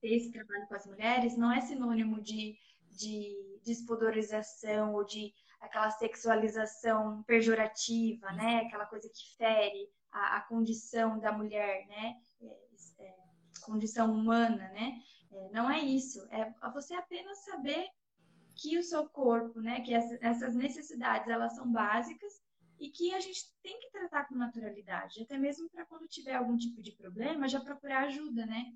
ter 0.00 0.14
esse 0.14 0.32
trabalho 0.32 0.66
com 0.66 0.74
as 0.74 0.86
mulheres, 0.86 1.36
não 1.36 1.52
é 1.52 1.60
sinônimo 1.60 2.20
de, 2.20 2.58
de 2.90 3.36
despodorização 3.64 4.94
ou 4.94 5.04
de 5.04 5.32
aquela 5.60 5.90
sexualização 5.90 7.22
pejorativa, 7.24 8.32
né? 8.32 8.60
Aquela 8.60 8.86
coisa 8.86 9.08
que 9.08 9.36
fere 9.36 9.88
a, 10.10 10.38
a 10.38 10.40
condição 10.42 11.18
da 11.18 11.32
mulher, 11.32 11.86
né? 11.86 12.16
É, 12.40 13.04
é, 13.04 13.16
condição 13.62 14.12
humana, 14.12 14.68
né? 14.70 14.98
É, 15.30 15.50
não 15.50 15.70
é 15.70 15.80
isso. 15.80 16.26
É 16.30 16.52
você 16.72 16.94
apenas 16.94 17.44
saber 17.44 17.86
que 18.56 18.78
o 18.78 18.82
seu 18.82 19.08
corpo, 19.08 19.60
né? 19.60 19.80
Que 19.80 19.94
essas 19.94 20.54
necessidades 20.54 21.28
elas 21.28 21.54
são 21.54 21.70
básicas 21.70 22.32
e 22.78 22.88
que 22.88 23.14
a 23.14 23.20
gente 23.20 23.44
tem 23.62 23.78
que 23.78 23.90
tratar 23.90 24.26
com 24.26 24.34
naturalidade, 24.34 25.22
até 25.22 25.36
mesmo 25.36 25.68
para 25.68 25.84
quando 25.84 26.08
tiver 26.08 26.34
algum 26.34 26.56
tipo 26.56 26.80
de 26.82 26.92
problema 26.92 27.46
já 27.46 27.60
procurar 27.60 28.04
ajuda, 28.04 28.46
né? 28.46 28.72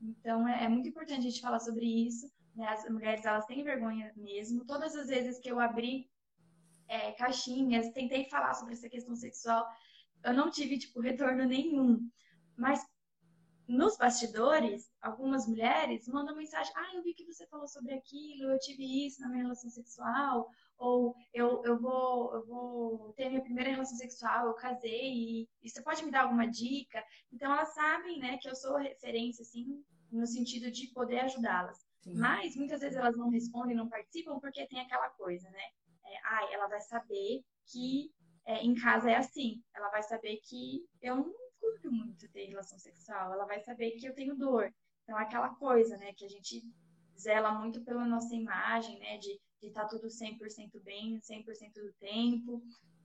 Então, 0.00 0.46
é, 0.46 0.64
é 0.64 0.68
muito 0.68 0.88
importante 0.88 1.18
a 1.18 1.30
gente 1.30 1.40
falar 1.40 1.58
sobre 1.58 1.84
isso. 1.84 2.30
Né? 2.54 2.66
As 2.68 2.88
mulheres, 2.88 3.24
elas 3.24 3.46
têm 3.46 3.64
vergonha 3.64 4.12
mesmo. 4.16 4.64
Todas 4.64 4.94
as 4.94 5.08
vezes 5.08 5.38
que 5.38 5.50
eu 5.50 5.58
abri 5.58 6.08
é, 6.88 7.12
caixinhas, 7.12 7.92
tentei 7.92 8.28
falar 8.28 8.54
sobre 8.54 8.74
essa 8.74 8.88
questão 8.88 9.14
sexual, 9.14 9.66
eu 10.24 10.34
não 10.34 10.50
tive, 10.50 10.78
tipo, 10.78 11.00
retorno 11.00 11.44
nenhum. 11.44 12.00
Mas 12.56 12.84
nos 13.68 13.96
bastidores, 13.98 14.90
algumas 15.00 15.46
mulheres 15.46 16.08
mandam 16.08 16.34
mensagem: 16.34 16.72
Ah, 16.74 16.94
eu 16.94 17.02
vi 17.02 17.14
que 17.14 17.26
você 17.26 17.46
falou 17.46 17.68
sobre 17.68 17.94
aquilo, 17.94 18.50
eu 18.50 18.58
tive 18.58 19.06
isso 19.06 19.20
na 19.20 19.28
minha 19.28 19.42
relação 19.42 19.68
sexual, 19.70 20.48
ou 20.78 21.14
eu, 21.34 21.62
eu, 21.64 21.78
vou, 21.78 22.34
eu 22.34 22.46
vou 22.46 23.12
ter 23.12 23.28
minha 23.28 23.42
primeira 23.42 23.70
relação 23.70 23.96
sexual, 23.96 24.46
eu 24.46 24.54
casei, 24.54 25.12
e, 25.12 25.48
e 25.62 25.68
você 25.68 25.82
pode 25.82 26.04
me 26.04 26.10
dar 26.10 26.22
alguma 26.22 26.46
dica? 26.46 27.04
Então, 27.32 27.52
elas 27.52 27.74
sabem, 27.74 28.18
né, 28.18 28.38
que 28.38 28.48
eu 28.48 28.54
sou 28.54 28.76
referência, 28.76 29.42
assim, 29.42 29.84
no 30.10 30.26
sentido 30.26 30.70
de 30.70 30.86
poder 30.88 31.20
ajudá-las. 31.20 31.86
Mas 32.06 32.56
muitas 32.56 32.80
vezes 32.80 32.96
elas 32.96 33.16
não 33.16 33.28
respondem, 33.28 33.76
não 33.76 33.88
participam, 33.88 34.38
porque 34.40 34.66
tem 34.66 34.80
aquela 34.80 35.10
coisa, 35.10 35.50
né? 35.50 35.62
É, 36.08 36.18
ah, 36.24 36.48
ela 36.52 36.66
vai 36.68 36.80
saber 36.80 37.42
que 37.66 38.12
é, 38.44 38.64
em 38.64 38.74
casa 38.74 39.10
é 39.10 39.16
assim. 39.16 39.62
Ela 39.74 39.90
vai 39.90 40.02
saber 40.02 40.38
que 40.38 40.84
eu 41.02 41.16
não 41.16 41.34
curto 41.60 41.92
muito 41.92 42.28
ter 42.30 42.46
relação 42.46 42.78
sexual. 42.78 43.32
Ela 43.32 43.44
vai 43.44 43.60
saber 43.60 43.92
que 43.92 44.06
eu 44.06 44.14
tenho 44.14 44.36
dor. 44.36 44.72
Então, 45.02 45.18
é 45.18 45.22
aquela 45.22 45.50
coisa, 45.50 45.96
né? 45.96 46.12
Que 46.14 46.24
a 46.24 46.28
gente 46.28 46.62
zela 47.18 47.52
muito 47.52 47.82
pela 47.82 48.04
nossa 48.04 48.34
imagem, 48.34 48.98
né? 48.98 49.18
De 49.18 49.38
estar 49.62 49.82
tá 49.82 49.88
tudo 49.88 50.06
100% 50.08 50.82
bem, 50.82 51.20
100% 51.20 51.74
do 51.74 51.92
tempo. 51.94 52.62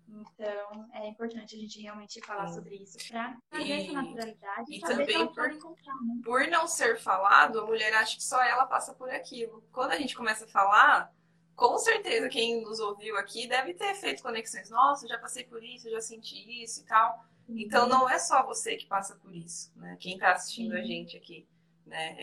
Então, 0.08 0.90
é 0.94 1.08
importante 1.08 1.56
a 1.56 1.60
gente 1.60 1.82
realmente 1.82 2.22
falar 2.22 2.48
Sim. 2.48 2.56
sobre 2.56 2.76
isso 2.76 2.98
para 3.10 3.38
trazer 3.50 3.72
essa 3.72 3.94
naturalidade 3.94 4.72
e, 4.72 4.78
e 4.78 4.82
também 4.82 5.34
por, 5.34 5.52
encontrar. 5.52 5.96
Né? 5.96 6.22
Por 6.24 6.48
não 6.48 6.68
ser 6.68 7.00
falado, 7.00 7.60
a 7.60 7.66
mulher 7.66 7.94
acha 7.94 8.18
que 8.18 8.24
só 8.24 8.42
ela 8.44 8.66
passa 8.66 8.94
por 8.94 9.10
aquilo. 9.10 9.64
Quando 9.72 9.92
a 9.92 9.98
gente 9.98 10.16
começa 10.16 10.46
a 10.46 10.48
falar, 10.48 11.12
com 11.56 11.78
certeza 11.78 12.30
quem 12.30 12.62
nos 12.62 12.80
ouviu 12.80 13.18
aqui 13.18 13.48
deve 13.48 13.74
ter 13.74 13.94
feito 13.96 14.24
conexões. 14.24 14.70
Nossa, 14.70 15.08
já 15.08 15.18
passei 15.18 15.44
por 15.44 15.64
isso, 15.64 15.90
já 15.90 16.02
senti 16.02 16.64
isso 16.64 16.82
e 16.82 16.86
tal. 16.86 17.26
Uhum. 17.48 17.60
Então, 17.60 17.88
não 17.88 18.10
é 18.10 18.18
só 18.18 18.46
você 18.46 18.76
que 18.76 18.86
passa 18.86 19.16
por 19.16 19.36
isso, 19.36 19.72
né? 19.76 19.98
Quem 20.00 20.14
está 20.14 20.34
assistindo 20.34 20.74
uhum. 20.74 20.80
a 20.80 20.84
gente 20.84 21.18
aqui. 21.18 21.48
Né? 21.86 22.16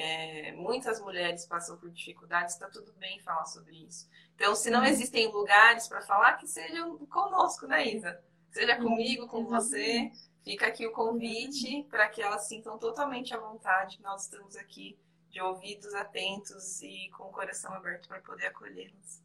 É, 0.48 0.52
muitas 0.52 1.00
mulheres 1.00 1.44
passam 1.46 1.76
por 1.76 1.90
dificuldades, 1.90 2.54
está 2.54 2.68
tudo 2.68 2.92
bem 2.94 3.20
falar 3.20 3.44
sobre 3.44 3.76
isso. 3.76 4.08
Então, 4.34 4.54
se 4.54 4.70
não 4.70 4.84
existem 4.84 5.30
lugares 5.30 5.86
para 5.86 6.00
falar, 6.00 6.34
que 6.38 6.46
sejam 6.46 6.98
conosco, 7.06 7.66
né, 7.66 7.86
Isa? 7.86 8.18
Seja 8.50 8.76
comigo, 8.76 9.28
com 9.28 9.44
você. 9.44 10.10
Fica 10.42 10.66
aqui 10.66 10.86
o 10.86 10.92
convite 10.92 11.84
para 11.90 12.08
que 12.08 12.22
elas 12.22 12.48
sintam 12.48 12.78
totalmente 12.78 13.34
à 13.34 13.38
vontade. 13.38 14.00
Nós 14.00 14.22
estamos 14.22 14.56
aqui 14.56 14.98
de 15.30 15.40
ouvidos 15.40 15.94
atentos 15.94 16.82
e 16.82 17.08
com 17.10 17.24
o 17.24 17.32
coração 17.32 17.72
aberto 17.72 18.08
para 18.08 18.20
poder 18.20 18.46
acolhê-los. 18.46 19.22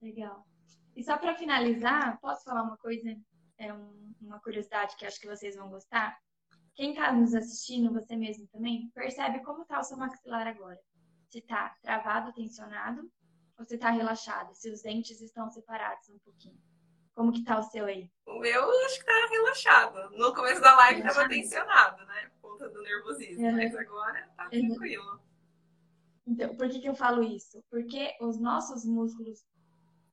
Legal. 0.00 0.46
E 0.94 1.02
só 1.02 1.16
para 1.16 1.34
finalizar, 1.34 2.20
posso 2.20 2.44
falar 2.44 2.62
uma 2.62 2.76
coisa? 2.76 3.16
É 3.56 3.72
um, 3.72 4.14
uma 4.20 4.38
curiosidade 4.40 4.96
que 4.96 5.06
acho 5.06 5.20
que 5.20 5.26
vocês 5.26 5.56
vão 5.56 5.68
gostar. 5.68 6.18
Quem 6.74 6.90
está 6.90 7.12
nos 7.12 7.34
assistindo, 7.34 7.92
você 7.92 8.14
mesmo 8.14 8.46
também, 8.48 8.90
percebe 8.90 9.42
como 9.42 9.62
está 9.62 9.80
o 9.80 9.82
seu 9.82 9.96
maxilar 9.96 10.46
agora. 10.46 10.78
Se 11.28 11.38
está 11.38 11.74
travado, 11.82 12.32
tensionado, 12.32 13.10
você 13.56 13.74
está 13.74 13.90
relaxado? 13.90 14.54
Se 14.54 14.70
os 14.70 14.82
dentes 14.82 15.20
estão 15.20 15.50
separados 15.50 16.08
um 16.10 16.18
pouquinho? 16.20 16.60
Como 17.18 17.32
que 17.32 17.42
tá 17.42 17.58
o 17.58 17.62
seu 17.64 17.84
aí? 17.84 18.08
O 18.24 18.38
meu 18.38 18.70
acho 18.84 19.00
que 19.00 19.04
tá 19.04 19.28
relaxado. 19.28 20.16
No 20.16 20.32
começo 20.32 20.60
da 20.60 20.76
live 20.76 21.00
estava 21.00 21.28
tensionado, 21.28 22.06
né? 22.06 22.30
Por 22.40 22.52
conta 22.52 22.68
do 22.68 22.80
nervosismo. 22.80 23.44
Uhum. 23.44 23.56
Mas 23.56 23.74
agora 23.74 24.30
tá 24.36 24.44
uhum. 24.44 24.68
tranquilo. 24.68 25.20
Então, 26.24 26.54
por 26.54 26.68
que, 26.68 26.78
que 26.78 26.88
eu 26.88 26.94
falo 26.94 27.24
isso? 27.24 27.60
Porque 27.68 28.16
os 28.20 28.38
nossos 28.38 28.84
músculos 28.84 29.44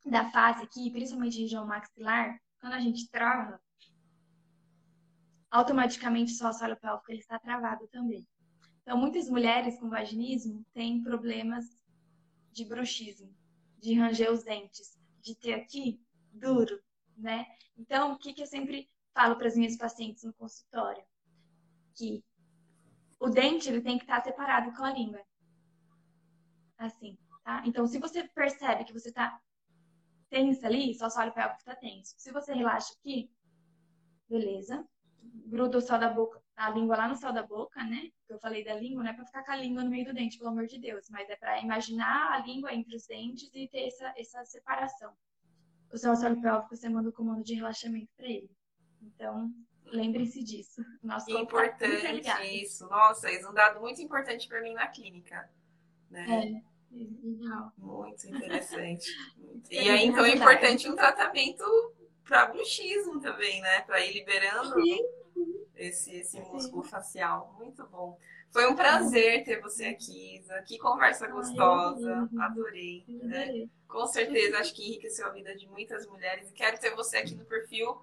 da 0.04 0.32
face 0.32 0.64
aqui, 0.64 0.90
principalmente 0.90 1.40
região 1.40 1.68
maxilar, 1.68 2.42
quando 2.60 2.74
a 2.74 2.80
gente 2.80 3.08
trava, 3.12 3.62
automaticamente 5.52 6.34
o 6.44 6.48
assoalho 6.48 6.76
pélvico 6.78 7.12
ele 7.12 7.20
está 7.20 7.38
travado 7.38 7.88
também. 7.90 8.28
Então, 8.82 8.98
muitas 8.98 9.30
mulheres 9.30 9.80
com 9.80 9.92
vaginismo 9.92 10.66
têm 10.74 11.04
problemas 11.04 11.66
de 12.52 12.66
bruxismo, 12.66 13.32
de 13.78 13.94
ranger 13.94 14.32
os 14.32 14.44
dentes, 14.44 14.98
de 15.22 15.36
ter 15.36 15.54
aqui 15.54 16.04
duro, 16.34 16.84
né? 17.18 17.46
Então, 17.78 18.14
o 18.14 18.18
que, 18.18 18.34
que 18.34 18.42
eu 18.42 18.48
sempre 18.48 18.90
falo 19.14 19.36
para 19.36 19.48
as 19.48 19.56
minhas 19.56 19.78
pacientes 19.78 20.24
no 20.24 20.34
consultório? 20.34 21.04
Que 21.96 22.24
o 23.20 23.30
dente 23.30 23.70
ele 23.70 23.82
tem 23.82 23.98
que 23.98 24.04
estar 24.04 24.18
tá 24.18 24.24
separado 24.24 24.76
com 24.76 24.84
a 24.84 24.92
língua. 24.92 25.24
Assim, 26.78 27.18
tá? 27.44 27.64
Então, 27.66 27.88
se 27.88 28.00
você 28.00 28.28
percebe 28.30 28.84
que 28.84 28.94
você 28.94 29.10
está 29.10 29.40
tensa 30.30 30.68
ali, 30.68 30.94
só 30.94 31.08
olha 31.18 31.32
para 31.32 31.50
que 31.50 31.60
está 31.60 31.76
tenso. 31.76 32.14
Se 32.18 32.32
você 32.32 32.54
relaxa 32.54 32.94
aqui, 33.00 33.32
beleza. 34.30 34.86
Gruda 35.22 35.78
o 35.78 35.82
céu 35.82 35.98
da 35.98 36.10
boca 36.10 36.46
a 36.56 36.70
língua 36.70 36.96
lá 36.96 37.08
no 37.08 37.16
céu 37.16 37.34
da 37.34 37.44
boca, 37.44 37.84
né? 37.84 38.10
Eu 38.30 38.40
falei 38.40 38.64
da 38.64 38.74
língua, 38.74 39.04
não 39.04 39.12
é 39.12 39.14
para 39.14 39.26
ficar 39.26 39.44
com 39.44 39.52
a 39.52 39.56
língua 39.58 39.84
no 39.84 39.90
meio 39.90 40.06
do 40.06 40.14
dente, 40.14 40.38
pelo 40.38 40.50
amor 40.50 40.68
de 40.68 40.80
Deus, 40.80 41.10
mas 41.10 41.30
é 41.30 41.36
para 41.36 41.60
imaginar 41.62 42.32
a 42.32 42.40
língua 42.40 42.74
entre 42.74 42.96
os 42.96 43.06
dentes 43.06 43.50
e 43.54 43.68
ter 43.68 43.88
essa, 43.88 44.14
essa 44.18 44.46
separação. 44.46 45.14
O 45.92 45.98
seu 45.98 46.12
assoalho 46.12 46.42
pélvico, 46.42 46.76
você 46.76 46.90
manda 46.90 47.10
o 47.10 47.14
comando 47.14 47.44
de 47.44 47.56
relaxamento 47.56 48.10
para 48.18 48.28
ele. 48.28 48.50
Então, 49.02 49.52
lembre-se 49.86 50.44
disso. 50.44 50.84
Nosso 51.02 51.28
tá 51.28 51.40
importante 51.40 52.64
isso. 52.64 52.88
Nossa, 52.88 53.32
isso 53.32 53.46
é 53.46 53.50
um 53.50 53.54
dado 53.54 53.80
muito 53.80 54.02
importante 54.02 54.48
para 54.48 54.62
mim 54.62 54.74
na 54.74 54.88
clínica. 54.88 55.50
Né? 56.10 56.64
É, 56.92 56.98
legal. 57.24 57.72
Muito 57.78 58.28
interessante. 58.28 59.10
e 59.72 59.78
aí, 59.78 60.06
então, 60.06 60.26
é 60.26 60.36
importante 60.36 60.90
um 60.90 60.96
tratamento 60.96 61.64
para 62.24 62.48
bruxismo 62.48 63.20
também, 63.22 63.62
né? 63.62 63.82
Para 63.82 64.04
ir 64.06 64.14
liberando. 64.14 64.82
Sim 64.82 65.00
esse, 65.78 66.16
esse 66.16 66.40
músculo 66.40 66.84
Sim. 66.84 66.90
facial. 66.90 67.56
Muito 67.58 67.86
bom. 67.88 68.18
Foi 68.56 68.72
um 68.72 68.74
prazer 68.74 69.44
ter 69.44 69.60
você 69.60 69.84
aqui, 69.84 70.38
Isa. 70.38 70.62
Que 70.62 70.78
conversa 70.78 71.28
gostosa. 71.28 72.30
Adorei. 72.40 73.04
Né? 73.06 73.68
Com 73.86 74.08
certeza, 74.08 74.60
acho 74.60 74.74
que 74.74 74.88
enriqueceu 74.88 75.28
a 75.28 75.32
vida 75.32 75.54
de 75.58 75.68
muitas 75.68 76.08
mulheres. 76.08 76.50
E 76.50 76.54
quero 76.54 76.80
ter 76.80 76.96
você 76.96 77.18
aqui 77.18 77.36
no 77.36 77.44
perfil 77.44 78.02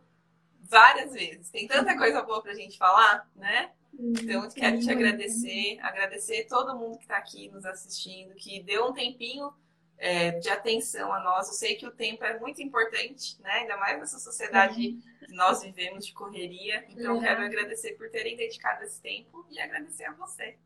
várias 0.61 1.15
vezes. 1.15 1.49
Tem 1.49 1.67
tanta 1.67 1.97
coisa 1.97 2.21
boa 2.21 2.43
pra 2.43 2.53
gente 2.53 2.77
falar, 2.77 3.27
né? 3.35 3.73
Então, 3.99 4.47
quero 4.51 4.79
te 4.79 4.91
agradecer, 4.91 5.79
agradecer 5.81 6.45
todo 6.45 6.79
mundo 6.79 6.99
que 6.99 7.05
está 7.05 7.17
aqui 7.17 7.49
nos 7.49 7.65
assistindo, 7.65 8.35
que 8.35 8.63
deu 8.63 8.89
um 8.89 8.93
tempinho 8.93 9.55
é, 10.03 10.33
de 10.33 10.49
atenção 10.49 11.13
a 11.13 11.21
nós. 11.21 11.47
Eu 11.47 11.55
sei 11.55 11.77
que 11.77 11.87
o 11.87 11.93
tempo 11.93 12.25
é 12.25 12.37
muito 12.41 12.61
importante, 12.61 13.41
né? 13.41 13.61
Ainda 13.61 13.77
mais 13.77 14.01
nessa 14.01 14.19
sociedade 14.19 14.75
uhum. 14.89 15.01
que 15.27 15.33
nós 15.33 15.63
vivemos 15.63 16.05
de 16.05 16.13
correria. 16.13 16.85
Então, 16.89 17.15
uhum. 17.15 17.21
quero 17.21 17.41
agradecer 17.41 17.93
por 17.93 18.11
terem 18.11 18.37
dedicado 18.37 18.83
esse 18.83 19.01
tempo 19.01 19.47
e 19.49 19.61
agradecer 19.61 20.05
a 20.07 20.13
você. 20.13 20.57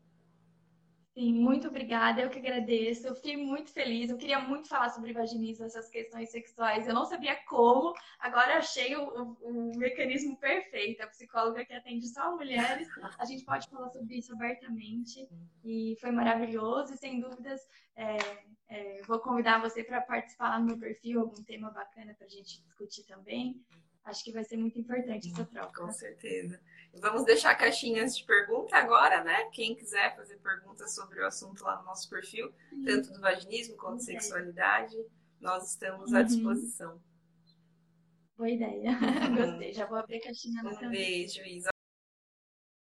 Sim, 1.17 1.33
muito 1.33 1.67
obrigada. 1.67 2.21
Eu 2.21 2.29
que 2.29 2.37
agradeço. 2.37 3.07
Eu 3.07 3.15
fiquei 3.15 3.35
muito 3.35 3.71
feliz. 3.71 4.11
Eu 4.11 4.17
queria 4.17 4.39
muito 4.39 4.67
falar 4.67 4.89
sobre 4.89 5.13
vaginismo, 5.13 5.65
essas 5.65 5.89
questões 5.89 6.29
sexuais. 6.29 6.87
Eu 6.87 6.93
não 6.93 7.05
sabia 7.05 7.35
como. 7.47 7.91
Agora 8.19 8.59
achei 8.59 8.95
o, 8.95 9.01
o, 9.01 9.71
o, 9.71 9.77
mecanismo 9.79 10.37
perfeito. 10.37 11.01
A 11.01 11.07
psicóloga 11.07 11.65
que 11.65 11.73
atende 11.73 12.07
só 12.07 12.35
mulheres. 12.35 12.87
A 13.17 13.25
gente 13.25 13.43
pode 13.45 13.67
falar 13.67 13.89
sobre 13.89 14.15
isso 14.15 14.31
abertamente. 14.31 15.27
E 15.65 15.97
foi 15.99 16.11
maravilhoso. 16.11 16.93
E 16.93 16.97
sem 16.97 17.19
dúvidas, 17.19 17.61
é, 17.95 18.17
é, 18.69 19.01
vou 19.07 19.17
convidar 19.19 19.59
você 19.59 19.83
para 19.83 19.99
participar 20.01 20.49
lá 20.49 20.59
no 20.59 20.67
meu 20.67 20.77
perfil, 20.77 21.21
algum 21.21 21.43
tema 21.43 21.71
bacana 21.71 22.13
para 22.13 22.27
a 22.27 22.29
gente 22.29 22.61
discutir 22.61 23.03
também. 23.07 23.59
Acho 24.05 24.23
que 24.23 24.31
vai 24.31 24.43
ser 24.43 24.57
muito 24.57 24.77
importante 24.77 25.31
essa 25.31 25.43
troca. 25.45 25.81
Com 25.81 25.91
certeza. 25.91 26.61
Vamos 26.99 27.25
deixar 27.25 27.55
caixinhas 27.55 28.17
de 28.17 28.23
pergunta 28.23 28.75
agora, 28.75 29.23
né? 29.23 29.45
Quem 29.51 29.75
quiser 29.75 30.15
fazer 30.15 30.37
perguntas 30.37 30.93
sobre 30.93 31.21
o 31.21 31.25
assunto 31.25 31.63
lá 31.63 31.77
no 31.77 31.85
nosso 31.85 32.09
perfil, 32.09 32.51
tanto 32.85 33.11
do 33.11 33.21
vaginismo 33.21 33.75
quanto 33.77 34.03
sexualidade, 34.03 34.95
nós 35.39 35.69
estamos 35.69 36.13
à 36.13 36.19
uhum. 36.19 36.25
disposição. 36.25 37.01
Boa 38.37 38.49
ideia. 38.49 38.91
Gostei. 39.35 39.73
Já 39.73 39.85
vou 39.85 39.97
abrir 39.97 40.17
a 40.17 40.21
caixinha 40.21 40.61
um 40.61 40.75
também. 40.75 40.87
Um 40.87 40.91
beijo, 40.91 41.41
Isa. 41.41 41.69